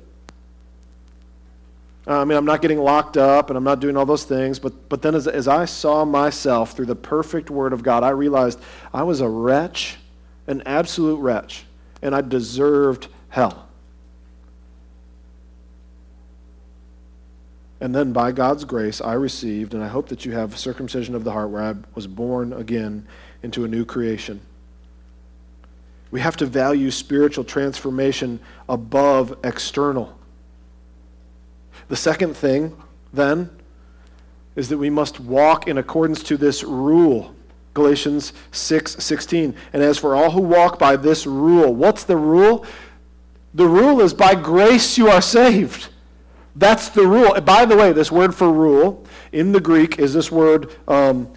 Uh, 2.08 2.22
I 2.22 2.24
mean, 2.24 2.38
I'm 2.38 2.46
not 2.46 2.62
getting 2.62 2.78
locked 2.78 3.18
up 3.18 3.50
and 3.50 3.56
I'm 3.56 3.64
not 3.64 3.80
doing 3.80 3.96
all 3.96 4.06
those 4.06 4.24
things. 4.24 4.58
But, 4.58 4.88
but 4.88 5.02
then 5.02 5.14
as, 5.14 5.28
as 5.28 5.46
I 5.46 5.66
saw 5.66 6.06
myself 6.06 6.72
through 6.72 6.86
the 6.86 6.96
perfect 6.96 7.50
word 7.50 7.74
of 7.74 7.82
God, 7.82 8.02
I 8.02 8.10
realized 8.10 8.58
I 8.94 9.02
was 9.02 9.20
a 9.20 9.28
wretch, 9.28 9.98
an 10.46 10.62
absolute 10.64 11.18
wretch, 11.18 11.66
and 12.00 12.14
I 12.14 12.22
deserved 12.22 13.08
hell. 13.28 13.66
And 17.80 17.94
then 17.94 18.12
by 18.12 18.32
God's 18.32 18.64
grace, 18.64 19.00
I 19.00 19.12
received, 19.12 19.74
and 19.74 19.84
I 19.84 19.88
hope 19.88 20.08
that 20.08 20.24
you 20.24 20.32
have 20.32 20.58
circumcision 20.58 21.14
of 21.14 21.24
the 21.24 21.30
heart 21.30 21.50
where 21.50 21.62
I 21.62 21.74
was 21.94 22.06
born 22.06 22.52
again 22.54 23.06
into 23.42 23.64
a 23.64 23.68
new 23.68 23.84
creation. 23.84 24.40
We 26.10 26.20
have 26.20 26.38
to 26.38 26.46
value 26.46 26.90
spiritual 26.90 27.44
transformation 27.44 28.40
above 28.68 29.36
external. 29.44 30.17
The 31.88 31.96
second 31.96 32.36
thing, 32.36 32.76
then, 33.12 33.50
is 34.54 34.68
that 34.68 34.78
we 34.78 34.90
must 34.90 35.20
walk 35.20 35.66
in 35.66 35.78
accordance 35.78 36.22
to 36.24 36.36
this 36.36 36.62
rule. 36.62 37.34
Galatians 37.74 38.32
6 38.50 39.02
16. 39.02 39.54
And 39.72 39.82
as 39.82 39.98
for 39.98 40.16
all 40.16 40.30
who 40.30 40.40
walk 40.40 40.78
by 40.78 40.96
this 40.96 41.26
rule, 41.26 41.74
what's 41.74 42.04
the 42.04 42.16
rule? 42.16 42.66
The 43.54 43.66
rule 43.66 44.00
is 44.00 44.12
by 44.12 44.34
grace 44.34 44.98
you 44.98 45.08
are 45.08 45.22
saved. 45.22 45.88
That's 46.56 46.88
the 46.88 47.06
rule. 47.06 47.40
By 47.40 47.64
the 47.64 47.76
way, 47.76 47.92
this 47.92 48.10
word 48.10 48.34
for 48.34 48.52
rule 48.52 49.06
in 49.30 49.52
the 49.52 49.60
Greek 49.60 49.98
is 49.98 50.12
this 50.12 50.30
word 50.30 50.74
um, 50.88 51.32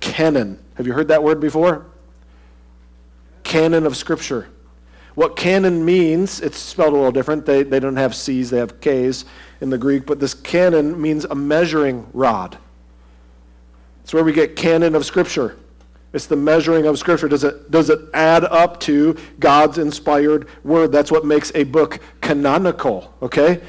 canon. 0.00 0.58
Have 0.74 0.86
you 0.86 0.92
heard 0.92 1.08
that 1.08 1.22
word 1.22 1.40
before? 1.40 1.86
Canon 3.42 3.86
of 3.86 3.96
Scripture. 3.96 4.48
What 5.14 5.34
canon 5.34 5.82
means, 5.82 6.42
it's 6.42 6.58
spelled 6.58 6.92
a 6.92 6.96
little 6.96 7.10
different. 7.10 7.46
They, 7.46 7.62
they 7.62 7.80
don't 7.80 7.96
have 7.96 8.14
C's, 8.14 8.50
they 8.50 8.58
have 8.58 8.82
K's 8.82 9.24
in 9.60 9.70
the 9.70 9.78
Greek, 9.78 10.06
but 10.06 10.20
this 10.20 10.34
canon 10.34 11.00
means 11.00 11.24
a 11.24 11.34
measuring 11.34 12.06
rod. 12.12 12.58
It's 14.02 14.14
where 14.14 14.24
we 14.24 14.32
get 14.32 14.56
canon 14.56 14.94
of 14.94 15.04
Scripture. 15.04 15.56
It's 16.12 16.26
the 16.26 16.36
measuring 16.36 16.86
of 16.86 16.98
Scripture. 16.98 17.28
Does 17.28 17.44
it, 17.44 17.70
does 17.70 17.90
it 17.90 18.00
add 18.14 18.44
up 18.44 18.80
to 18.80 19.16
God's 19.40 19.78
inspired 19.78 20.48
word? 20.64 20.92
That's 20.92 21.10
what 21.10 21.24
makes 21.24 21.52
a 21.54 21.64
book 21.64 22.00
canonical, 22.20 23.12
okay? 23.20 23.60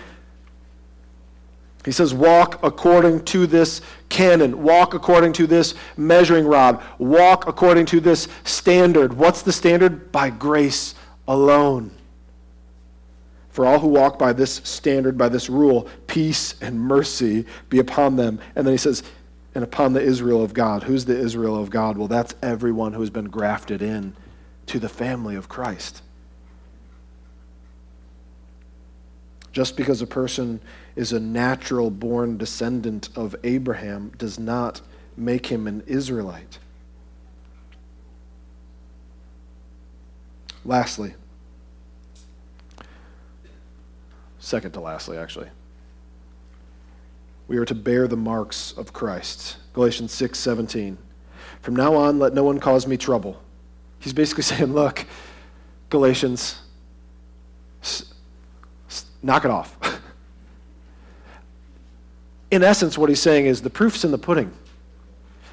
He 1.83 1.91
says, 1.91 2.13
walk 2.13 2.59
according 2.63 3.23
to 3.25 3.47
this 3.47 3.81
canon. 4.09 4.61
Walk 4.61 4.93
according 4.93 5.33
to 5.33 5.47
this 5.47 5.73
measuring 5.95 6.45
rod. 6.45 6.83
Walk 6.97 7.47
according 7.47 7.85
to 7.87 8.01
this 8.01 8.27
standard. 8.43 9.13
What's 9.13 9.41
the 9.41 9.53
standard? 9.53 10.11
By 10.11 10.29
grace 10.29 10.95
alone. 11.27 11.91
For 13.57 13.65
all 13.65 13.79
who 13.79 13.87
walk 13.87 14.19
by 14.19 14.33
this 14.33 14.61
standard, 14.65 15.17
by 15.17 15.29
this 15.29 15.49
rule, 15.49 15.89
peace 16.05 16.53
and 16.61 16.79
mercy 16.79 17.43
be 17.69 17.79
upon 17.79 18.15
them. 18.15 18.39
And 18.55 18.67
then 18.67 18.71
he 18.71 18.77
says, 18.77 19.01
and 19.55 19.63
upon 19.63 19.93
the 19.93 19.99
Israel 19.99 20.43
of 20.43 20.53
God. 20.53 20.83
Who's 20.83 21.05
the 21.05 21.17
Israel 21.17 21.59
of 21.59 21.71
God? 21.71 21.97
Well, 21.97 22.07
that's 22.07 22.35
everyone 22.43 22.93
who 22.93 22.99
has 22.99 23.09
been 23.09 23.29
grafted 23.29 23.81
in 23.81 24.15
to 24.67 24.77
the 24.77 24.87
family 24.87 25.35
of 25.35 25.49
Christ. 25.49 26.03
Just 29.51 29.75
because 29.75 30.03
a 30.03 30.05
person 30.05 30.61
is 30.95 31.11
a 31.11 31.19
natural 31.19 31.89
born 31.89 32.37
descendant 32.37 33.09
of 33.15 33.35
Abraham 33.43 34.11
does 34.19 34.37
not 34.37 34.81
make 35.17 35.47
him 35.47 35.65
an 35.65 35.81
Israelite. 35.87 36.59
Lastly, 40.63 41.15
second 44.47 44.71
to 44.71 44.79
lastly, 44.79 45.17
actually, 45.17 45.49
we 47.49 47.57
are 47.57 47.65
to 47.65 47.75
bear 47.75 48.07
the 48.07 48.15
marks 48.15 48.73
of 48.77 48.93
Christ. 48.93 49.57
Galatians 49.73 50.13
6 50.13 50.39
17. 50.39 50.97
From 51.61 51.75
now 51.75 51.93
on, 51.95 52.17
let 52.17 52.33
no 52.33 52.43
one 52.45 52.59
cause 52.59 52.87
me 52.87 52.95
trouble. 52.97 53.41
He's 53.99 54.13
basically 54.13 54.43
saying, 54.51 54.73
look, 54.73 55.05
Galatians, 55.89 56.61
s- 57.83 58.13
s- 58.89 59.05
knock 59.21 59.43
it 59.43 59.51
off. 59.51 59.77
in 62.51 62.63
essence, 62.63 62.97
what 62.97 63.09
he's 63.09 63.21
saying 63.21 63.47
is 63.47 63.61
the 63.61 63.69
proof's 63.69 64.05
in 64.05 64.11
the 64.11 64.17
pudding. 64.17 64.51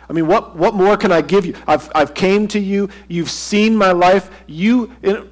I 0.09 0.13
mean, 0.13 0.29
what, 0.29 0.55
what 0.57 0.75
more 0.75 0.97
can 0.97 1.11
I 1.11 1.21
give 1.21 1.47
you? 1.47 1.57
I've, 1.67 1.91
I've 1.95 2.15
came 2.15 2.47
to 2.49 2.61
you. 2.61 2.91
You've 3.09 3.31
seen 3.31 3.75
my 3.77 3.91
life. 3.91 4.31
You, 4.47 4.93
in, 5.03 5.29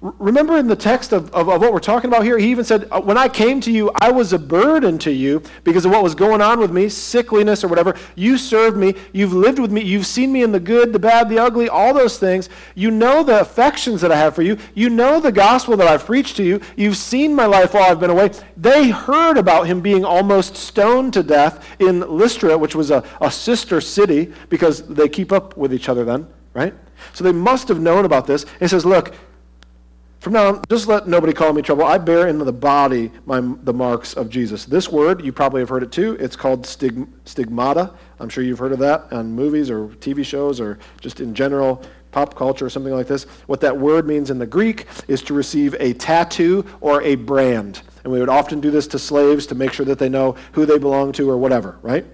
Remember 0.00 0.56
in 0.56 0.68
the 0.68 0.76
text 0.76 1.12
of, 1.12 1.34
of, 1.34 1.48
of, 1.48 1.60
what 1.60 1.72
we're 1.72 1.80
talking 1.80 2.06
about 2.08 2.22
here, 2.22 2.38
he 2.38 2.52
even 2.52 2.64
said, 2.64 2.86
uh, 2.92 3.00
When 3.00 3.18
I 3.18 3.28
came 3.28 3.60
to 3.62 3.72
you, 3.72 3.90
I 3.96 4.12
was 4.12 4.32
a 4.32 4.38
burden 4.38 4.96
to 4.98 5.10
you 5.10 5.42
because 5.64 5.84
of 5.84 5.90
what 5.90 6.04
was 6.04 6.14
going 6.14 6.40
on 6.40 6.60
with 6.60 6.70
me, 6.70 6.86
sickliness 6.86 7.64
or 7.64 7.68
whatever. 7.68 7.96
You 8.14 8.38
served 8.38 8.76
me. 8.76 8.94
You've 9.12 9.32
lived 9.32 9.58
with 9.58 9.72
me. 9.72 9.82
You've 9.82 10.06
seen 10.06 10.30
me 10.32 10.44
in 10.44 10.52
the 10.52 10.60
good, 10.60 10.92
the 10.92 11.00
bad, 11.00 11.28
the 11.28 11.40
ugly, 11.40 11.68
all 11.68 11.92
those 11.92 12.16
things. 12.16 12.48
You 12.76 12.92
know 12.92 13.24
the 13.24 13.40
affections 13.40 14.00
that 14.02 14.12
I 14.12 14.16
have 14.16 14.36
for 14.36 14.42
you. 14.42 14.56
You 14.72 14.88
know 14.88 15.18
the 15.18 15.32
gospel 15.32 15.76
that 15.76 15.88
I've 15.88 16.04
preached 16.04 16.36
to 16.36 16.44
you. 16.44 16.60
You've 16.76 16.96
seen 16.96 17.34
my 17.34 17.46
life 17.46 17.74
while 17.74 17.90
I've 17.90 17.98
been 17.98 18.10
away. 18.10 18.30
They 18.56 18.90
heard 18.90 19.36
about 19.36 19.66
him 19.66 19.80
being 19.80 20.04
almost 20.04 20.56
stoned 20.56 21.12
to 21.14 21.24
death 21.24 21.66
in 21.80 22.02
Lystra, 22.02 22.56
which 22.56 22.76
was 22.76 22.92
a, 22.92 23.02
a 23.20 23.32
sister 23.32 23.80
city 23.80 24.32
because 24.48 24.86
they 24.86 25.08
keep 25.08 25.32
up 25.32 25.56
with 25.56 25.74
each 25.74 25.88
other 25.88 26.04
then, 26.04 26.28
right? 26.54 26.72
So 27.14 27.24
they 27.24 27.32
must 27.32 27.66
have 27.66 27.80
known 27.80 28.04
about 28.04 28.28
this. 28.28 28.46
He 28.60 28.68
says, 28.68 28.86
Look, 28.86 29.12
from 30.20 30.32
now 30.32 30.48
on, 30.48 30.64
just 30.68 30.88
let 30.88 31.06
nobody 31.06 31.32
call 31.32 31.52
me 31.52 31.62
trouble. 31.62 31.84
I 31.84 31.96
bear 31.98 32.26
in 32.26 32.38
the 32.38 32.52
body 32.52 33.12
my, 33.24 33.40
the 33.62 33.72
marks 33.72 34.14
of 34.14 34.28
Jesus. 34.28 34.64
This 34.64 34.88
word, 34.88 35.24
you 35.24 35.32
probably 35.32 35.60
have 35.60 35.68
heard 35.68 35.82
it 35.84 35.92
too. 35.92 36.16
It's 36.18 36.34
called 36.34 36.66
stig, 36.66 37.06
stigmata. 37.24 37.92
I'm 38.18 38.28
sure 38.28 38.42
you've 38.42 38.58
heard 38.58 38.72
of 38.72 38.80
that 38.80 39.12
on 39.12 39.32
movies 39.32 39.70
or 39.70 39.88
TV 39.88 40.24
shows 40.24 40.60
or 40.60 40.78
just 41.00 41.20
in 41.20 41.34
general 41.34 41.82
pop 42.10 42.34
culture 42.34 42.66
or 42.66 42.70
something 42.70 42.92
like 42.92 43.06
this. 43.06 43.24
What 43.46 43.60
that 43.60 43.76
word 43.76 44.06
means 44.08 44.30
in 44.30 44.38
the 44.38 44.46
Greek 44.46 44.86
is 45.06 45.22
to 45.22 45.34
receive 45.34 45.76
a 45.78 45.92
tattoo 45.92 46.64
or 46.80 47.00
a 47.02 47.14
brand. 47.14 47.82
And 48.02 48.12
we 48.12 48.18
would 48.18 48.28
often 48.28 48.60
do 48.60 48.70
this 48.70 48.86
to 48.88 48.98
slaves 48.98 49.46
to 49.48 49.54
make 49.54 49.72
sure 49.72 49.86
that 49.86 49.98
they 49.98 50.08
know 50.08 50.34
who 50.52 50.66
they 50.66 50.78
belong 50.78 51.12
to 51.12 51.30
or 51.30 51.36
whatever, 51.36 51.78
right? 51.82 52.04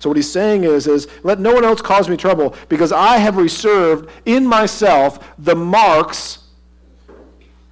So 0.00 0.10
what 0.10 0.16
he's 0.16 0.30
saying 0.30 0.64
is, 0.64 0.86
is 0.86 1.08
let 1.22 1.40
no 1.40 1.54
one 1.54 1.64
else 1.64 1.80
cause 1.80 2.08
me 2.08 2.16
trouble 2.16 2.54
because 2.68 2.92
I 2.92 3.18
have 3.18 3.36
reserved 3.36 4.10
in 4.26 4.46
myself 4.46 5.34
the 5.38 5.54
marks 5.54 6.38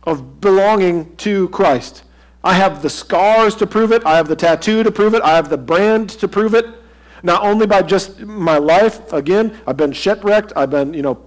of 0.04 0.40
belonging 0.40 1.14
to 1.16 1.48
Christ. 1.50 2.04
I 2.44 2.54
have 2.54 2.82
the 2.82 2.90
scars 2.90 3.54
to 3.56 3.66
prove 3.66 3.92
it. 3.92 4.04
I 4.04 4.16
have 4.16 4.28
the 4.28 4.36
tattoo 4.36 4.82
to 4.82 4.90
prove 4.90 5.14
it. 5.14 5.22
I 5.22 5.36
have 5.36 5.48
the 5.48 5.58
brand 5.58 6.10
to 6.10 6.28
prove 6.28 6.54
it. 6.54 6.66
Not 7.22 7.42
only 7.42 7.66
by 7.66 7.82
just 7.82 8.20
my 8.20 8.58
life, 8.58 9.12
again, 9.12 9.56
I've 9.66 9.76
been 9.76 9.92
shipwrecked. 9.92 10.52
I've 10.56 10.70
been, 10.70 10.92
you 10.92 11.02
know, 11.02 11.24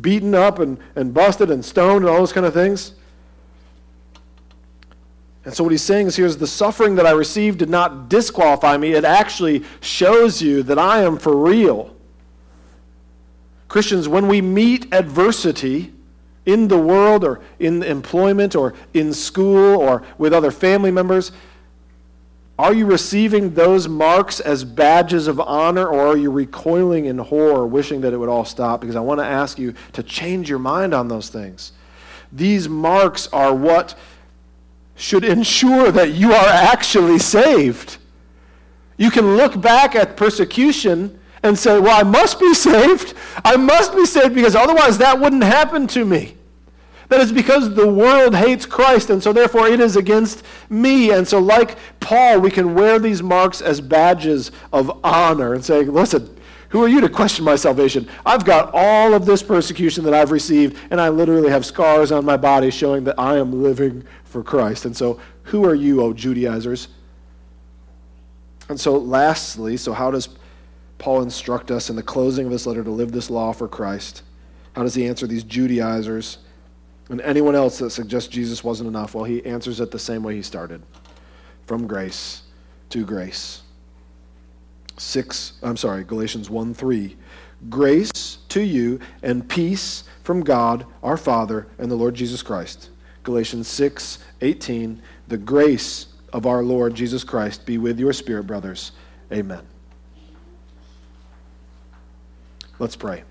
beaten 0.00 0.34
up 0.34 0.58
and, 0.58 0.78
and 0.94 1.14
busted 1.14 1.50
and 1.50 1.64
stoned 1.64 2.04
and 2.04 2.08
all 2.08 2.18
those 2.18 2.32
kind 2.32 2.44
of 2.44 2.52
things. 2.52 2.92
And 5.46 5.54
so 5.54 5.62
what 5.62 5.72
he's 5.72 5.82
saying 5.82 6.06
is 6.06 6.16
here 6.16 6.26
is 6.26 6.38
the 6.38 6.46
suffering 6.46 6.94
that 6.96 7.06
I 7.06 7.10
received 7.10 7.58
did 7.58 7.68
not 7.70 8.08
disqualify 8.08 8.76
me. 8.76 8.92
It 8.92 9.04
actually 9.04 9.64
shows 9.80 10.40
you 10.40 10.62
that 10.64 10.78
I 10.78 11.02
am 11.02 11.18
for 11.18 11.36
real. 11.36 11.94
Christians, 13.68 14.08
when 14.08 14.28
we 14.28 14.40
meet 14.40 14.92
adversity, 14.94 15.92
in 16.46 16.68
the 16.68 16.78
world 16.78 17.24
or 17.24 17.40
in 17.58 17.82
employment 17.82 18.54
or 18.54 18.74
in 18.92 19.12
school 19.12 19.80
or 19.80 20.02
with 20.18 20.32
other 20.32 20.50
family 20.50 20.90
members, 20.90 21.32
Are 22.58 22.72
you 22.72 22.86
receiving 22.86 23.54
those 23.54 23.88
marks 23.88 24.38
as 24.38 24.64
badges 24.64 25.26
of 25.26 25.40
honor, 25.40 25.88
or 25.88 26.06
are 26.06 26.16
you 26.16 26.30
recoiling 26.30 27.06
in 27.06 27.18
horror, 27.18 27.66
wishing 27.66 28.00
that 28.02 28.12
it 28.12 28.16
would 28.16 28.28
all 28.28 28.44
stop? 28.44 28.80
Because 28.80 28.94
I 28.94 29.00
want 29.00 29.18
to 29.18 29.26
ask 29.26 29.58
you 29.58 29.74
to 29.92 30.02
change 30.04 30.48
your 30.48 30.60
mind 30.60 30.94
on 30.94 31.08
those 31.08 31.28
things. 31.28 31.72
These 32.30 32.68
marks 32.68 33.26
are 33.32 33.52
what 33.52 33.96
should 34.94 35.24
ensure 35.24 35.90
that 35.90 36.12
you 36.12 36.32
are 36.32 36.46
actually 36.46 37.18
saved. 37.18 37.98
You 38.96 39.10
can 39.10 39.36
look 39.36 39.60
back 39.60 39.96
at 39.96 40.16
persecution 40.16 41.18
and 41.44 41.56
say, 41.56 41.78
Well, 41.78 41.96
I 41.96 42.02
must 42.02 42.40
be 42.40 42.52
saved. 42.54 43.14
I 43.44 43.56
must 43.56 43.94
be 43.94 44.04
saved 44.04 44.34
because 44.34 44.56
otherwise 44.56 44.98
that 44.98 45.20
wouldn't 45.20 45.44
happen 45.44 45.86
to 45.88 46.04
me. 46.04 46.36
That 47.10 47.20
is 47.20 47.30
because 47.30 47.74
the 47.74 47.86
world 47.86 48.34
hates 48.34 48.64
Christ, 48.66 49.10
and 49.10 49.22
so 49.22 49.32
therefore 49.32 49.68
it 49.68 49.78
is 49.78 49.94
against 49.94 50.42
me. 50.70 51.10
And 51.10 51.28
so, 51.28 51.38
like 51.38 51.76
Paul, 52.00 52.40
we 52.40 52.50
can 52.50 52.74
wear 52.74 52.98
these 52.98 53.22
marks 53.22 53.60
as 53.60 53.80
badges 53.80 54.50
of 54.72 55.00
honor 55.04 55.52
and 55.54 55.62
say, 55.62 55.84
listen, 55.84 56.34
who 56.70 56.82
are 56.82 56.88
you 56.88 57.02
to 57.02 57.08
question 57.08 57.44
my 57.44 57.56
salvation? 57.56 58.08
I've 58.24 58.44
got 58.44 58.70
all 58.72 59.12
of 59.12 59.26
this 59.26 59.42
persecution 59.42 60.02
that 60.04 60.14
I've 60.14 60.30
received, 60.30 60.78
and 60.90 61.00
I 61.00 61.10
literally 61.10 61.50
have 61.50 61.66
scars 61.66 62.10
on 62.10 62.24
my 62.24 62.38
body 62.38 62.70
showing 62.70 63.04
that 63.04 63.18
I 63.18 63.36
am 63.36 63.62
living 63.62 64.02
for 64.24 64.42
Christ. 64.42 64.86
And 64.86 64.96
so, 64.96 65.20
who 65.44 65.66
are 65.66 65.74
you, 65.74 66.00
O 66.00 66.14
Judaizers? 66.14 66.88
And 68.70 68.80
so, 68.80 68.96
lastly, 68.96 69.76
so 69.76 69.92
how 69.92 70.10
does 70.10 70.30
Paul 70.98 71.22
instruct 71.22 71.70
us 71.70 71.90
in 71.90 71.96
the 71.96 72.02
closing 72.02 72.46
of 72.46 72.52
this 72.52 72.66
letter 72.66 72.84
to 72.84 72.90
live 72.90 73.12
this 73.12 73.30
law 73.30 73.52
for 73.52 73.68
Christ? 73.68 74.22
How 74.74 74.82
does 74.82 74.94
he 74.94 75.06
answer 75.06 75.26
these 75.26 75.44
Judaizers? 75.44 76.38
And 77.10 77.20
anyone 77.20 77.54
else 77.54 77.78
that 77.78 77.90
suggests 77.90 78.28
Jesus 78.28 78.64
wasn't 78.64 78.88
enough, 78.88 79.14
well, 79.14 79.24
he 79.24 79.44
answers 79.44 79.80
it 79.80 79.90
the 79.90 79.98
same 79.98 80.22
way 80.22 80.34
he 80.34 80.42
started 80.42 80.82
from 81.66 81.86
grace 81.86 82.42
to 82.90 83.04
grace. 83.04 83.62
6, 84.96 85.54
I'm 85.62 85.76
sorry, 85.76 86.04
Galatians 86.04 86.48
1 86.48 86.74
3. 86.74 87.16
Grace 87.68 88.38
to 88.48 88.62
you 88.62 89.00
and 89.22 89.48
peace 89.48 90.04
from 90.22 90.42
God 90.42 90.86
our 91.02 91.16
Father 91.16 91.66
and 91.78 91.90
the 91.90 91.96
Lord 91.96 92.14
Jesus 92.14 92.42
Christ. 92.42 92.90
Galatians 93.22 93.68
6 93.68 94.18
18. 94.42 95.02
The 95.28 95.38
grace 95.38 96.06
of 96.32 96.46
our 96.46 96.62
Lord 96.62 96.94
Jesus 96.94 97.24
Christ 97.24 97.64
be 97.64 97.78
with 97.78 97.98
your 97.98 98.12
spirit, 98.12 98.46
brothers. 98.46 98.92
Amen. 99.32 99.66
Let's 102.78 102.96
pray. 102.96 103.22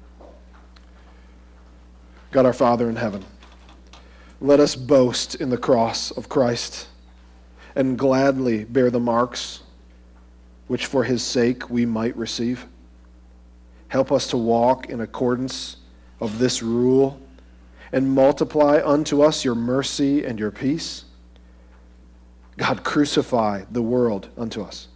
God 2.32 2.46
our 2.46 2.54
Father 2.54 2.90
in 2.90 2.96
heaven. 2.96 3.26
Let 4.40 4.60
us 4.60 4.76
boast 4.76 5.36
in 5.36 5.50
the 5.50 5.58
cross 5.58 6.12
of 6.12 6.30
Christ 6.30 6.88
and 7.76 7.98
gladly 7.98 8.64
bear 8.64 8.90
the 8.90 9.00
marks 9.00 9.62
which 10.68 10.86
for 10.86 11.04
his 11.04 11.22
sake 11.24 11.70
we 11.70 11.86
might 11.86 12.16
receive. 12.16 12.66
Help 13.90 14.12
us 14.12 14.28
to 14.28 14.38
walk 14.38 14.90
in 14.90 15.02
accordance 15.02 15.78
of 16.20 16.40
this 16.40 16.64
rule 16.64 17.20
and 17.92 18.10
multiply 18.10 18.82
unto 18.84 19.22
us 19.22 19.46
your 19.46 19.56
mercy 19.56 20.26
and 20.26 20.40
your 20.40 20.52
peace. 20.52 21.06
God, 22.58 22.84
crucify 22.84 23.66
the 23.70 23.82
world 23.82 24.30
unto 24.38 24.62
us. 24.62 24.88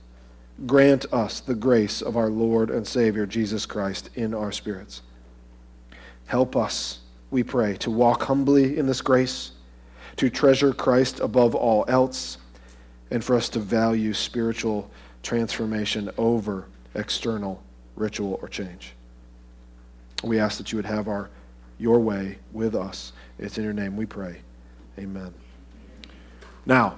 Grant 0.65 1.05
us 1.13 1.39
the 1.39 1.55
grace 1.55 2.01
of 2.01 2.17
our 2.17 2.29
Lord 2.29 2.71
and 2.71 2.87
Savior 2.87 3.25
Jesus 3.25 3.65
Christ 3.65 4.09
in 4.15 4.33
our 4.33 4.51
spirits. 4.51 5.01
Help 6.25 6.55
us 6.55 6.99
we 7.29 7.43
pray, 7.43 7.75
to 7.77 7.91
walk 7.91 8.23
humbly 8.23 8.77
in 8.77 8.87
this 8.87 9.01
grace, 9.01 9.51
to 10.15 10.29
treasure 10.29 10.73
Christ 10.73 11.19
above 11.19 11.55
all 11.55 11.85
else, 11.87 12.37
and 13.11 13.23
for 13.23 13.35
us 13.35 13.49
to 13.49 13.59
value 13.59 14.13
spiritual 14.13 14.89
transformation 15.23 16.09
over 16.17 16.67
external 16.95 17.61
ritual 17.95 18.39
or 18.41 18.47
change. 18.47 18.93
We 20.23 20.39
ask 20.39 20.57
that 20.57 20.71
you 20.71 20.77
would 20.77 20.85
have 20.85 21.07
our 21.07 21.29
your 21.79 21.99
way 21.99 22.39
with 22.53 22.75
us. 22.75 23.13
It's 23.37 23.57
in 23.57 23.63
your 23.63 23.73
name 23.73 23.95
we 23.95 24.05
pray. 24.05 24.41
Amen. 24.97 25.33
Now, 26.65 26.97